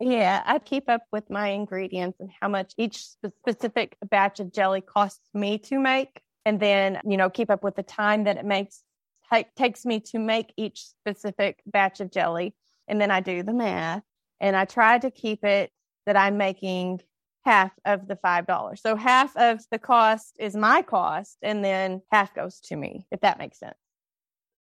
Yeah, 0.00 0.42
I 0.46 0.60
keep 0.60 0.88
up 0.88 1.02
with 1.10 1.28
my 1.28 1.48
ingredients 1.48 2.20
and 2.20 2.30
how 2.40 2.48
much 2.48 2.72
each 2.76 3.04
specific 3.04 3.96
batch 4.08 4.38
of 4.38 4.52
jelly 4.52 4.80
costs 4.80 5.28
me 5.34 5.58
to 5.58 5.78
make. 5.78 6.20
And 6.44 6.60
then, 6.60 7.00
you 7.04 7.16
know, 7.16 7.28
keep 7.28 7.50
up 7.50 7.64
with 7.64 7.74
the 7.74 7.82
time 7.82 8.24
that 8.24 8.36
it 8.36 8.44
makes 8.44 8.82
t- 9.32 9.46
takes 9.56 9.84
me 9.84 10.00
to 10.00 10.18
make 10.18 10.52
each 10.56 10.84
specific 10.84 11.60
batch 11.66 12.00
of 12.00 12.12
jelly. 12.12 12.54
And 12.86 13.00
then 13.00 13.10
I 13.10 13.20
do 13.20 13.42
the 13.42 13.52
math 13.52 14.04
and 14.40 14.56
I 14.56 14.64
try 14.64 14.98
to 14.98 15.10
keep 15.10 15.44
it 15.44 15.72
that 16.06 16.16
I'm 16.16 16.36
making 16.36 17.00
half 17.44 17.72
of 17.84 18.06
the 18.06 18.16
$5. 18.16 18.78
So 18.78 18.94
half 18.94 19.36
of 19.36 19.60
the 19.70 19.78
cost 19.78 20.36
is 20.38 20.54
my 20.54 20.82
cost 20.82 21.38
and 21.42 21.64
then 21.64 22.02
half 22.12 22.34
goes 22.34 22.60
to 22.60 22.76
me, 22.76 23.06
if 23.10 23.20
that 23.20 23.38
makes 23.38 23.58
sense. 23.58 23.76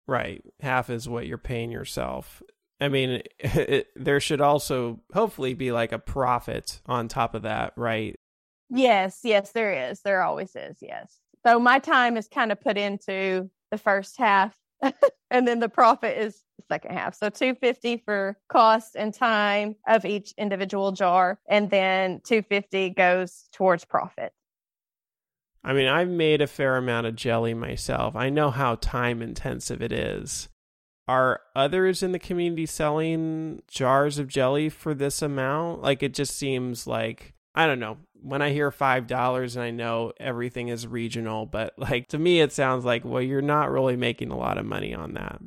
Right. 0.07 0.43
Half 0.59 0.89
is 0.89 1.09
what 1.09 1.27
you're 1.27 1.37
paying 1.37 1.71
yourself. 1.71 2.41
I 2.81 2.89
mean, 2.89 3.21
it, 3.39 3.87
there 3.95 4.19
should 4.19 4.41
also 4.41 4.99
hopefully 5.13 5.53
be 5.53 5.71
like 5.71 5.91
a 5.91 5.99
profit 5.99 6.81
on 6.85 7.07
top 7.07 7.35
of 7.35 7.43
that, 7.43 7.73
right? 7.75 8.15
Yes, 8.69 9.21
yes, 9.23 9.51
there 9.51 9.89
is. 9.89 10.01
There 10.01 10.21
always 10.21 10.55
is. 10.55 10.77
Yes. 10.81 11.19
So 11.45 11.59
my 11.59 11.79
time 11.79 12.17
is 12.17 12.27
kind 12.27 12.51
of 12.51 12.61
put 12.61 12.77
into 12.77 13.49
the 13.71 13.77
first 13.77 14.17
half, 14.17 14.55
and 15.31 15.47
then 15.47 15.59
the 15.59 15.69
profit 15.69 16.17
is 16.17 16.43
the 16.57 16.63
second 16.69 16.95
half. 16.95 17.15
So 17.15 17.29
250 17.29 17.97
for 18.05 18.37
cost 18.49 18.95
and 18.95 19.13
time 19.13 19.75
of 19.87 20.05
each 20.05 20.33
individual 20.37 20.91
jar, 20.91 21.39
and 21.47 21.69
then 21.69 22.21
250 22.23 22.91
goes 22.91 23.47
towards 23.51 23.85
profit. 23.85 24.33
I 25.63 25.73
mean, 25.73 25.87
I've 25.87 26.09
made 26.09 26.41
a 26.41 26.47
fair 26.47 26.77
amount 26.77 27.07
of 27.07 27.15
jelly 27.15 27.53
myself. 27.53 28.15
I 28.15 28.29
know 28.29 28.49
how 28.49 28.75
time 28.75 29.21
intensive 29.21 29.81
it 29.81 29.91
is. 29.91 30.47
Are 31.09 31.41
others 31.55 32.03
in 32.03 32.11
the 32.11 32.19
community 32.19 32.67
selling 32.67 33.63
jars 33.67 34.19
of 34.19 34.27
jelly 34.27 34.69
for 34.69 34.93
this 34.93 35.23
amount? 35.23 35.81
Like, 35.81 36.03
it 36.03 36.13
just 36.13 36.37
seems 36.37 36.85
like, 36.85 37.33
I 37.55 37.65
don't 37.65 37.79
know. 37.79 37.97
When 38.21 38.43
I 38.43 38.51
hear 38.51 38.69
$5 38.69 39.55
and 39.55 39.63
I 39.63 39.71
know 39.71 40.13
everything 40.19 40.67
is 40.67 40.85
regional, 40.85 41.47
but 41.47 41.73
like 41.79 42.09
to 42.09 42.19
me, 42.19 42.41
it 42.41 42.51
sounds 42.51 42.85
like, 42.85 43.03
well, 43.03 43.23
you're 43.23 43.41
not 43.41 43.71
really 43.71 43.95
making 43.95 44.29
a 44.29 44.37
lot 44.37 44.59
of 44.59 44.67
money 44.67 44.93
on 44.93 45.15
that. 45.15 45.41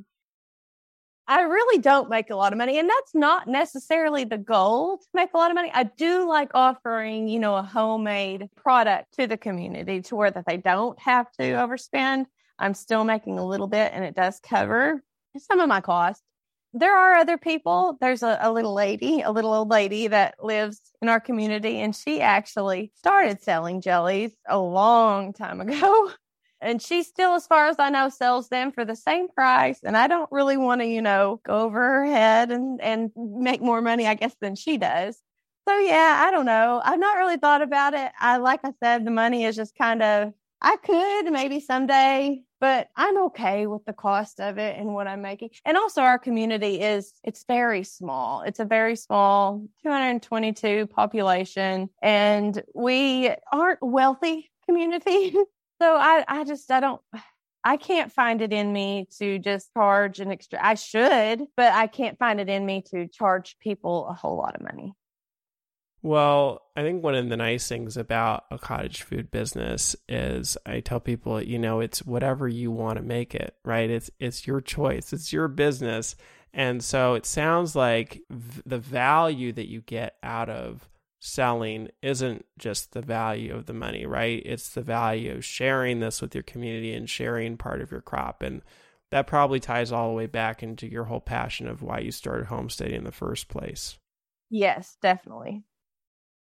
I 1.28 1.42
really 1.42 1.80
don't 1.80 2.10
make 2.10 2.30
a 2.30 2.34
lot 2.34 2.52
of 2.52 2.58
money. 2.58 2.80
And 2.80 2.90
that's 2.90 3.14
not 3.14 3.46
necessarily 3.46 4.24
the 4.24 4.38
goal 4.38 4.98
to 4.98 5.06
make 5.14 5.30
a 5.32 5.36
lot 5.36 5.52
of 5.52 5.54
money. 5.54 5.70
I 5.72 5.84
do 5.84 6.28
like 6.28 6.50
offering, 6.54 7.28
you 7.28 7.38
know, 7.38 7.54
a 7.54 7.62
homemade 7.62 8.48
product 8.56 9.14
to 9.14 9.28
the 9.28 9.36
community 9.36 10.02
to 10.02 10.16
where 10.16 10.32
that 10.32 10.44
they 10.44 10.56
don't 10.56 10.98
have 10.98 11.30
to 11.34 11.44
overspend. 11.44 12.26
I'm 12.58 12.74
still 12.74 13.04
making 13.04 13.38
a 13.38 13.46
little 13.46 13.68
bit 13.68 13.92
and 13.94 14.04
it 14.04 14.16
does 14.16 14.40
cover 14.40 15.04
some 15.38 15.60
of 15.60 15.68
my 15.68 15.80
costs. 15.80 16.22
There 16.74 16.96
are 16.96 17.14
other 17.14 17.36
people. 17.36 17.98
There's 18.00 18.22
a, 18.22 18.38
a 18.40 18.50
little 18.50 18.72
lady, 18.72 19.20
a 19.20 19.30
little 19.30 19.52
old 19.52 19.68
lady 19.68 20.06
that 20.06 20.36
lives 20.42 20.80
in 21.02 21.08
our 21.08 21.20
community, 21.20 21.80
and 21.80 21.94
she 21.94 22.20
actually 22.22 22.92
started 22.96 23.42
selling 23.42 23.82
jellies 23.82 24.32
a 24.48 24.58
long 24.58 25.34
time 25.34 25.60
ago. 25.60 26.10
and 26.62 26.80
she 26.80 27.02
still, 27.02 27.34
as 27.34 27.46
far 27.46 27.66
as 27.66 27.76
I 27.78 27.90
know, 27.90 28.08
sells 28.08 28.48
them 28.48 28.72
for 28.72 28.84
the 28.84 28.96
same 28.96 29.28
price. 29.28 29.80
And 29.82 29.96
I 29.96 30.06
don't 30.06 30.30
really 30.32 30.56
want 30.56 30.80
to, 30.80 30.86
you 30.86 31.02
know, 31.02 31.40
go 31.44 31.58
over 31.58 31.78
her 31.78 32.04
head 32.06 32.50
and, 32.50 32.80
and 32.80 33.10
make 33.16 33.60
more 33.60 33.82
money, 33.82 34.06
I 34.06 34.14
guess, 34.14 34.34
than 34.40 34.54
she 34.54 34.78
does. 34.78 35.20
So 35.68 35.78
yeah, 35.78 36.22
I 36.26 36.30
don't 36.30 36.46
know. 36.46 36.80
I've 36.82 36.98
not 36.98 37.18
really 37.18 37.36
thought 37.36 37.62
about 37.62 37.94
it. 37.94 38.10
I, 38.18 38.38
like 38.38 38.60
I 38.64 38.72
said, 38.82 39.04
the 39.04 39.10
money 39.10 39.44
is 39.44 39.56
just 39.56 39.76
kind 39.76 40.02
of, 40.02 40.32
I 40.60 40.76
could 40.76 41.32
maybe 41.32 41.60
someday 41.60 42.42
but 42.62 42.90
I'm 42.94 43.18
okay 43.24 43.66
with 43.66 43.84
the 43.86 43.92
cost 43.92 44.38
of 44.38 44.56
it 44.56 44.78
and 44.78 44.94
what 44.94 45.08
I'm 45.08 45.20
making. 45.20 45.50
And 45.64 45.76
also 45.76 46.00
our 46.00 46.16
community 46.16 46.80
is, 46.80 47.12
it's 47.24 47.44
very 47.44 47.82
small. 47.82 48.42
It's 48.42 48.60
a 48.60 48.64
very 48.64 48.94
small 48.94 49.66
222 49.82 50.86
population 50.86 51.90
and 52.00 52.62
we 52.72 53.34
aren't 53.52 53.82
wealthy 53.82 54.52
community. 54.64 55.32
so 55.82 55.96
I, 55.96 56.24
I 56.28 56.44
just, 56.44 56.70
I 56.70 56.78
don't, 56.78 57.00
I 57.64 57.76
can't 57.76 58.12
find 58.12 58.40
it 58.40 58.52
in 58.52 58.72
me 58.72 59.08
to 59.18 59.40
just 59.40 59.74
charge 59.74 60.20
an 60.20 60.30
extra. 60.30 60.64
I 60.64 60.74
should, 60.74 61.42
but 61.56 61.72
I 61.72 61.88
can't 61.88 62.16
find 62.16 62.40
it 62.40 62.48
in 62.48 62.64
me 62.64 62.84
to 62.92 63.08
charge 63.08 63.56
people 63.58 64.06
a 64.06 64.14
whole 64.14 64.36
lot 64.36 64.54
of 64.54 64.60
money. 64.60 64.94
Well, 66.02 66.62
I 66.76 66.82
think 66.82 67.02
one 67.02 67.14
of 67.14 67.28
the 67.28 67.36
nice 67.36 67.68
things 67.68 67.96
about 67.96 68.44
a 68.50 68.58
cottage 68.58 69.02
food 69.02 69.30
business 69.30 69.94
is 70.08 70.56
I 70.66 70.80
tell 70.80 70.98
people, 70.98 71.40
you 71.40 71.60
know, 71.60 71.78
it's 71.78 72.04
whatever 72.04 72.48
you 72.48 72.72
want 72.72 72.96
to 72.96 73.04
make 73.04 73.36
it, 73.36 73.54
right? 73.64 73.88
It's 73.88 74.10
it's 74.18 74.46
your 74.46 74.60
choice. 74.60 75.12
It's 75.12 75.32
your 75.32 75.46
business. 75.46 76.16
And 76.52 76.82
so 76.82 77.14
it 77.14 77.24
sounds 77.24 77.76
like 77.76 78.20
v- 78.30 78.62
the 78.66 78.78
value 78.78 79.52
that 79.52 79.68
you 79.68 79.80
get 79.80 80.16
out 80.24 80.50
of 80.50 80.88
selling 81.20 81.88
isn't 82.02 82.44
just 82.58 82.92
the 82.92 83.00
value 83.00 83.54
of 83.54 83.66
the 83.66 83.72
money, 83.72 84.04
right? 84.04 84.42
It's 84.44 84.70
the 84.70 84.82
value 84.82 85.32
of 85.32 85.44
sharing 85.44 86.00
this 86.00 86.20
with 86.20 86.34
your 86.34 86.42
community 86.42 86.92
and 86.92 87.08
sharing 87.08 87.56
part 87.56 87.80
of 87.80 87.92
your 87.92 88.00
crop. 88.00 88.42
And 88.42 88.62
that 89.12 89.28
probably 89.28 89.60
ties 89.60 89.92
all 89.92 90.08
the 90.08 90.16
way 90.16 90.26
back 90.26 90.64
into 90.64 90.90
your 90.90 91.04
whole 91.04 91.20
passion 91.20 91.68
of 91.68 91.80
why 91.80 92.00
you 92.00 92.10
started 92.10 92.46
homesteading 92.46 92.96
in 92.96 93.04
the 93.04 93.12
first 93.12 93.48
place. 93.48 93.98
Yes, 94.50 94.96
definitely. 95.00 95.64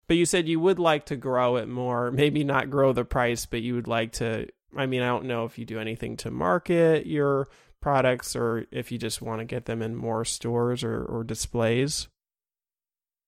But 0.08 0.16
you 0.16 0.26
said 0.26 0.48
you 0.48 0.58
would 0.58 0.78
like 0.78 1.06
to 1.06 1.16
grow 1.16 1.56
it 1.56 1.68
more, 1.68 2.10
maybe 2.10 2.42
not 2.42 2.70
grow 2.70 2.92
the 2.92 3.04
price, 3.04 3.46
but 3.46 3.62
you 3.62 3.74
would 3.74 3.86
like 3.86 4.12
to. 4.14 4.48
I 4.76 4.86
mean, 4.86 5.02
I 5.02 5.06
don't 5.06 5.26
know 5.26 5.44
if 5.44 5.58
you 5.58 5.64
do 5.64 5.78
anything 5.78 6.16
to 6.18 6.30
market 6.30 7.06
your 7.06 7.48
products 7.80 8.34
or 8.34 8.66
if 8.70 8.90
you 8.90 8.98
just 8.98 9.22
want 9.22 9.40
to 9.40 9.44
get 9.44 9.66
them 9.66 9.82
in 9.82 9.94
more 9.94 10.24
stores 10.24 10.82
or, 10.82 11.04
or 11.04 11.24
displays. 11.24 12.08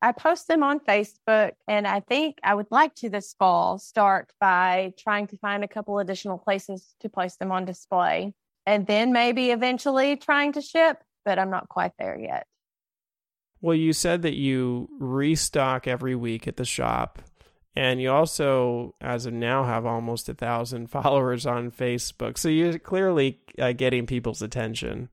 I 0.03 0.13
post 0.13 0.49
them 0.49 0.63
on 0.63 0.81
Facebook, 0.81 1.53
and 1.69 1.87
I 1.87 2.01
think 2.01 2.39
I 2.43 2.55
would 2.55 2.71
like 2.71 2.95
to 2.97 3.11
this 3.11 3.35
fall 3.39 3.79
start 3.79 4.33
by 4.41 4.95
trying 4.99 5.27
to 5.29 5.37
find 5.37 5.63
a 5.63 5.69
couple 5.69 5.99
additional 5.99 6.39
places 6.39 6.95
to 7.01 7.11
place 7.11 7.37
them 7.37 7.53
on 7.53 7.67
display, 7.67 8.33
and 8.65 8.87
then 8.87 9.13
maybe 9.13 9.51
eventually 9.51 10.17
trying 10.17 10.53
to 10.53 10.63
ship, 10.63 11.03
but 11.27 11.39
I'm 11.39 11.51
not 11.51 11.69
quite 11.69 11.93
there 11.99 12.19
yet. 12.19 12.47
Well, 13.61 13.77
you 13.77 13.93
said 13.93 14.23
that 14.23 14.37
you 14.37 14.89
restock 14.99 15.87
every 15.87 16.15
week 16.15 16.49
at 16.49 16.57
the 16.57 16.65
shop, 16.65 17.21
and 17.77 18.01
you 18.01 18.11
also, 18.11 18.95
as 19.01 19.27
of 19.27 19.35
now, 19.35 19.65
have 19.65 19.85
almost 19.85 20.29
a 20.29 20.35
thousand 20.35 20.87
followers 20.91 21.47
on 21.47 21.71
Facebook. 21.71 22.39
So 22.39 22.49
you're 22.49 22.79
clearly 22.79 23.41
uh, 23.59 23.73
getting 23.73 24.07
people's 24.07 24.43
attention. 24.43 25.11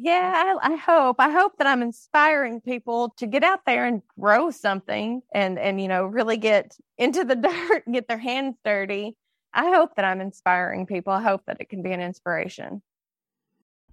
Yeah, 0.00 0.56
I, 0.62 0.74
I, 0.74 0.76
hope. 0.76 1.16
I 1.18 1.30
hope 1.30 1.56
that 1.58 1.66
I'm 1.66 1.82
inspiring 1.82 2.60
people 2.60 3.14
to 3.16 3.26
get 3.26 3.42
out 3.42 3.66
there 3.66 3.84
and 3.84 4.02
grow 4.18 4.52
something, 4.52 5.22
and 5.34 5.58
and 5.58 5.80
you 5.80 5.88
know 5.88 6.04
really 6.04 6.36
get 6.36 6.76
into 6.96 7.24
the 7.24 7.34
dirt, 7.68 7.82
and 7.84 7.94
get 7.94 8.06
their 8.06 8.18
hands 8.18 8.54
dirty. 8.64 9.16
I 9.52 9.74
hope 9.74 9.96
that 9.96 10.04
I'm 10.04 10.20
inspiring 10.20 10.86
people. 10.86 11.12
I 11.12 11.22
hope 11.22 11.46
that 11.46 11.56
it 11.58 11.68
can 11.68 11.82
be 11.82 11.90
an 11.90 12.00
inspiration. 12.00 12.82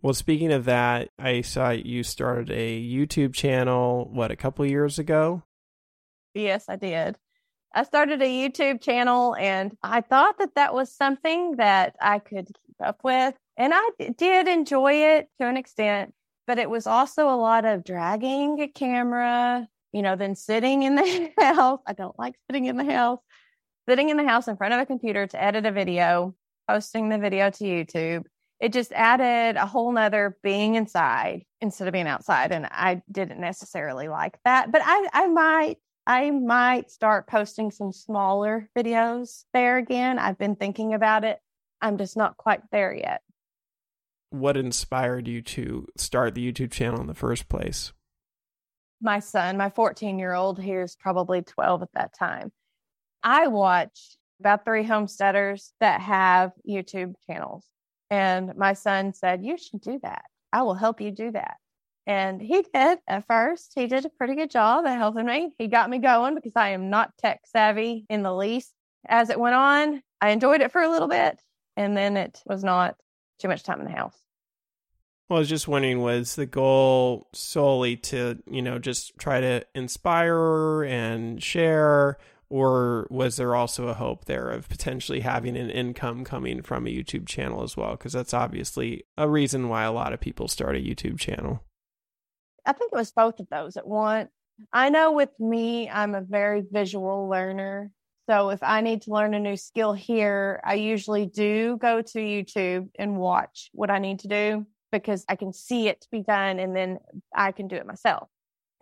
Well, 0.06 0.14
speaking 0.14 0.54
of 0.54 0.66
that, 0.66 1.10
I 1.18 1.42
saw 1.42 1.72
you 1.72 2.04
started 2.04 2.52
a 2.52 2.80
YouTube 2.80 3.34
channel, 3.34 4.08
what, 4.14 4.30
a 4.30 4.36
couple 4.36 4.64
years 4.64 5.00
ago? 5.00 5.42
Yes, 6.36 6.66
I 6.70 6.76
did. 6.76 7.18
I 7.74 7.82
started 7.86 8.22
a 8.22 8.26
YouTube 8.26 8.84
channel 8.84 9.36
and 9.36 9.76
I 9.82 10.02
thought 10.02 10.38
that 10.38 10.54
that 10.54 10.76
was 10.76 10.94
something 10.94 11.56
that 11.56 11.96
I 12.00 12.20
could 12.20 12.46
keep 12.46 12.76
up 12.84 13.00
with. 13.04 13.34
And 13.58 13.74
I 13.76 13.90
did 14.16 14.48
enjoy 14.48 14.94
it 14.94 15.28
to 15.42 15.48
an 15.48 15.58
extent, 15.58 16.14
but 16.46 16.60
it 16.60 16.70
was 16.70 16.86
also 16.86 17.28
a 17.28 17.42
lot 17.42 17.66
of 17.66 17.84
dragging 17.84 18.60
a 18.62 18.68
camera, 18.68 19.68
you 19.92 20.04
know, 20.04 20.16
then 20.16 20.36
sitting 20.36 20.84
in 20.84 20.94
the 20.94 21.32
house. 21.40 21.80
I 21.88 21.94
don't 21.94 22.20
like 22.20 22.36
sitting 22.48 22.66
in 22.66 22.78
the 22.78 22.86
house, 22.86 23.22
sitting 23.90 24.10
in 24.10 24.18
the 24.18 24.28
house 24.28 24.48
in 24.48 24.56
front 24.56 24.76
of 24.76 24.80
a 24.80 24.86
computer 24.86 25.26
to 25.26 25.44
edit 25.44 25.66
a 25.66 25.72
video, 25.72 26.36
posting 26.70 27.10
the 27.10 27.18
video 27.18 27.50
to 27.50 27.64
YouTube 27.64 28.26
it 28.60 28.72
just 28.72 28.92
added 28.94 29.58
a 29.58 29.66
whole 29.66 29.92
nother 29.92 30.38
being 30.42 30.76
inside 30.76 31.44
instead 31.62 31.88
of 31.88 31.92
being 31.92 32.08
outside. 32.08 32.52
And 32.52 32.68
I 32.72 33.02
didn't 33.12 33.40
necessarily 33.40 34.08
like 34.08 34.38
that, 34.46 34.72
but 34.72 34.82
I, 34.84 35.08
I 35.14 35.28
might, 35.28 35.78
I 36.08 36.32
might 36.32 36.90
start 36.90 37.28
posting 37.28 37.72
some 37.72 37.92
smaller 37.92 38.70
videos 38.78 39.44
there 39.54 39.78
again. 39.78 40.20
I've 40.20 40.38
been 40.38 40.56
thinking 40.56 40.94
about 40.94 41.24
it. 41.24 41.40
I'm 41.82 41.98
just 41.98 42.16
not 42.16 42.38
quite 42.38 42.62
there 42.72 42.94
yet. 42.94 43.22
What 44.30 44.58
inspired 44.58 45.28
you 45.28 45.42
to 45.42 45.88
start 45.98 46.36
the 46.36 46.52
YouTube 46.52 46.72
channel 46.72 47.02
in 47.02 47.08
the 47.08 47.14
first 47.14 47.50
place? 47.50 47.94
My 49.02 49.20
son, 49.20 49.58
my 49.58 49.70
14 49.70 50.18
year 50.18 50.34
old, 50.34 50.60
he 50.60 50.78
was 50.78 50.96
probably 50.96 51.42
12 51.42 51.84
at 51.84 51.90
that 51.94 52.14
time. 52.18 52.52
I 53.24 53.48
watch 53.48 54.18
about 54.40 54.66
three 54.66 54.84
homesteaders 54.84 55.74
that 55.80 56.02
have 56.02 56.52
YouTube 56.68 57.16
channels. 57.28 57.66
And 58.10 58.56
my 58.56 58.74
son 58.74 59.14
said, 59.14 59.44
You 59.44 59.58
should 59.58 59.82
do 59.82 60.00
that. 60.04 60.26
I 60.54 60.62
will 60.62 60.76
help 60.76 61.02
you 61.02 61.12
do 61.12 61.32
that. 61.32 61.58
And 62.08 62.42
he 62.42 62.64
did 62.74 63.00
at 63.08 63.26
first. 63.28 63.74
He 63.76 63.88
did 63.88 64.06
a 64.06 64.10
pretty 64.10 64.36
good 64.36 64.52
job 64.52 64.86
at 64.86 64.98
helping 64.98 65.26
me. 65.26 65.52
He 65.58 65.68
got 65.68 65.90
me 65.90 65.98
going 65.98 66.36
because 66.36 66.54
I 66.56 66.70
am 66.70 66.90
not 66.90 67.18
tech 67.18 67.42
savvy 67.46 68.06
in 68.10 68.22
the 68.22 68.34
least. 68.34 68.72
As 69.08 69.30
it 69.30 69.40
went 69.40 69.56
on, 69.56 70.02
I 70.22 70.30
enjoyed 70.30 70.62
it 70.62 70.72
for 70.72 70.82
a 70.82 70.90
little 70.90 71.08
bit 71.08 71.40
and 71.78 71.96
then 71.96 72.18
it 72.18 72.42
was 72.46 72.64
not 72.64 72.96
too 73.40 73.48
much 73.48 73.64
time 73.64 73.80
in 73.80 73.86
the 73.86 73.92
house. 73.92 74.18
Well, 75.28 75.38
I 75.38 75.40
was 75.40 75.50
just 75.50 75.68
wondering, 75.68 76.02
was 76.02 76.36
the 76.36 76.46
goal 76.46 77.28
solely 77.34 77.98
to, 77.98 78.38
you 78.50 78.62
know, 78.62 78.78
just 78.78 79.18
try 79.18 79.42
to 79.42 79.66
inspire 79.74 80.84
and 80.84 81.42
share, 81.42 82.18
or 82.56 83.06
was 83.10 83.36
there 83.36 83.54
also 83.54 83.90
a 83.90 83.94
hope 83.94 84.24
there 84.24 84.50
of 84.50 84.70
potentially 84.70 85.20
having 85.20 85.58
an 85.58 85.70
income 85.70 86.24
coming 86.24 86.62
from 86.62 86.88
a 86.88 86.90
YouTube 86.90 87.28
channel 87.28 87.64
as 87.64 87.76
well? 87.76 87.92
Because 87.98 88.14
that's 88.14 88.34
obviously 88.34 89.04
a 89.18 89.28
reason 89.28 89.68
why 89.68 89.84
a 89.84 89.92
lot 89.92 90.14
of 90.14 90.22
people 90.22 90.48
start 90.48 90.78
a 90.78 90.80
YouTube 90.80 91.20
channel. 91.20 91.62
I 92.66 92.72
think 92.72 92.94
it 92.94 92.96
was 92.96 93.12
both 93.12 93.42
of 93.42 93.50
those 93.52 93.76
at 93.76 93.86
once. 93.86 94.30
I 94.72 94.88
know 94.88 95.12
with 95.12 95.38
me, 95.38 95.90
I'm 95.90 96.16
a 96.16 96.22
very 96.22 96.64
visual 96.72 97.28
learner. 97.28 97.92
So 98.30 98.52
if 98.52 98.64
I 98.64 98.80
need 98.80 99.02
to 99.02 99.12
learn 99.12 99.34
a 99.34 99.40
new 99.40 99.58
skill 99.58 99.92
here, 99.92 100.62
I 100.64 100.76
usually 100.76 101.26
do 101.26 101.76
go 101.76 102.02
to 102.02 102.20
YouTube 102.20 102.88
and 102.98 103.18
watch 103.18 103.70
what 103.74 103.92
I 103.92 104.00
need 104.00 104.20
to 104.20 104.30
do 104.30 104.66
because 104.94 105.26
I 105.28 105.36
can 105.36 105.52
see 105.52 105.90
it 105.90 106.00
to 106.00 106.08
be 106.10 106.22
done 106.22 106.60
and 106.60 106.74
then 106.74 107.00
I 107.36 107.52
can 107.52 107.68
do 107.68 107.76
it 107.76 107.86
myself. 107.86 108.30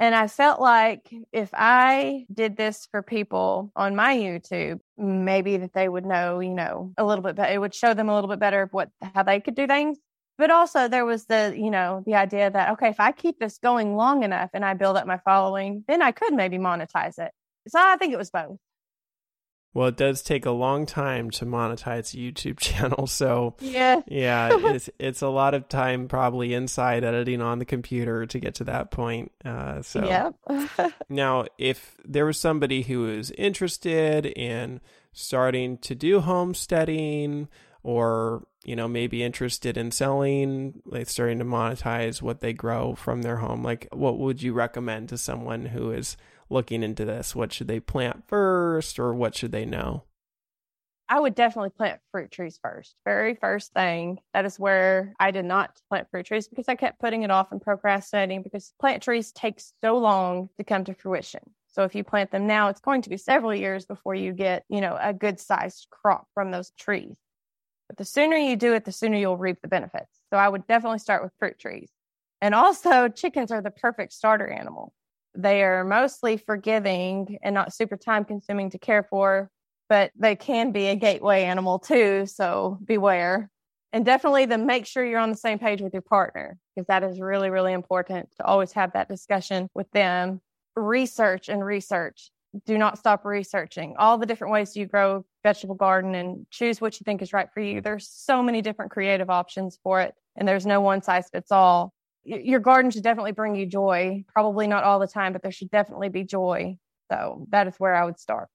And 0.03 0.13
I 0.13 0.27
felt 0.27 0.59
like 0.59 1.09
if 1.31 1.49
I 1.53 2.25
did 2.31 2.57
this 2.57 2.89
for 2.91 3.01
people 3.01 3.71
on 3.73 3.95
my 3.95 4.17
YouTube, 4.17 4.81
maybe 4.97 5.55
that 5.55 5.73
they 5.73 5.87
would 5.87 6.05
know, 6.05 6.41
you 6.41 6.53
know, 6.53 6.91
a 6.97 7.05
little 7.05 7.23
bit 7.23 7.37
better. 7.37 7.53
It 7.53 7.57
would 7.59 7.73
show 7.73 7.93
them 7.93 8.09
a 8.09 8.13
little 8.13 8.29
bit 8.29 8.37
better 8.37 8.67
what 8.73 8.89
how 9.01 9.23
they 9.23 9.39
could 9.39 9.55
do 9.55 9.65
things. 9.65 9.97
But 10.37 10.51
also 10.51 10.89
there 10.89 11.05
was 11.05 11.27
the, 11.27 11.53
you 11.55 11.71
know, 11.71 12.03
the 12.05 12.15
idea 12.15 12.51
that 12.51 12.71
okay, 12.71 12.89
if 12.89 12.99
I 12.99 13.13
keep 13.13 13.39
this 13.39 13.59
going 13.59 13.95
long 13.95 14.23
enough 14.23 14.49
and 14.53 14.65
I 14.65 14.73
build 14.73 14.97
up 14.97 15.07
my 15.07 15.19
following, 15.23 15.85
then 15.87 16.01
I 16.01 16.11
could 16.11 16.33
maybe 16.33 16.57
monetize 16.57 17.17
it. 17.17 17.31
So 17.69 17.79
I 17.79 17.95
think 17.95 18.11
it 18.11 18.17
was 18.17 18.29
both. 18.29 18.57
Well, 19.73 19.87
it 19.87 19.97
does 19.97 20.21
take 20.21 20.45
a 20.45 20.51
long 20.51 20.85
time 20.85 21.31
to 21.31 21.45
monetize 21.45 22.13
a 22.13 22.17
YouTube 22.17 22.59
channel, 22.59 23.07
so 23.07 23.55
yeah, 23.59 24.01
yeah, 24.07 24.49
it's 24.73 24.89
it's 24.99 25.21
a 25.21 25.29
lot 25.29 25.53
of 25.53 25.67
time 25.67 26.07
probably 26.07 26.53
inside 26.53 27.03
editing 27.03 27.41
on 27.41 27.59
the 27.59 27.65
computer 27.65 28.25
to 28.25 28.39
get 28.39 28.55
to 28.55 28.63
that 28.65 28.91
point. 28.91 29.31
Uh, 29.43 29.81
so 29.81 30.05
yeah. 30.05 30.89
now, 31.09 31.45
if 31.57 31.97
there 32.05 32.25
was 32.25 32.39
somebody 32.39 32.83
who 32.83 33.09
is 33.09 33.31
interested 33.31 34.25
in 34.27 34.79
starting 35.11 35.77
to 35.79 35.95
do 35.95 36.19
homesteading, 36.19 37.47
or 37.81 38.45
you 38.63 38.75
know 38.75 38.87
maybe 38.87 39.23
interested 39.23 39.75
in 39.75 39.89
selling, 39.89 40.83
like 40.85 41.09
starting 41.09 41.39
to 41.39 41.45
monetize 41.45 42.21
what 42.21 42.41
they 42.41 42.53
grow 42.53 42.93
from 42.93 43.23
their 43.23 43.37
home, 43.37 43.63
like 43.63 43.87
what 43.91 44.19
would 44.19 44.43
you 44.43 44.53
recommend 44.53 45.09
to 45.09 45.17
someone 45.17 45.65
who 45.65 45.91
is 45.91 46.15
looking 46.53 46.83
into 46.83 47.03
this? 47.03 47.35
What 47.35 47.51
should 47.51 47.67
they 47.67 47.79
plant 47.79 48.23
first 48.27 48.99
or 48.99 49.13
what 49.13 49.35
should 49.35 49.51
they 49.51 49.65
know? 49.65 50.03
I 51.09 51.19
would 51.19 51.35
definitely 51.35 51.71
plant 51.71 51.99
fruit 52.11 52.31
trees 52.31 52.57
first. 52.61 52.95
Very 53.03 53.35
first 53.35 53.73
thing. 53.73 54.19
That 54.33 54.45
is 54.45 54.57
where 54.57 55.13
I 55.19 55.31
did 55.31 55.45
not 55.45 55.79
plant 55.89 56.07
fruit 56.09 56.25
trees 56.25 56.47
because 56.47 56.69
I 56.69 56.75
kept 56.75 56.99
putting 56.99 57.23
it 57.23 57.31
off 57.31 57.51
and 57.51 57.61
procrastinating 57.61 58.41
because 58.41 58.73
plant 58.79 59.03
trees 59.03 59.31
take 59.31 59.59
so 59.81 59.97
long 59.97 60.49
to 60.57 60.63
come 60.63 60.85
to 60.85 60.93
fruition. 60.93 61.41
So 61.67 61.83
if 61.83 61.93
you 61.93 62.03
plant 62.03 62.31
them 62.31 62.47
now, 62.47 62.69
it's 62.69 62.79
going 62.79 63.01
to 63.01 63.09
be 63.09 63.17
several 63.17 63.53
years 63.53 63.85
before 63.85 64.15
you 64.15 64.31
get, 64.31 64.63
you 64.69 64.79
know, 64.79 64.97
a 64.99 65.13
good 65.13 65.39
sized 65.39 65.87
crop 65.89 66.27
from 66.33 66.51
those 66.51 66.71
trees. 66.79 67.15
But 67.89 67.97
the 67.97 68.05
sooner 68.05 68.37
you 68.37 68.55
do 68.55 68.73
it, 68.73 68.85
the 68.85 68.91
sooner 68.91 69.17
you'll 69.17 69.37
reap 69.37 69.61
the 69.61 69.67
benefits. 69.67 70.19
So 70.31 70.37
I 70.37 70.47
would 70.47 70.67
definitely 70.67 70.99
start 70.99 71.23
with 71.23 71.33
fruit 71.37 71.59
trees. 71.59 71.91
And 72.41 72.55
also 72.55 73.07
chickens 73.07 73.51
are 73.51 73.61
the 73.61 73.71
perfect 73.71 74.13
starter 74.13 74.47
animal. 74.47 74.93
They 75.35 75.63
are 75.63 75.83
mostly 75.83 76.37
forgiving 76.37 77.37
and 77.41 77.53
not 77.53 77.73
super 77.73 77.97
time 77.97 78.25
consuming 78.25 78.69
to 78.71 78.79
care 78.79 79.03
for, 79.03 79.49
but 79.89 80.11
they 80.17 80.35
can 80.35 80.71
be 80.71 80.87
a 80.87 80.95
gateway 80.95 81.43
animal 81.43 81.79
too. 81.79 82.25
So 82.25 82.79
beware. 82.83 83.49
And 83.91 84.03
definitely 84.03 84.45
then 84.45 84.65
make 84.65 84.87
sure 84.87 85.05
you're 85.05 85.19
on 85.19 85.29
the 85.29 85.37
same 85.37 85.59
page 85.59 85.81
with 85.81 85.93
your 85.93 86.01
partner 86.01 86.57
because 86.75 86.87
that 86.87 87.03
is 87.03 87.19
really, 87.19 87.51
really 87.51 87.73
important 87.73 88.29
to 88.37 88.45
always 88.45 88.71
have 88.71 88.93
that 88.93 89.07
discussion 89.07 89.69
with 89.75 89.89
them. 89.91 90.41
Research 90.75 91.47
and 91.47 91.63
research. 91.63 92.31
Do 92.65 92.77
not 92.77 92.97
stop 92.97 93.25
researching 93.25 93.95
all 93.97 94.17
the 94.17 94.25
different 94.25 94.53
ways 94.53 94.75
you 94.75 94.85
grow 94.85 95.25
vegetable 95.43 95.75
garden 95.75 96.15
and 96.15 96.45
choose 96.49 96.79
what 96.79 96.99
you 96.99 97.03
think 97.03 97.21
is 97.21 97.33
right 97.33 97.49
for 97.53 97.59
you. 97.61 97.81
There's 97.81 98.07
so 98.09 98.41
many 98.41 98.61
different 98.61 98.91
creative 98.91 99.29
options 99.29 99.77
for 99.83 100.01
it 100.01 100.13
and 100.35 100.47
there's 100.47 100.65
no 100.65 100.81
one 100.81 101.01
size 101.01 101.29
fits 101.31 101.51
all 101.51 101.93
your 102.23 102.59
garden 102.59 102.91
should 102.91 103.03
definitely 103.03 103.31
bring 103.31 103.55
you 103.55 103.65
joy. 103.65 104.23
Probably 104.27 104.67
not 104.67 104.83
all 104.83 104.99
the 104.99 105.07
time, 105.07 105.33
but 105.33 105.41
there 105.41 105.51
should 105.51 105.71
definitely 105.71 106.09
be 106.09 106.23
joy. 106.23 106.77
So 107.11 107.45
that 107.49 107.67
is 107.67 107.75
where 107.77 107.95
I 107.95 108.05
would 108.05 108.19
start. 108.19 108.49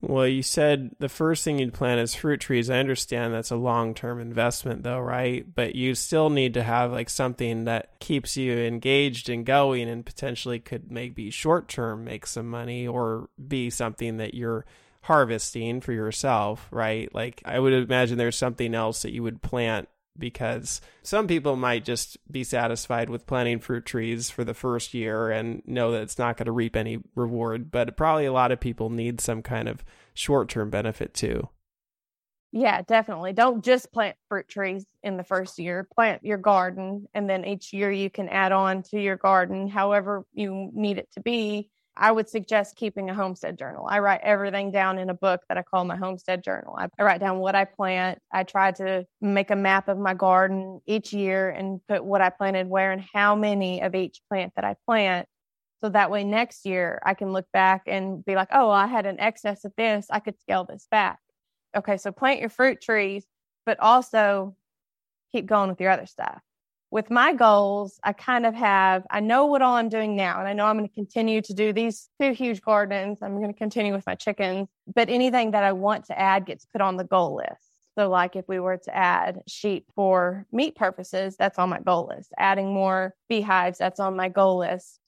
Well, 0.00 0.28
you 0.28 0.42
said 0.42 0.94
the 1.00 1.08
first 1.08 1.42
thing 1.42 1.58
you'd 1.58 1.74
plant 1.74 2.00
is 2.00 2.14
fruit 2.14 2.40
trees. 2.40 2.70
I 2.70 2.78
understand 2.78 3.34
that's 3.34 3.50
a 3.50 3.56
long 3.56 3.94
term 3.94 4.20
investment, 4.20 4.84
though, 4.84 5.00
right? 5.00 5.44
But 5.52 5.74
you 5.74 5.96
still 5.96 6.30
need 6.30 6.54
to 6.54 6.62
have 6.62 6.92
like 6.92 7.10
something 7.10 7.64
that 7.64 7.98
keeps 7.98 8.36
you 8.36 8.56
engaged 8.56 9.28
and 9.28 9.44
going 9.44 9.88
and 9.88 10.06
potentially 10.06 10.60
could 10.60 10.92
maybe 10.92 11.30
short 11.30 11.66
term 11.66 12.04
make 12.04 12.26
some 12.26 12.48
money 12.48 12.86
or 12.86 13.28
be 13.48 13.70
something 13.70 14.18
that 14.18 14.34
you're 14.34 14.64
harvesting 15.02 15.80
for 15.80 15.92
yourself, 15.92 16.68
right? 16.70 17.12
Like, 17.12 17.42
I 17.44 17.58
would 17.58 17.72
imagine 17.72 18.18
there's 18.18 18.36
something 18.38 18.76
else 18.76 19.02
that 19.02 19.12
you 19.12 19.24
would 19.24 19.42
plant 19.42 19.88
because 20.18 20.80
some 21.02 21.26
people 21.26 21.56
might 21.56 21.84
just 21.84 22.18
be 22.30 22.44
satisfied 22.44 23.10
with 23.10 23.26
planting 23.26 23.60
fruit 23.60 23.86
trees 23.86 24.30
for 24.30 24.44
the 24.44 24.54
first 24.54 24.94
year 24.94 25.30
and 25.30 25.62
know 25.66 25.92
that 25.92 26.02
it's 26.02 26.18
not 26.18 26.36
going 26.36 26.46
to 26.46 26.52
reap 26.52 26.76
any 26.76 26.98
reward, 27.14 27.70
but 27.70 27.96
probably 27.96 28.26
a 28.26 28.32
lot 28.32 28.52
of 28.52 28.60
people 28.60 28.90
need 28.90 29.20
some 29.20 29.42
kind 29.42 29.68
of 29.68 29.84
short 30.14 30.48
term 30.48 30.70
benefit 30.70 31.14
too. 31.14 31.48
Yeah, 32.50 32.80
definitely. 32.82 33.34
Don't 33.34 33.62
just 33.62 33.92
plant 33.92 34.16
fruit 34.28 34.48
trees 34.48 34.86
in 35.02 35.18
the 35.18 35.24
first 35.24 35.58
year. 35.58 35.86
Plant 35.94 36.24
your 36.24 36.38
garden, 36.38 37.06
and 37.12 37.28
then 37.28 37.44
each 37.44 37.74
year 37.74 37.90
you 37.90 38.08
can 38.08 38.28
add 38.30 38.52
on 38.52 38.82
to 38.84 38.98
your 38.98 39.16
garden 39.16 39.68
however 39.68 40.24
you 40.32 40.70
need 40.72 40.96
it 40.96 41.08
to 41.12 41.20
be 41.20 41.70
I 41.98 42.12
would 42.12 42.28
suggest 42.28 42.76
keeping 42.76 43.10
a 43.10 43.14
homestead 43.14 43.58
journal. 43.58 43.86
I 43.88 43.98
write 43.98 44.20
everything 44.22 44.70
down 44.70 44.98
in 44.98 45.10
a 45.10 45.14
book 45.14 45.42
that 45.48 45.58
I 45.58 45.62
call 45.62 45.84
my 45.84 45.96
homestead 45.96 46.44
journal. 46.44 46.76
I, 46.78 46.88
I 46.98 47.02
write 47.02 47.20
down 47.20 47.38
what 47.38 47.56
I 47.56 47.64
plant. 47.64 48.20
I 48.32 48.44
try 48.44 48.70
to 48.72 49.04
make 49.20 49.50
a 49.50 49.56
map 49.56 49.88
of 49.88 49.98
my 49.98 50.14
garden 50.14 50.80
each 50.86 51.12
year 51.12 51.50
and 51.50 51.80
put 51.88 52.04
what 52.04 52.20
I 52.20 52.30
planted 52.30 52.68
where 52.68 52.92
and 52.92 53.04
how 53.12 53.34
many 53.34 53.82
of 53.82 53.94
each 53.94 54.20
plant 54.28 54.52
that 54.54 54.64
I 54.64 54.76
plant. 54.86 55.26
So 55.80 55.88
that 55.90 56.10
way 56.10 56.24
next 56.24 56.64
year 56.64 57.00
I 57.04 57.14
can 57.14 57.32
look 57.32 57.46
back 57.52 57.82
and 57.86 58.24
be 58.24 58.36
like, 58.36 58.48
oh, 58.52 58.70
I 58.70 58.86
had 58.86 59.06
an 59.06 59.18
excess 59.18 59.64
of 59.64 59.72
this. 59.76 60.06
I 60.10 60.20
could 60.20 60.38
scale 60.40 60.64
this 60.64 60.86
back. 60.90 61.18
Okay, 61.76 61.96
so 61.96 62.12
plant 62.12 62.40
your 62.40 62.48
fruit 62.48 62.80
trees, 62.80 63.24
but 63.66 63.78
also 63.80 64.56
keep 65.32 65.46
going 65.46 65.68
with 65.68 65.80
your 65.80 65.90
other 65.90 66.06
stuff 66.06 66.40
with 66.90 67.10
my 67.10 67.34
goals, 67.34 68.00
I 68.02 68.12
kind 68.14 68.46
of 68.46 68.54
have, 68.54 69.06
I 69.10 69.20
know 69.20 69.46
what 69.46 69.60
all 69.60 69.76
I'm 69.76 69.90
doing 69.90 70.16
now, 70.16 70.38
and 70.38 70.48
I 70.48 70.54
know 70.54 70.64
I'm 70.64 70.78
going 70.78 70.88
to 70.88 70.94
continue 70.94 71.42
to 71.42 71.52
do 71.52 71.72
these 71.72 72.08
two 72.20 72.32
huge 72.32 72.62
gardens. 72.62 73.18
I'm 73.20 73.36
going 73.36 73.52
to 73.52 73.58
continue 73.58 73.92
with 73.92 74.06
my 74.06 74.14
chickens, 74.14 74.68
but 74.94 75.10
anything 75.10 75.50
that 75.50 75.64
I 75.64 75.72
want 75.72 76.06
to 76.06 76.18
add 76.18 76.46
gets 76.46 76.64
put 76.64 76.80
on 76.80 76.96
the 76.96 77.04
goal 77.04 77.36
list. 77.36 77.68
So, 77.94 78.08
like 78.08 78.36
if 78.36 78.46
we 78.48 78.60
were 78.60 78.78
to 78.78 78.96
add 78.96 79.42
sheep 79.48 79.86
for 79.94 80.46
meat 80.52 80.76
purposes, 80.76 81.36
that's 81.36 81.58
on 81.58 81.68
my 81.68 81.80
goal 81.80 82.08
list. 82.14 82.32
Adding 82.38 82.72
more 82.72 83.14
beehives, 83.28 83.78
that's 83.78 84.00
on 84.00 84.16
my 84.16 84.28
goal 84.28 84.58
list. 84.58 85.00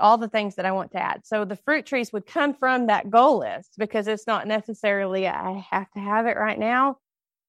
All 0.00 0.16
the 0.16 0.28
things 0.28 0.54
that 0.54 0.64
I 0.64 0.72
want 0.72 0.92
to 0.92 1.02
add. 1.02 1.26
So, 1.26 1.44
the 1.44 1.56
fruit 1.56 1.84
trees 1.84 2.12
would 2.12 2.26
come 2.26 2.54
from 2.54 2.86
that 2.86 3.10
goal 3.10 3.38
list 3.38 3.74
because 3.76 4.08
it's 4.08 4.26
not 4.26 4.46
necessarily 4.46 5.28
I 5.28 5.64
have 5.70 5.90
to 5.92 6.00
have 6.00 6.26
it 6.26 6.36
right 6.36 6.58
now 6.58 6.96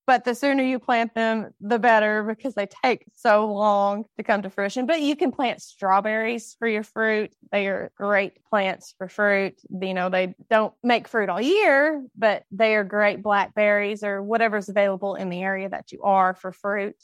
But 0.10 0.24
the 0.24 0.34
sooner 0.34 0.64
you 0.64 0.80
plant 0.80 1.14
them, 1.14 1.54
the 1.62 1.78
better 1.78 2.24
because 2.24 2.56
they 2.56 2.66
take 2.84 3.06
so 3.14 3.54
long 3.54 4.06
to 4.18 4.24
come 4.24 4.42
to 4.42 4.50
fruition. 4.50 4.88
But 4.88 5.02
you 5.02 5.16
can 5.16 5.32
plant 5.32 5.62
strawberries 5.62 6.56
for 6.58 6.68
your 6.68 6.82
fruit. 6.82 7.32
They 7.52 7.68
are 7.68 7.92
great 7.96 8.44
plants 8.46 8.96
for 8.98 9.08
fruit. 9.08 9.62
You 9.70 9.94
know, 9.94 10.10
they 10.10 10.34
don't 10.50 10.74
make 10.82 11.08
fruit 11.08 11.30
all 11.30 11.40
year, 11.40 12.04
but 12.18 12.44
they 12.50 12.74
are 12.74 12.84
great 12.84 13.22
blackberries 13.22 14.04
or 14.04 14.24
whatever's 14.24 14.68
available 14.68 15.14
in 15.14 15.30
the 15.30 15.44
area 15.44 15.70
that 15.70 15.92
you 15.92 16.02
are 16.02 16.34
for 16.34 16.52
fruit. 16.52 16.96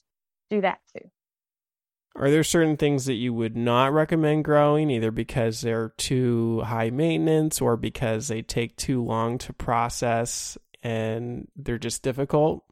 Do 0.49 0.61
that 0.61 0.79
too. 0.97 1.07
Are 2.15 2.31
there 2.31 2.43
certain 2.43 2.75
things 2.75 3.05
that 3.05 3.13
you 3.13 3.35
would 3.35 3.55
not 3.55 3.93
recommend 3.93 4.45
growing, 4.45 4.89
either 4.89 5.11
because 5.11 5.61
they're 5.61 5.93
too 5.97 6.61
high 6.61 6.89
maintenance 6.89 7.61
or 7.61 7.77
because 7.77 8.29
they 8.29 8.41
take 8.41 8.77
too 8.77 9.03
long 9.03 9.37
to 9.37 9.53
process 9.53 10.57
and 10.81 11.47
they're 11.55 11.77
just 11.77 12.01
difficult? 12.01 12.64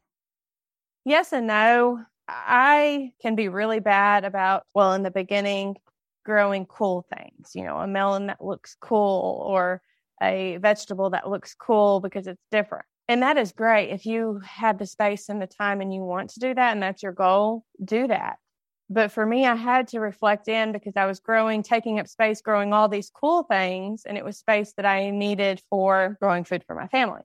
Yes 1.04 1.32
and 1.32 1.46
no. 1.46 2.04
I 2.28 3.12
can 3.20 3.34
be 3.34 3.48
really 3.48 3.80
bad 3.80 4.24
about, 4.24 4.64
well, 4.74 4.94
in 4.94 5.02
the 5.02 5.10
beginning, 5.10 5.76
growing 6.24 6.64
cool 6.66 7.06
things, 7.14 7.50
you 7.54 7.64
know, 7.64 7.76
a 7.78 7.86
melon 7.86 8.26
that 8.28 8.42
looks 8.42 8.76
cool 8.80 9.44
or 9.46 9.82
a 10.22 10.56
vegetable 10.56 11.10
that 11.10 11.28
looks 11.28 11.54
cool 11.54 12.00
because 12.00 12.26
it's 12.26 12.40
different. 12.50 12.86
And 13.08 13.22
that 13.22 13.36
is 13.36 13.52
great. 13.52 13.90
If 13.90 14.06
you 14.06 14.40
have 14.44 14.78
the 14.78 14.86
space 14.86 15.28
and 15.28 15.40
the 15.40 15.46
time 15.46 15.82
and 15.82 15.92
you 15.92 16.00
want 16.00 16.30
to 16.30 16.40
do 16.40 16.54
that 16.54 16.72
and 16.72 16.82
that's 16.82 17.02
your 17.02 17.12
goal, 17.12 17.64
do 17.84 18.06
that. 18.08 18.38
But 18.88 19.12
for 19.12 19.26
me, 19.26 19.46
I 19.46 19.54
had 19.54 19.88
to 19.88 20.00
reflect 20.00 20.48
in 20.48 20.72
because 20.72 20.94
I 20.96 21.06
was 21.06 21.20
growing, 21.20 21.62
taking 21.62 22.00
up 22.00 22.08
space, 22.08 22.40
growing 22.40 22.72
all 22.72 22.88
these 22.88 23.10
cool 23.10 23.42
things. 23.42 24.04
And 24.06 24.16
it 24.16 24.24
was 24.24 24.38
space 24.38 24.72
that 24.76 24.86
I 24.86 25.10
needed 25.10 25.60
for 25.68 26.16
growing 26.20 26.44
food 26.44 26.64
for 26.66 26.74
my 26.74 26.86
family. 26.88 27.22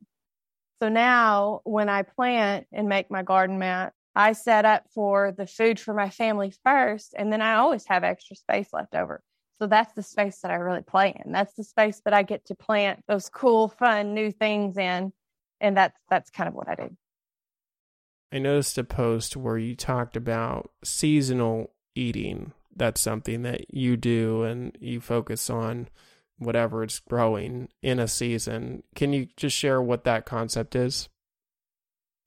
So 0.81 0.89
now 0.89 1.61
when 1.65 1.89
I 1.89 2.03
plant 2.03 2.67
and 2.71 2.87
make 2.87 3.11
my 3.11 3.21
garden 3.21 3.59
mat, 3.59 3.93
I 4.15 4.31
set 4.31 4.65
up 4.65 4.85
for 4.93 5.31
the 5.31 5.45
food 5.45 5.79
for 5.79 5.93
my 5.93 6.09
family 6.09 6.53
first, 6.65 7.13
and 7.17 7.31
then 7.31 7.41
I 7.41 7.55
always 7.55 7.85
have 7.87 8.03
extra 8.03 8.35
space 8.35 8.69
left 8.73 8.95
over. 8.95 9.21
So 9.59 9.67
that's 9.67 9.93
the 9.93 10.03
space 10.03 10.39
that 10.39 10.51
I 10.51 10.55
really 10.55 10.81
play 10.81 11.21
in. 11.23 11.31
That's 11.33 11.53
the 11.53 11.65
space 11.65 12.01
that 12.05 12.13
I 12.13 12.23
get 12.23 12.45
to 12.45 12.55
plant 12.55 13.03
those 13.07 13.29
cool, 13.29 13.67
fun, 13.67 14.13
new 14.13 14.31
things 14.31 14.77
in, 14.77 15.11
and 15.59 15.77
that's 15.77 15.99
that's 16.09 16.29
kind 16.29 16.47
of 16.47 16.55
what 16.55 16.69
I 16.69 16.75
do. 16.75 16.89
I 18.31 18.39
noticed 18.39 18.77
a 18.77 18.83
post 18.83 19.35
where 19.35 19.57
you 19.57 19.75
talked 19.75 20.15
about 20.15 20.71
seasonal 20.83 21.71
eating. 21.93 22.53
That's 22.73 23.01
something 23.01 23.41
that 23.41 23.73
you 23.73 23.97
do, 23.97 24.43
and 24.43 24.77
you 24.79 25.01
focus 25.01 25.49
on 25.49 25.89
whatever 26.39 26.83
it's 26.83 26.99
growing 26.99 27.69
in 27.81 27.99
a 27.99 28.07
season. 28.07 28.83
Can 28.95 29.13
you 29.13 29.27
just 29.37 29.55
share 29.55 29.81
what 29.81 30.03
that 30.05 30.25
concept 30.25 30.75
is? 30.75 31.09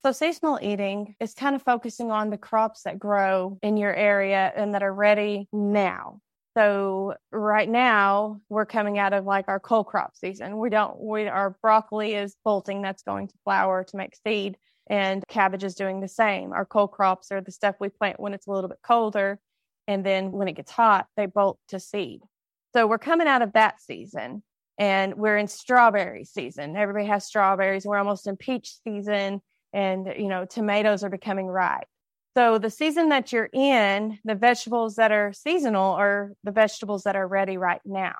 So, 0.04 0.12
seasonal 0.12 0.58
eating 0.60 1.14
is 1.20 1.32
kind 1.32 1.54
of 1.54 1.62
focusing 1.62 2.10
on 2.10 2.30
the 2.30 2.38
crops 2.38 2.82
that 2.82 2.98
grow 2.98 3.58
in 3.62 3.76
your 3.76 3.94
area 3.94 4.52
and 4.56 4.74
that 4.74 4.82
are 4.82 4.92
ready 4.92 5.48
now. 5.52 6.20
So, 6.56 7.14
right 7.30 7.68
now, 7.68 8.40
we're 8.48 8.66
coming 8.66 8.98
out 8.98 9.12
of 9.12 9.24
like 9.24 9.46
our 9.48 9.60
cole 9.60 9.84
crop 9.84 10.16
season. 10.16 10.58
We 10.58 10.70
don't, 10.70 11.00
we, 11.00 11.28
our 11.28 11.56
broccoli 11.62 12.14
is 12.14 12.36
bolting, 12.44 12.82
that's 12.82 13.04
going 13.04 13.28
to 13.28 13.34
flower 13.44 13.84
to 13.84 13.96
make 13.96 14.16
seed, 14.26 14.58
and 14.88 15.22
cabbage 15.28 15.64
is 15.64 15.76
doing 15.76 16.00
the 16.00 16.08
same. 16.08 16.52
Our 16.52 16.66
cole 16.66 16.88
crops 16.88 17.30
are 17.30 17.40
the 17.40 17.52
stuff 17.52 17.76
we 17.80 17.88
plant 17.88 18.18
when 18.18 18.34
it's 18.34 18.48
a 18.48 18.50
little 18.50 18.68
bit 18.68 18.80
colder. 18.82 19.38
And 19.88 20.04
then 20.04 20.32
when 20.32 20.48
it 20.48 20.56
gets 20.56 20.70
hot, 20.70 21.06
they 21.16 21.26
bolt 21.26 21.58
to 21.68 21.80
seed. 21.80 22.22
So, 22.72 22.86
we're 22.86 22.98
coming 22.98 23.28
out 23.28 23.42
of 23.42 23.52
that 23.52 23.80
season 23.80 24.42
and 24.78 25.14
we're 25.14 25.38
in 25.38 25.48
strawberry 25.48 26.24
season. 26.24 26.76
Everybody 26.76 27.06
has 27.06 27.26
strawberries. 27.26 27.84
We're 27.84 27.98
almost 27.98 28.26
in 28.26 28.36
peach 28.36 28.76
season 28.84 29.42
and 29.72 30.12
you 30.18 30.28
know 30.28 30.44
tomatoes 30.44 31.02
are 31.04 31.10
becoming 31.10 31.46
ripe 31.46 31.86
so 32.36 32.58
the 32.58 32.70
season 32.70 33.08
that 33.10 33.32
you're 33.32 33.50
in 33.52 34.18
the 34.24 34.34
vegetables 34.34 34.96
that 34.96 35.12
are 35.12 35.32
seasonal 35.32 35.92
are 35.92 36.32
the 36.44 36.52
vegetables 36.52 37.04
that 37.04 37.16
are 37.16 37.26
ready 37.26 37.56
right 37.56 37.80
now 37.84 38.14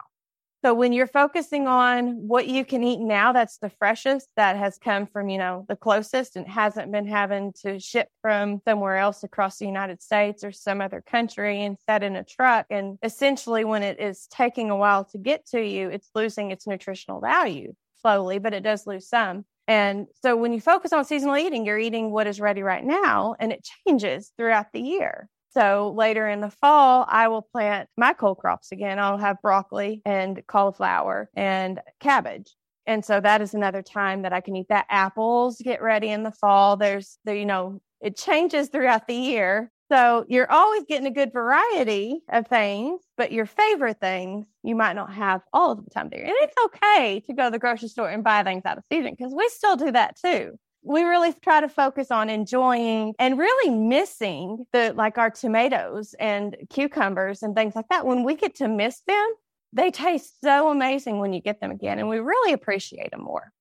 so 0.63 0.73
when 0.73 0.93
you're 0.93 1.07
focusing 1.07 1.67
on 1.67 2.29
what 2.29 2.47
you 2.47 2.65
can 2.65 2.83
eat 2.83 3.01
now 3.01 3.33
that's 3.33 3.59
the 3.59 3.71
freshest 3.71 4.29
that 4.37 4.57
has 4.57 4.79
come 4.79 5.07
from 5.07 5.29
you 5.29 5.39
know 5.39 5.65
the 5.69 5.77
closest 5.77 6.37
and 6.37 6.47
hasn't 6.47 6.91
been 6.93 7.07
having 7.07 7.53
to 7.53 7.79
ship 7.79 8.09
from 8.21 8.61
somewhere 8.67 8.97
else 8.97 9.23
across 9.25 9.59
the 9.59 9.67
united 9.67 10.03
states 10.03 10.45
or 10.45 10.53
some 10.53 10.81
other 10.81 11.03
country 11.03 11.63
and 11.65 11.77
set 11.87 12.03
in 12.03 12.17
a 12.17 12.25
truck 12.25 12.67
and 12.71 12.99
essentially 13.03 13.65
when 13.65 13.83
it 13.83 14.01
is 14.01 14.27
taking 14.31 14.71
a 14.71 14.77
while 14.77 15.05
to 15.05 15.19
get 15.19 15.47
to 15.47 15.61
you 15.61 15.89
it's 15.89 16.11
losing 16.15 16.51
its 16.51 16.67
nutritional 16.67 17.21
value 17.21 17.73
slowly 18.01 18.39
but 18.39 18.55
it 18.55 18.63
does 18.63 18.87
lose 18.87 19.09
some 19.09 19.45
and 19.69 20.07
so 20.23 20.37
when 20.37 20.53
you 20.53 20.61
focus 20.61 20.93
on 20.93 21.05
seasonal 21.05 21.37
eating, 21.37 21.65
you're 21.65 21.79
eating 21.79 22.11
what 22.11 22.27
is 22.27 22.41
ready 22.41 22.63
right 22.63 22.85
now 22.85 23.37
and 23.39 23.53
it 23.53 23.67
changes 23.87 24.33
throughout 24.37 24.67
the 24.73 24.81
year. 24.81 25.29
So 25.53 25.93
later 25.97 26.29
in 26.29 26.41
the 26.41 26.51
fall, 26.51 27.05
I 27.09 27.29
will 27.29 27.43
plant 27.43 27.89
my 27.97 28.13
cole 28.13 28.35
crops 28.35 28.73
again. 28.73 28.99
I'll 28.99 29.19
have 29.19 29.43
broccoli 29.43 30.03
and 30.05 30.43
cauliflower 30.47 31.31
and 31.35 31.81
cabbage. 32.01 32.55
And 32.87 33.05
so 33.05 33.21
that 33.21 33.43
is 33.43 33.55
another 33.55 33.83
time 33.83 34.23
that 34.23 34.33
I 34.33 34.41
can 34.41 34.57
eat 34.57 34.69
that. 34.69 34.87
Apples 34.89 35.61
get 35.63 35.83
ready 35.83 36.09
in 36.09 36.23
the 36.23 36.33
fall. 36.33 36.77
There's, 36.77 37.19
there, 37.25 37.37
you 37.37 37.47
know, 37.47 37.81
it 38.01 38.17
changes 38.17 38.69
throughout 38.69 39.07
the 39.07 39.15
year. 39.15 39.71
So 39.91 40.25
you're 40.27 40.51
always 40.51 40.85
getting 40.89 41.07
a 41.07 41.13
good 41.13 41.33
variety 41.33 42.23
of 42.33 42.47
things, 42.47 43.03
but 43.19 43.31
your 43.31 43.45
favorite 43.45 44.01
things 44.01 44.47
you 44.63 44.75
might 44.75 44.95
not 44.95 45.13
have 45.13 45.43
all 45.53 45.73
of 45.73 45.85
the 45.85 45.91
time 45.91 46.09
there. 46.11 46.23
And 46.23 46.33
it's 46.41 46.55
okay 46.65 47.21
to 47.27 47.35
go 47.35 47.45
to 47.45 47.51
the 47.51 47.59
grocery 47.59 47.89
store 47.89 48.09
and 48.09 48.25
buy 48.25 48.43
things 48.43 48.63
out 48.65 48.79
of 48.79 48.85
season 48.91 49.15
because 49.17 49.35
we 49.35 49.49
still 49.51 49.77
do 49.77 49.93
that 49.93 50.17
too. 50.17 50.59
We 50.83 51.03
really 51.03 51.33
try 51.33 51.61
to 51.61 51.69
focus 51.69 52.11
on 52.11 52.29
enjoying 52.29 53.15
and 53.19 53.39
really 53.39 53.71
missing 53.71 54.67
the 54.73 54.93
like 54.97 55.17
our 55.17 55.31
tomatoes 55.31 56.15
and 56.19 56.57
cucumbers 56.71 57.43
and 57.43 57.55
things 57.55 57.77
like 57.77 57.89
that. 57.91 58.05
When 58.05 58.25
we 58.25 58.35
get 58.35 58.57
to 58.57 58.69
miss 58.69 59.01
them, 59.07 59.33
they 59.73 59.91
taste 59.91 60.41
so 60.43 60.71
amazing 60.71 61.19
when 61.19 61.33
you 61.33 61.41
get 61.41 61.61
them 61.61 61.71
again, 61.71 61.99
and 61.99 62.09
we 62.09 62.19
really 62.19 62.53
appreciate 62.53 63.11
them 63.13 63.23
more. 63.23 63.53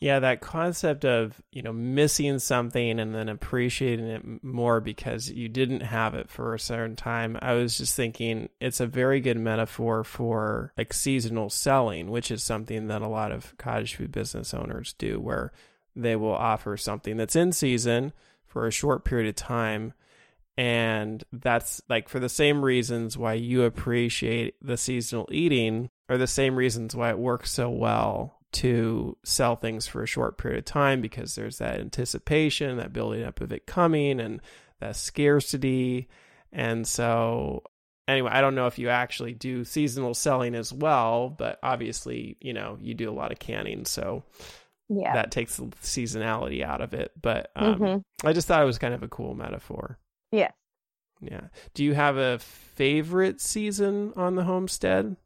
Yeah, 0.00 0.20
that 0.20 0.40
concept 0.40 1.04
of, 1.04 1.42
you 1.50 1.60
know, 1.60 1.72
missing 1.72 2.38
something 2.38 3.00
and 3.00 3.12
then 3.12 3.28
appreciating 3.28 4.06
it 4.06 4.44
more 4.44 4.80
because 4.80 5.28
you 5.28 5.48
didn't 5.48 5.80
have 5.80 6.14
it 6.14 6.30
for 6.30 6.54
a 6.54 6.60
certain 6.60 6.94
time. 6.94 7.36
I 7.42 7.54
was 7.54 7.76
just 7.78 7.96
thinking 7.96 8.48
it's 8.60 8.78
a 8.78 8.86
very 8.86 9.20
good 9.20 9.38
metaphor 9.38 10.04
for 10.04 10.72
like 10.78 10.92
seasonal 10.92 11.50
selling, 11.50 12.10
which 12.10 12.30
is 12.30 12.44
something 12.44 12.86
that 12.86 13.02
a 13.02 13.08
lot 13.08 13.32
of 13.32 13.56
cottage 13.58 13.96
food 13.96 14.12
business 14.12 14.54
owners 14.54 14.92
do 14.92 15.18
where 15.18 15.52
they 16.02 16.16
will 16.16 16.34
offer 16.34 16.76
something 16.76 17.16
that's 17.16 17.36
in 17.36 17.52
season 17.52 18.12
for 18.46 18.66
a 18.66 18.72
short 18.72 19.04
period 19.04 19.28
of 19.28 19.36
time 19.36 19.92
and 20.56 21.22
that's 21.32 21.80
like 21.88 22.08
for 22.08 22.18
the 22.18 22.28
same 22.28 22.64
reasons 22.64 23.16
why 23.16 23.34
you 23.34 23.62
appreciate 23.62 24.56
the 24.60 24.76
seasonal 24.76 25.28
eating 25.30 25.88
are 26.08 26.18
the 26.18 26.26
same 26.26 26.56
reasons 26.56 26.96
why 26.96 27.10
it 27.10 27.18
works 27.18 27.50
so 27.50 27.70
well 27.70 28.38
to 28.50 29.16
sell 29.24 29.56
things 29.56 29.86
for 29.86 30.02
a 30.02 30.06
short 30.06 30.38
period 30.38 30.58
of 30.58 30.64
time 30.64 31.00
because 31.00 31.34
there's 31.34 31.58
that 31.58 31.80
anticipation, 31.80 32.78
that 32.78 32.92
building 32.92 33.22
up 33.22 33.40
of 33.40 33.52
it 33.52 33.66
coming, 33.66 34.20
and 34.20 34.40
that 34.80 34.96
scarcity. 34.96 36.08
And 36.52 36.86
so, 36.86 37.62
anyway, 38.06 38.30
I 38.32 38.40
don't 38.40 38.54
know 38.54 38.66
if 38.66 38.78
you 38.78 38.88
actually 38.88 39.34
do 39.34 39.64
seasonal 39.64 40.14
selling 40.14 40.54
as 40.54 40.72
well, 40.72 41.28
but 41.28 41.58
obviously, 41.62 42.36
you 42.40 42.54
know, 42.54 42.78
you 42.80 42.94
do 42.94 43.10
a 43.10 43.12
lot 43.12 43.32
of 43.32 43.38
canning. 43.38 43.84
So, 43.84 44.24
yeah, 44.88 45.14
that 45.14 45.30
takes 45.30 45.56
the 45.56 45.64
seasonality 45.82 46.62
out 46.62 46.80
of 46.80 46.94
it. 46.94 47.12
But 47.20 47.50
um, 47.56 47.78
mm-hmm. 47.78 48.26
I 48.26 48.32
just 48.32 48.48
thought 48.48 48.62
it 48.62 48.66
was 48.66 48.78
kind 48.78 48.94
of 48.94 49.02
a 49.02 49.08
cool 49.08 49.34
metaphor. 49.34 49.98
Yeah. 50.32 50.50
Yeah. 51.20 51.48
Do 51.74 51.84
you 51.84 51.94
have 51.94 52.16
a 52.16 52.38
favorite 52.38 53.40
season 53.40 54.12
on 54.16 54.34
the 54.34 54.44
homestead? 54.44 55.16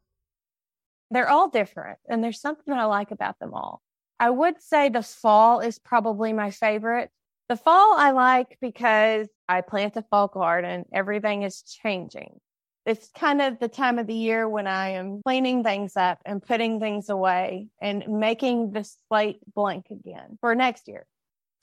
They're 1.11 1.29
all 1.29 1.49
different, 1.49 1.99
and 2.09 2.23
there's 2.23 2.41
something 2.41 2.73
I 2.73 2.85
like 2.85 3.11
about 3.11 3.37
them 3.39 3.53
all. 3.53 3.81
I 4.19 4.29
would 4.29 4.61
say 4.61 4.89
the 4.89 5.03
fall 5.03 5.59
is 5.59 5.77
probably 5.77 6.33
my 6.33 6.49
favorite. 6.49 7.11
The 7.49 7.57
fall 7.57 7.95
I 7.97 8.11
like 8.11 8.57
because 8.61 9.27
I 9.47 9.61
plant 9.61 9.97
a 9.97 10.01
fall 10.01 10.27
garden, 10.27 10.85
everything 10.91 11.43
is 11.43 11.61
changing. 11.61 12.39
It's 12.85 13.09
kind 13.17 13.41
of 13.41 13.59
the 13.59 13.69
time 13.69 13.97
of 13.97 14.07
the 14.07 14.13
year 14.13 14.47
when 14.47 14.67
I 14.67 14.89
am 14.89 15.21
cleaning 15.23 15.63
things 15.63 15.95
up 15.95 16.19
and 16.25 16.43
putting 16.43 16.79
things 16.79 17.09
away 17.09 17.69
and 17.81 18.03
making 18.07 18.71
the 18.71 18.83
slate 19.07 19.39
blank 19.53 19.85
again 19.89 20.37
for 20.41 20.53
next 20.53 20.87
year. 20.87 21.05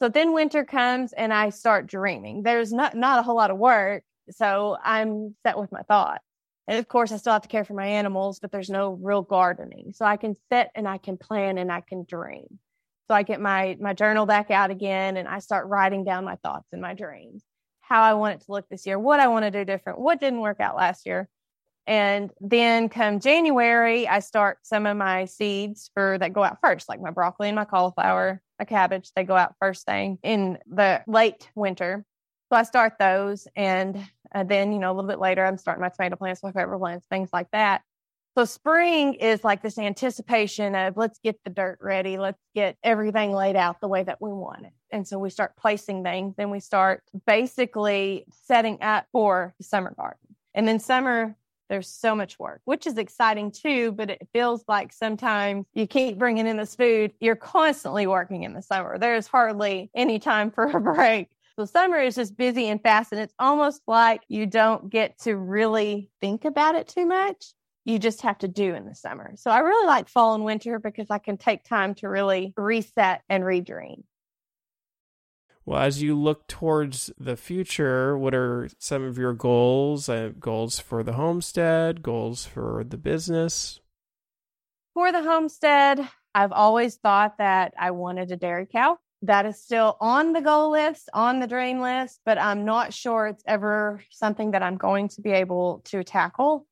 So 0.00 0.08
then 0.08 0.32
winter 0.32 0.64
comes 0.64 1.12
and 1.12 1.32
I 1.32 1.50
start 1.50 1.86
dreaming. 1.86 2.42
There's 2.42 2.72
not, 2.72 2.94
not 2.94 3.18
a 3.18 3.22
whole 3.22 3.36
lot 3.36 3.50
of 3.50 3.58
work. 3.58 4.02
So 4.30 4.78
I'm 4.82 5.34
set 5.44 5.58
with 5.58 5.70
my 5.72 5.82
thoughts. 5.82 6.24
And 6.66 6.78
of 6.78 6.88
course, 6.88 7.12
I 7.12 7.16
still 7.16 7.32
have 7.32 7.42
to 7.42 7.48
care 7.48 7.64
for 7.64 7.74
my 7.74 7.86
animals, 7.86 8.38
but 8.38 8.52
there's 8.52 8.70
no 8.70 8.92
real 8.92 9.22
gardening. 9.22 9.92
So 9.92 10.04
I 10.04 10.16
can 10.16 10.36
sit 10.50 10.68
and 10.74 10.88
I 10.88 10.98
can 10.98 11.18
plan 11.18 11.58
and 11.58 11.70
I 11.70 11.80
can 11.80 12.04
dream. 12.08 12.58
So 13.08 13.14
I 13.14 13.24
get 13.24 13.40
my 13.40 13.76
my 13.80 13.92
journal 13.92 14.24
back 14.24 14.52
out 14.52 14.70
again 14.70 15.16
and 15.16 15.26
I 15.26 15.40
start 15.40 15.66
writing 15.66 16.04
down 16.04 16.24
my 16.24 16.36
thoughts 16.36 16.68
and 16.70 16.80
my 16.80 16.94
dreams, 16.94 17.42
how 17.91 18.03
I 18.03 18.14
want 18.14 18.41
it 18.41 18.47
to 18.47 18.53
look 18.53 18.68
this 18.68 18.86
year, 18.86 18.99
what 18.99 19.20
I 19.20 19.26
want 19.26 19.45
to 19.45 19.51
do 19.51 19.64
different, 19.64 19.99
what 19.99 20.20
didn't 20.20 20.41
work 20.41 20.61
out 20.61 20.76
last 20.76 21.05
year. 21.05 21.28
And 21.86 22.30
then 22.41 22.88
come 22.88 23.18
January, 23.18 24.07
I 24.07 24.20
start 24.20 24.59
some 24.62 24.86
of 24.86 24.97
my 24.97 25.24
seeds 25.24 25.91
for 25.93 26.16
that 26.18 26.32
go 26.32 26.45
out 26.45 26.59
first, 26.62 26.88
like 26.88 27.01
my 27.01 27.11
broccoli 27.11 27.49
and 27.49 27.57
my 27.57 27.64
cauliflower. 27.64 28.41
my 28.61 28.64
cabbage. 28.64 29.11
They 29.16 29.24
go 29.24 29.34
out 29.34 29.57
first 29.59 29.86
thing 29.86 30.18
in 30.22 30.59
the 30.66 31.03
late 31.09 31.51
winter. 31.57 32.05
So 32.53 32.59
I 32.59 32.62
start 32.62 32.95
those. 33.01 33.49
And 33.57 33.99
uh, 34.32 34.45
then, 34.45 34.72
you 34.72 34.78
know, 34.78 34.93
a 34.93 34.95
little 34.95 35.09
bit 35.09 35.18
later, 35.18 35.45
I'm 35.45 35.59
starting 35.59 35.82
my 35.82 35.88
tomato 35.88 36.16
plants, 36.16 36.43
my 36.43 36.53
pepper 36.53 36.78
plants, 36.78 37.07
things 37.11 37.30
like 37.32 37.51
that. 37.53 37.82
So 38.37 38.45
spring 38.45 39.14
is 39.14 39.43
like 39.43 39.61
this 39.61 39.76
anticipation 39.76 40.76
of 40.76 40.97
let's 40.97 41.18
get 41.18 41.43
the 41.43 41.51
dirt 41.51 41.78
ready. 41.81 42.16
Let's 42.16 42.41
get 42.55 42.76
everything 42.85 43.33
laid 43.33 43.57
out 43.57 43.81
the 43.81 43.89
way 43.89 44.05
that 44.05 44.20
we 44.20 44.31
want 44.31 44.66
it. 44.66 44.72
And 44.93 45.07
so 45.07 45.18
we 45.18 45.31
start 45.31 45.57
placing 45.57 46.05
things. 46.05 46.37
Then 46.37 46.51
we 46.51 46.61
start 46.61 47.03
basically 47.26 48.26
setting 48.31 48.81
up 48.83 49.07
for 49.11 49.55
the 49.59 49.64
summer 49.64 49.93
garden. 49.97 50.37
And 50.55 50.66
then 50.66 50.78
summer, 50.78 51.37
there's 51.68 51.89
so 51.89 52.14
much 52.14 52.39
work, 52.39 52.61
which 52.64 52.87
is 52.87 52.99
exciting 52.99 53.51
too, 53.51 53.93
but 53.93 54.11
it 54.11 54.28
feels 54.33 54.64
like 54.68 54.93
sometimes 54.93 55.66
you 55.74 55.87
keep 55.87 56.18
bringing 56.18 56.47
in 56.47 56.57
this 56.57 56.76
food. 56.76 57.12
You're 57.20 57.37
constantly 57.37 58.07
working 58.07 58.45
in 58.45 58.55
the 58.55 58.62
summer. 58.62 58.97
There's 58.97 59.26
hardly 59.26 59.91
any 59.95 60.20
time 60.20 60.53
for 60.53 60.64
a 60.64 60.81
break. 60.81 61.28
So 61.57 61.64
summer 61.64 61.99
is 61.99 62.14
just 62.14 62.37
busy 62.37 62.68
and 62.68 62.81
fast, 62.81 63.12
and 63.12 63.20
it's 63.20 63.35
almost 63.39 63.83
like 63.87 64.22
you 64.28 64.47
don't 64.47 64.89
get 64.89 65.18
to 65.20 65.37
really 65.37 66.11
think 66.20 66.45
about 66.45 66.74
it 66.74 66.89
too 66.89 67.07
much 67.07 67.53
you 67.85 67.99
just 67.99 68.22
have 68.22 68.39
to 68.39 68.49
do 68.49 68.74
in 68.74 68.87
the 68.87 68.95
summer. 68.95 69.33
So 69.37 69.51
I 69.51 69.59
really 69.61 69.87
like 69.87 70.09
fall 70.09 70.35
and 70.35 70.45
winter 70.45 70.78
because 70.78 71.07
I 71.11 71.18
can 71.18 71.37
take 71.37 71.64
time 71.64 71.95
to 71.97 72.09
really 72.09 72.53
reset 72.57 73.22
and 73.28 73.43
redream. 73.43 74.03
Well, 75.64 75.81
as 75.81 76.03
you 76.03 76.18
look 76.18 76.47
towards 76.47 77.12
the 77.18 77.37
future, 77.37 78.16
what 78.18 78.35
are 78.35 78.68
some 78.78 79.05
of 79.05 79.18
your 79.18 79.35
goals? 79.35 80.09
Uh, 80.09 80.33
goals 80.39 80.78
for 80.78 81.03
the 81.03 81.12
homestead, 81.12 82.03
goals 82.03 82.47
for 82.47 82.85
the 82.89 82.97
business? 82.97 83.81
For 84.95 85.12
the 85.12 85.22
homestead, 85.22 86.09
I've 86.35 86.53
always 86.53 86.97
thought 86.97 87.39
that 87.39 87.74
I 87.78 87.93
wanted 87.93 88.33
a 88.33 88.37
dairy 88.37 88.66
cow. 88.66 88.99
That 89.22 89.45
is 89.45 89.62
still 89.62 89.97
on 90.01 90.33
the 90.33 90.41
goal 90.41 90.70
list, 90.70 91.11
on 91.12 91.41
the 91.41 91.47
dream 91.47 91.81
list, 91.81 92.20
but 92.24 92.39
I'm 92.39 92.64
not 92.64 92.95
sure 92.95 93.26
it's 93.26 93.45
ever 93.47 94.03
something 94.11 94.53
that 94.53 94.62
I'm 94.62 94.76
going 94.76 95.09
to 95.11 95.20
be 95.20 95.31
able 95.31 95.83
to 95.87 96.03
tackle. 96.03 96.66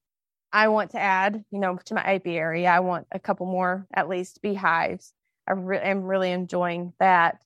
I 0.52 0.68
want 0.68 0.92
to 0.92 1.00
add, 1.00 1.44
you 1.50 1.58
know, 1.58 1.78
to 1.86 1.94
my 1.94 2.02
apiary, 2.02 2.66
I 2.66 2.80
want 2.80 3.06
a 3.12 3.18
couple 3.18 3.46
more 3.46 3.86
at 3.92 4.08
least 4.08 4.40
beehives. 4.42 5.12
I 5.46 5.52
re- 5.52 5.80
am 5.80 6.04
really 6.04 6.30
enjoying 6.30 6.92
that. 6.98 7.42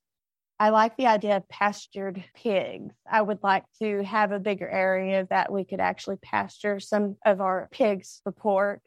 I 0.61 0.69
like 0.69 0.97
the 0.97 1.07
idea 1.07 1.37
of 1.37 1.49
pastured 1.49 2.23
pigs. 2.35 2.95
I 3.11 3.21
would 3.21 3.43
like 3.43 3.65
to 3.81 4.05
have 4.05 4.31
a 4.31 4.39
bigger 4.39 4.69
area 4.69 5.27
that 5.31 5.53
we 5.53 5.65
could 5.65 5.81
actually 5.81 6.17
pasture 6.17 6.79
some 6.79 7.17
of 7.25 7.41
our 7.41 7.69
pigs 7.73 8.21
for 8.23 8.31
pork. 8.31 8.81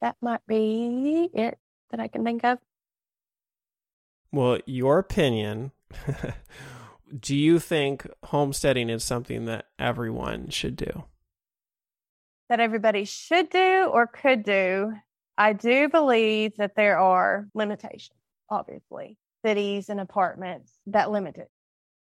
That 0.00 0.16
might 0.20 0.44
be 0.48 1.30
it 1.32 1.58
that 1.90 2.00
I 2.00 2.08
can 2.08 2.24
think 2.24 2.44
of. 2.44 2.58
Well, 4.32 4.58
your 4.66 4.98
opinion. 4.98 5.72
do 7.20 7.34
you 7.34 7.58
think 7.58 8.06
homesteading 8.24 8.90
is 8.90 9.04
something 9.04 9.46
that 9.46 9.66
everyone 9.78 10.50
should 10.50 10.76
do? 10.76 11.04
That 12.48 12.60
everybody 12.60 13.04
should 13.04 13.50
do 13.50 13.90
or 13.92 14.06
could 14.06 14.42
do, 14.42 14.92
I 15.36 15.52
do 15.52 15.88
believe 15.88 16.56
that 16.56 16.74
there 16.74 16.98
are 16.98 17.48
limitations, 17.54 18.18
obviously, 18.50 19.16
cities 19.44 19.88
and 19.88 20.00
apartments 20.00 20.72
that 20.86 21.10
limit 21.10 21.36
it. 21.36 21.48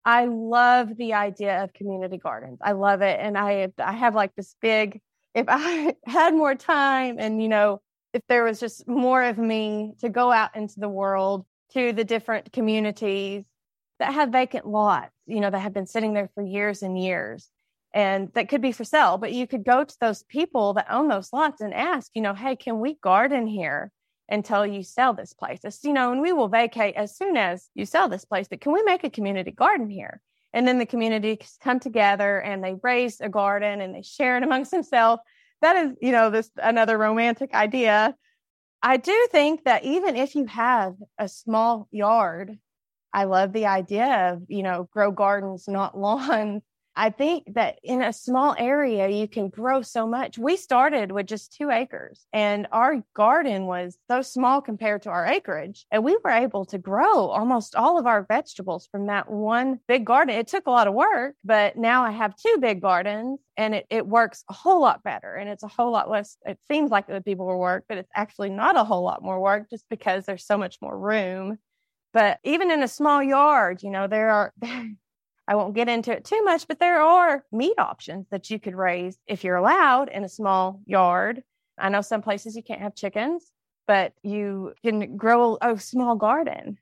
I 0.05 0.25
love 0.25 0.95
the 0.95 1.13
idea 1.13 1.63
of 1.63 1.73
community 1.73 2.17
gardens. 2.17 2.59
I 2.61 2.73
love 2.73 3.01
it. 3.01 3.19
And 3.19 3.37
I, 3.37 3.69
I 3.79 3.93
have 3.93 4.13
like 4.13 4.35
this 4.35 4.55
big, 4.61 5.01
if 5.33 5.47
I 5.49 5.95
had 6.05 6.33
more 6.33 6.55
time 6.55 7.17
and, 7.19 7.41
you 7.41 7.49
know, 7.49 7.81
if 8.13 8.21
there 8.29 8.43
was 8.43 8.59
just 8.59 8.87
more 8.87 9.23
of 9.23 9.37
me 9.37 9.95
to 9.99 10.09
go 10.09 10.31
out 10.31 10.55
into 10.55 10.79
the 10.79 10.87
world 10.87 11.45
to 11.73 11.91
the 11.91 12.05
different 12.05 12.53
communities 12.53 13.43
that 13.99 14.13
have 14.13 14.29
vacant 14.29 14.67
lots, 14.67 15.11
you 15.25 15.41
know, 15.41 15.49
that 15.49 15.59
have 15.59 15.73
been 15.73 15.87
sitting 15.87 16.13
there 16.13 16.29
for 16.35 16.43
years 16.43 16.83
and 16.83 17.01
years 17.01 17.49
and 17.95 18.29
that 18.33 18.49
could 18.49 18.61
be 18.61 18.73
for 18.73 18.83
sale. 18.83 19.17
But 19.17 19.31
you 19.31 19.47
could 19.47 19.63
go 19.63 19.85
to 19.85 19.97
those 20.01 20.21
people 20.23 20.73
that 20.73 20.91
own 20.91 21.07
those 21.07 21.31
lots 21.31 21.61
and 21.61 21.73
ask, 21.73 22.11
you 22.13 22.21
know, 22.21 22.33
hey, 22.33 22.57
can 22.57 22.81
we 22.81 22.95
garden 22.95 23.47
here 23.47 23.89
until 24.27 24.65
you 24.65 24.83
sell 24.83 25.13
this 25.13 25.31
place? 25.31 25.61
It's, 25.63 25.81
you 25.85 25.93
know, 25.93 26.11
and 26.11 26.21
we 26.21 26.33
will 26.33 26.49
vacate 26.49 26.95
as 26.95 27.15
soon 27.15 27.37
as 27.37 27.69
you 27.73 27.85
sell 27.85 28.09
this 28.09 28.25
place. 28.25 28.49
But 28.49 28.59
can 28.59 28.73
we 28.73 28.83
make 28.83 29.05
a 29.05 29.09
community 29.09 29.51
garden 29.51 29.89
here? 29.89 30.21
And 30.51 30.67
then 30.67 30.77
the 30.77 30.85
community 30.85 31.39
come 31.63 31.79
together 31.79 32.37
and 32.37 32.61
they 32.61 32.75
raise 32.83 33.21
a 33.21 33.29
garden 33.29 33.79
and 33.79 33.95
they 33.95 34.01
share 34.01 34.35
it 34.35 34.43
amongst 34.43 34.71
themselves. 34.71 35.21
That 35.61 35.77
is, 35.77 35.93
you 36.01 36.11
know, 36.11 36.29
this 36.29 36.51
another 36.57 36.97
romantic 36.97 37.53
idea. 37.53 38.13
I 38.83 38.97
do 38.97 39.27
think 39.31 39.63
that 39.63 39.85
even 39.85 40.17
if 40.17 40.35
you 40.35 40.47
have 40.47 40.95
a 41.17 41.29
small 41.29 41.87
yard, 41.91 42.57
I 43.13 43.23
love 43.23 43.53
the 43.53 43.67
idea 43.67 44.33
of, 44.33 44.43
you 44.49 44.63
know, 44.63 44.89
grow 44.91 45.11
gardens, 45.11 45.69
not 45.69 45.97
lawns 45.97 46.61
I 46.97 47.09
think 47.09 47.55
that 47.55 47.77
in 47.83 48.01
a 48.01 48.13
small 48.13 48.55
area, 48.57 49.09
you 49.09 49.27
can 49.27 49.49
grow 49.49 49.81
so 49.81 50.07
much. 50.07 50.37
We 50.37 50.55
started 50.55 51.11
with 51.11 51.25
just 51.25 51.53
two 51.53 51.69
acres 51.69 52.25
and 52.31 52.67
our 52.71 53.03
garden 53.13 53.65
was 53.65 53.97
so 54.09 54.21
small 54.21 54.61
compared 54.61 55.01
to 55.01 55.09
our 55.09 55.25
acreage. 55.25 55.85
And 55.91 56.05
we 56.05 56.17
were 56.23 56.31
able 56.31 56.65
to 56.65 56.77
grow 56.77 57.27
almost 57.27 57.75
all 57.75 57.99
of 57.99 58.05
our 58.05 58.23
vegetables 58.23 58.87
from 58.89 59.07
that 59.07 59.29
one 59.29 59.79
big 59.87 60.05
garden. 60.05 60.35
It 60.35 60.47
took 60.47 60.67
a 60.67 60.71
lot 60.71 60.87
of 60.87 60.93
work, 60.93 61.35
but 61.43 61.75
now 61.75 62.05
I 62.05 62.11
have 62.11 62.35
two 62.37 62.57
big 62.61 62.81
gardens 62.81 63.39
and 63.57 63.75
it, 63.75 63.85
it 63.89 64.07
works 64.07 64.45
a 64.49 64.53
whole 64.53 64.79
lot 64.79 65.03
better. 65.03 65.35
And 65.35 65.49
it's 65.49 65.63
a 65.63 65.67
whole 65.67 65.91
lot 65.91 66.09
less, 66.09 66.37
it 66.45 66.59
seems 66.69 66.91
like 66.91 67.05
it 67.09 67.13
would 67.13 67.25
be 67.25 67.35
more 67.35 67.57
work, 67.57 67.83
but 67.89 67.97
it's 67.97 68.11
actually 68.15 68.51
not 68.51 68.77
a 68.77 68.85
whole 68.85 69.03
lot 69.03 69.21
more 69.21 69.41
work 69.41 69.69
just 69.69 69.85
because 69.89 70.25
there's 70.25 70.45
so 70.45 70.57
much 70.57 70.77
more 70.81 70.97
room. 70.97 71.57
But 72.13 72.39
even 72.45 72.71
in 72.71 72.81
a 72.81 72.87
small 72.87 73.21
yard, 73.21 73.83
you 73.83 73.89
know, 73.89 74.07
there 74.07 74.29
are, 74.29 74.53
I 75.47 75.55
won't 75.55 75.75
get 75.75 75.89
into 75.89 76.11
it 76.11 76.25
too 76.25 76.41
much, 76.43 76.67
but 76.67 76.79
there 76.79 77.01
are 77.01 77.43
meat 77.51 77.77
options 77.77 78.27
that 78.31 78.49
you 78.49 78.59
could 78.59 78.75
raise 78.75 79.17
if 79.27 79.43
you're 79.43 79.57
allowed 79.57 80.09
in 80.09 80.23
a 80.23 80.29
small 80.29 80.81
yard. 80.85 81.43
I 81.77 81.89
know 81.89 82.01
some 82.01 82.21
places 82.21 82.55
you 82.55 82.63
can't 82.63 82.81
have 82.81 82.95
chickens, 82.95 83.51
but 83.87 84.13
you 84.23 84.73
can 84.83 85.17
grow 85.17 85.57
a, 85.61 85.77
small 85.77 86.15
garden. 86.15 86.79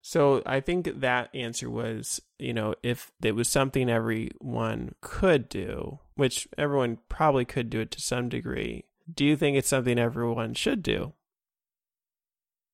So 0.00 0.42
I 0.44 0.60
think 0.60 1.00
that 1.00 1.34
answer 1.34 1.70
was, 1.70 2.20
you 2.38 2.52
know, 2.52 2.74
if 2.82 3.12
it 3.22 3.34
was 3.34 3.48
something 3.48 3.88
everyone 3.88 4.94
could 5.00 5.48
do, 5.48 6.00
which 6.14 6.46
everyone 6.58 6.98
probably 7.08 7.44
could 7.44 7.70
do 7.70 7.80
it 7.80 7.90
to 7.92 8.00
some 8.00 8.28
degree, 8.28 8.84
do 9.12 9.24
you 9.24 9.36
think 9.36 9.56
it's 9.56 9.68
something 9.68 9.98
everyone 9.98 10.54
should 10.54 10.82
do? 10.82 11.14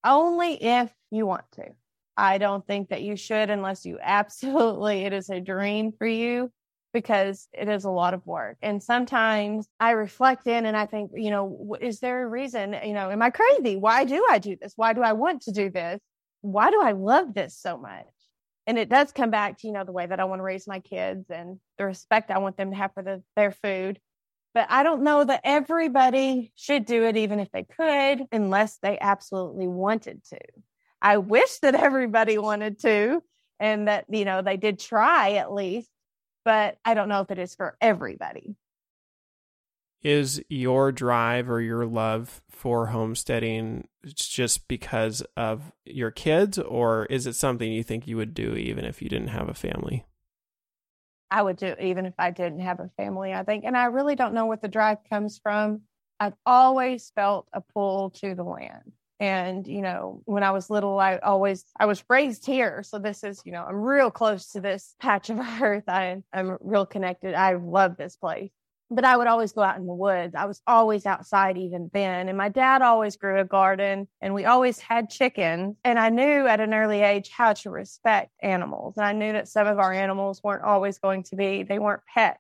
Only 0.05 0.63
if 0.63 0.95
you 1.11 1.27
want 1.27 1.51
to. 1.53 1.75
I 2.19 2.39
don't 2.39 2.67
think 2.67 2.89
that 2.89 3.03
you 3.03 3.17
should 3.17 3.49
unless 3.49 3.87
you 3.87 3.99
absolutely, 4.03 5.05
it 5.05 5.13
is 5.13 5.31
a 5.31 5.41
dream 5.41 5.93
for 5.97 6.07
you 6.07 6.51
because 6.93 7.49
it 7.53 7.69
is 7.69 7.85
a 7.85 7.91
lot 7.91 8.15
of 8.15 8.27
work. 8.27 8.57
And 8.63 8.83
sometimes 8.83 9.69
I 9.79 9.93
reflect 9.93 10.47
in 10.47 10.67
and 10.67 10.77
I 10.77 10.87
think, 10.87 11.13
you 11.15 11.31
know, 11.31 11.77
is 11.81 12.01
there 12.01 12.25
a 12.25 12.29
reason, 12.29 12.75
you 12.85 12.95
know, 12.95 13.11
am 13.11 13.23
I 13.23 13.31
crazy? 13.31 13.77
Why 13.77 14.05
do 14.05 14.27
I 14.29 14.39
do 14.39 14.57
this? 14.61 14.73
Why 14.75 14.95
do 14.95 15.03
I 15.03 15.13
want 15.13 15.43
to 15.43 15.53
do 15.53 15.71
this? 15.71 16.01
Why 16.41 16.71
do 16.71 16.81
I 16.81 16.93
love 16.93 17.35
this 17.35 17.57
so 17.57 17.77
much? 17.77 18.07
And 18.67 18.79
it 18.79 18.89
does 18.89 19.13
come 19.13 19.31
back 19.31 19.59
to, 19.59 19.67
you 19.67 19.73
know, 19.73 19.85
the 19.85 19.93
way 19.93 20.07
that 20.07 20.19
I 20.19 20.25
want 20.25 20.41
to 20.41 20.45
raise 20.45 20.67
my 20.67 20.81
kids 20.81 21.31
and 21.31 21.61
the 21.77 21.85
respect 21.85 22.31
I 22.31 22.39
want 22.39 22.57
them 22.57 22.71
to 22.71 22.77
have 22.77 22.93
for 22.95 23.03
the, 23.03 23.23
their 23.37 23.53
food. 23.53 24.01
But 24.55 24.67
I 24.71 24.83
don't 24.83 25.05
know 25.05 25.25
that 25.25 25.43
everybody 25.45 26.53
should 26.57 26.85
do 26.85 27.05
it, 27.05 27.17
even 27.17 27.39
if 27.39 27.51
they 27.51 27.65
could, 27.65 28.27
unless 28.33 28.79
they 28.79 28.99
absolutely 28.99 29.69
wanted 29.69 30.25
to. 30.31 30.39
I 31.01 31.19
wish 31.19 31.59
that 31.59 31.75
everybody 31.75 32.39
wanted 32.39 32.81
to 32.81 33.23
and 33.61 33.89
that, 33.89 34.07
you 34.09 34.25
know, 34.25 34.43
they 34.43 34.57
did 34.57 34.79
try 34.79 35.33
at 35.33 35.53
least, 35.53 35.91
but 36.45 36.79
I 36.85 36.95
don't 36.95 37.09
know 37.09 37.21
if 37.21 37.31
it 37.31 37.39
is 37.39 37.55
for 37.55 37.77
everybody. 37.81 38.57
Is 40.03 40.41
your 40.49 40.93
drive 40.93 41.51
or 41.51 41.61
your 41.61 41.85
love 41.85 42.41
for 42.49 42.87
homesteading 42.87 43.89
just 44.15 44.69
because 44.69 45.23
of 45.37 45.73
your 45.85 46.13
kids, 46.13 46.57
or 46.57 47.07
is 47.07 47.27
it 47.27 47.35
something 47.35 47.73
you 47.73 47.83
think 47.83 48.07
you 48.07 48.17
would 48.17 48.33
do 48.33 48.55
even 48.55 48.85
if 48.85 49.03
you 49.03 49.09
didn't 49.09 49.29
have 49.29 49.49
a 49.49 49.55
family? 49.55 50.07
I 51.31 51.43
would 51.43 51.57
do 51.57 51.75
even 51.81 52.07
if 52.07 52.15
I 52.17 52.31
didn't 52.31 52.61
have 52.61 52.79
a 52.81 52.91
family, 52.97 53.35
I 53.35 53.43
think. 53.43 53.65
And 53.65 53.77
I 53.77 53.87
really 53.87 54.15
don't 54.15 54.35
know 54.35 54.47
what 54.47 54.63
the 54.63 54.69
drive 54.69 54.99
comes 55.11 55.39
from. 55.43 55.83
I've 56.21 56.37
always 56.47 57.11
felt 57.15 57.49
a 57.53 57.61
pull 57.61 58.11
to 58.11 58.35
the 58.35 58.45
land. 58.45 58.93
And, 59.21 59.67
you 59.67 59.83
know, 59.83 60.23
when 60.27 60.45
I 60.45 60.53
was 60.53 60.71
little, 60.71 61.01
I 61.01 61.17
always, 61.17 61.65
I 61.79 61.87
was 61.87 62.05
raised 62.09 62.47
here. 62.47 62.83
So 62.85 62.99
this 62.99 63.25
is, 63.25 63.43
you 63.45 63.51
know, 63.51 63.65
I'm 63.65 63.77
real 63.77 64.11
close 64.11 64.53
to 64.53 64.61
this 64.61 64.95
patch 65.01 65.29
of 65.29 65.39
earth. 65.61 65.85
I, 65.89 66.23
I'm 66.33 66.57
real 66.61 66.87
connected. 66.87 67.35
I 67.35 67.55
love 67.55 67.97
this 67.97 68.17
place. 68.17 68.51
But 68.91 69.05
I 69.05 69.17
would 69.17 69.27
always 69.27 69.53
go 69.53 69.61
out 69.63 69.77
in 69.77 69.87
the 69.87 69.93
woods. 69.93 70.35
I 70.35 70.47
was 70.47 70.63
always 70.67 71.05
outside 71.05 71.59
even 71.59 71.91
then. 71.93 72.29
And 72.29 72.39
my 72.39 72.49
dad 72.49 72.81
always 72.81 73.17
grew 73.17 73.39
a 73.39 73.45
garden 73.45 74.09
and 74.23 74.33
we 74.33 74.47
always 74.47 74.79
had 74.79 75.11
chickens. 75.11 75.77
And 75.85 75.99
I 75.99 76.09
knew 76.09 76.47
at 76.47 76.61
an 76.61 76.73
early 76.73 77.03
age 77.03 77.29
how 77.29 77.53
to 77.55 77.71
respect 77.71 78.31
animals. 78.41 78.95
And 78.97 79.05
I 79.05 79.13
knew 79.13 79.33
that 79.33 79.49
some 79.49 79.67
of 79.67 79.79
our 79.79 79.93
animals 79.93 80.43
weren't 80.43 80.65
always 80.65 80.99
going 80.99 81.25
to 81.25 81.37
be, 81.37 81.65
they 81.65 81.79
weren't 81.79 82.03
pets. 82.13 82.39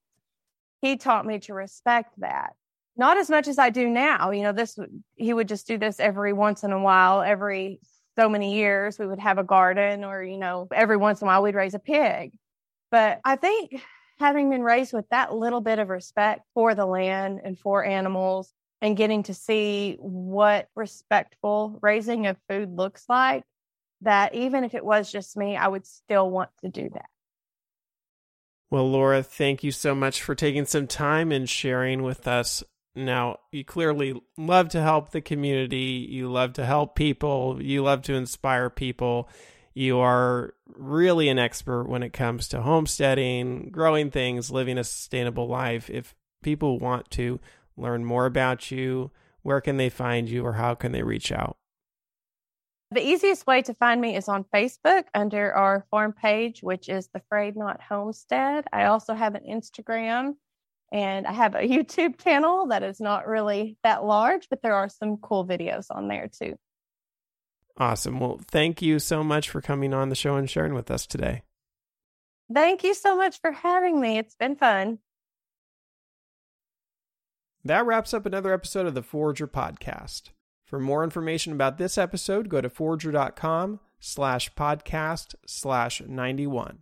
He 0.80 0.96
taught 0.96 1.26
me 1.26 1.40
to 1.40 1.54
respect 1.54 2.14
that 2.18 2.54
not 2.99 3.16
as 3.16 3.30
much 3.30 3.49
as 3.49 3.59
I 3.59 3.70
do 3.70 3.88
now. 3.88 4.30
You 4.32 4.42
know, 4.42 4.53
this 4.53 4.78
he 5.14 5.32
would 5.32 5.49
just 5.49 5.66
do 5.66 5.78
this 5.78 6.01
every 6.01 6.32
once 6.32 6.64
in 6.64 6.72
a 6.72 6.80
while, 6.80 7.22
every 7.22 7.80
so 8.18 8.28
many 8.28 8.57
years 8.57 8.99
we 8.99 9.07
would 9.07 9.20
have 9.20 9.38
a 9.38 9.44
garden 9.44 10.05
or, 10.05 10.22
you 10.22 10.38
know, 10.38 10.66
every 10.74 10.96
once 10.96 11.22
in 11.22 11.26
a 11.26 11.28
while 11.28 11.42
we'd 11.42 11.55
raise 11.55 11.74
a 11.74 11.78
pig. 11.78 12.32
But 12.90 13.20
I 13.24 13.36
think 13.36 13.80
having 14.18 14.51
been 14.51 14.62
raised 14.62 14.92
with 14.92 15.09
that 15.11 15.32
little 15.32 15.61
bit 15.61 15.78
of 15.78 15.88
respect 15.88 16.42
for 16.53 16.74
the 16.74 16.86
land 16.86 17.40
and 17.44 17.57
for 17.57 17.84
animals 17.84 18.53
and 18.82 18.96
getting 18.96 19.22
to 19.24 19.34
see 19.34 19.96
what 20.01 20.68
respectful 20.74 21.78
raising 21.80 22.26
of 22.26 22.36
food 22.49 22.76
looks 22.76 23.05
like, 23.09 23.44
that 24.01 24.34
even 24.34 24.64
if 24.64 24.74
it 24.74 24.84
was 24.84 25.11
just 25.11 25.36
me, 25.36 25.57
I 25.57 25.68
would 25.68 25.86
still 25.86 26.28
want 26.28 26.51
to 26.62 26.68
do 26.68 26.88
that. 26.92 27.07
Well, 28.70 28.90
Lora, 28.90 29.22
thank 29.22 29.64
you 29.64 29.70
so 29.70 29.94
much 29.94 30.22
for 30.22 30.34
taking 30.34 30.66
some 30.66 30.86
time 30.86 31.32
and 31.32 31.49
sharing 31.49 32.03
with 32.03 32.26
us. 32.28 32.62
Now, 32.99 33.38
you 33.53 33.64
clearly 33.64 34.20
love 34.36 34.70
to 34.70 34.82
help 34.82 35.11
the 35.11 35.20
community. 35.20 36.07
You 36.11 36.30
love 36.30 36.55
to 36.55 36.66
help 36.66 36.96
people. 36.96 37.62
You 37.62 37.82
love 37.82 38.03
to 38.03 38.14
inspire 38.14 38.70
people. 38.70 39.28
You 39.72 40.01
are 40.01 40.55
really 40.66 41.28
an 41.28 41.38
expert 41.38 41.84
when 41.84 42.03
it 42.03 42.12
comes 42.12 42.49
to 42.49 42.62
homesteading, 42.62 43.70
growing 43.70 44.11
things, 44.11 44.51
living 44.51 44.78
a 44.78 44.84
sustainable 44.84 45.46
life. 45.46 45.88
If 45.88 46.16
people 46.42 46.80
want 46.80 47.09
to 47.12 47.38
learn 47.76 48.05
more 48.05 48.26
about 48.26 48.72
you, 48.72 49.12
where 49.42 49.61
can 49.61 49.76
they 49.76 49.88
find 49.88 50.28
you 50.28 50.44
or 50.44 50.55
how 50.55 50.74
can 50.74 50.90
they 50.90 51.05
reach 51.05 51.30
out? 51.30 51.57
The 52.90 53.07
easiest 53.07 53.46
way 53.46 53.62
to 53.62 53.74
find 53.74 54.01
me 54.01 54.16
is 54.16 54.28
on 54.28 54.44
Facebook 54.53 55.05
under 55.14 55.53
our 55.53 55.86
farm 55.90 56.12
page, 56.12 56.62
which 56.62 56.88
is 56.88 57.09
the 57.14 57.22
Frayed 57.28 57.55
Knot 57.55 57.80
Homestead. 57.80 58.64
I 58.72 58.86
also 58.86 59.14
have 59.14 59.34
an 59.34 59.44
Instagram 59.49 60.34
and 60.93 61.26
I 61.26 61.32
have 61.32 61.55
a 61.55 61.59
YouTube 61.68 62.22
channel 62.22 62.68
that 62.68 62.82
is 62.82 63.01
not 63.01 63.26
really 63.26 63.76
that 63.82 64.05
large, 64.05 64.49
but 64.49 64.62
there 64.62 64.74
are 64.74 64.89
some 64.89 65.18
cool 65.18 65.47
videos 65.47 65.86
on 65.91 66.09
there 66.09 66.28
too. 66.28 66.57
Awesome. 67.76 68.18
Well, 68.18 68.41
thank 68.51 68.82
you 68.82 68.99
so 68.99 69.22
much 69.22 69.49
for 69.49 69.61
coming 69.61 69.95
on 69.95 70.09
the 70.09 70.16
show 70.16 70.36
and 70.36 70.51
sharing 70.51 70.74
with 70.74 70.91
us 70.91 71.07
today. 71.07 71.43
Thank 72.53 72.82
you 72.82 72.95
so 72.95 73.16
much 73.16 73.41
for 73.41 73.53
having 73.53 74.01
me. 74.01 74.18
It's 74.18 74.34
been 74.34 74.57
fun. 74.57 74.99
That 77.64 77.86
wraps 77.86 78.14
up 78.14 78.24
another 78.26 78.53
episode 78.53 78.86
of 78.86 78.95
the 78.95 79.03
Forrager 79.03 79.47
Podcast. 79.47 80.30
For 80.64 80.80
more 80.80 81.05
information 81.05 81.53
about 81.53 81.78
this 81.78 81.99
episode, 81.99 82.49
go 82.49 82.61
to 82.61 82.68
forrager.com 82.68 83.80
slash 84.01 84.53
podcast 84.55 85.34
slash 85.47 86.03
91. 86.07 86.78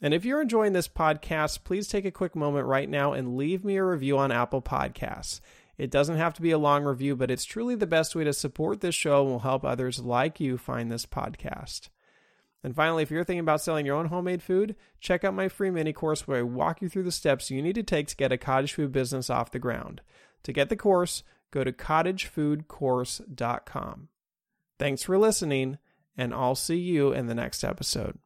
And 0.00 0.12
if 0.12 0.24
you're 0.24 0.42
enjoying 0.42 0.72
this 0.72 0.88
podcast, 0.88 1.64
please 1.64 1.88
take 1.88 2.04
a 2.04 2.10
quick 2.10 2.36
moment 2.36 2.66
right 2.66 2.88
now 2.88 3.12
and 3.12 3.36
leave 3.36 3.64
me 3.64 3.76
a 3.76 3.84
review 3.84 4.18
on 4.18 4.30
Apple 4.30 4.60
Podcasts. 4.60 5.40
It 5.78 5.90
doesn't 5.90 6.16
have 6.16 6.34
to 6.34 6.42
be 6.42 6.50
a 6.50 6.58
long 6.58 6.84
review, 6.84 7.16
but 7.16 7.30
it's 7.30 7.44
truly 7.44 7.74
the 7.74 7.86
best 7.86 8.14
way 8.14 8.24
to 8.24 8.32
support 8.32 8.80
this 8.80 8.94
show 8.94 9.22
and 9.22 9.30
will 9.30 9.38
help 9.40 9.64
others 9.64 10.00
like 10.00 10.40
you 10.40 10.58
find 10.58 10.90
this 10.90 11.06
podcast. 11.06 11.88
And 12.62 12.74
finally, 12.74 13.02
if 13.02 13.10
you're 13.10 13.24
thinking 13.24 13.40
about 13.40 13.60
selling 13.60 13.86
your 13.86 13.96
own 13.96 14.06
homemade 14.06 14.42
food, 14.42 14.76
check 15.00 15.22
out 15.22 15.34
my 15.34 15.48
free 15.48 15.70
mini 15.70 15.92
course 15.92 16.26
where 16.26 16.38
I 16.38 16.42
walk 16.42 16.82
you 16.82 16.88
through 16.88 17.04
the 17.04 17.12
steps 17.12 17.50
you 17.50 17.62
need 17.62 17.76
to 17.76 17.82
take 17.82 18.08
to 18.08 18.16
get 18.16 18.32
a 18.32 18.38
cottage 18.38 18.72
food 18.72 18.92
business 18.92 19.30
off 19.30 19.50
the 19.50 19.58
ground. 19.58 20.00
To 20.44 20.52
get 20.52 20.68
the 20.68 20.76
course, 20.76 21.22
go 21.50 21.62
to 21.62 21.72
cottagefoodcourse.com. 21.72 24.08
Thanks 24.78 25.02
for 25.02 25.18
listening, 25.18 25.78
and 26.16 26.34
I'll 26.34 26.54
see 26.54 26.78
you 26.78 27.12
in 27.12 27.26
the 27.26 27.34
next 27.34 27.64
episode. 27.64 28.18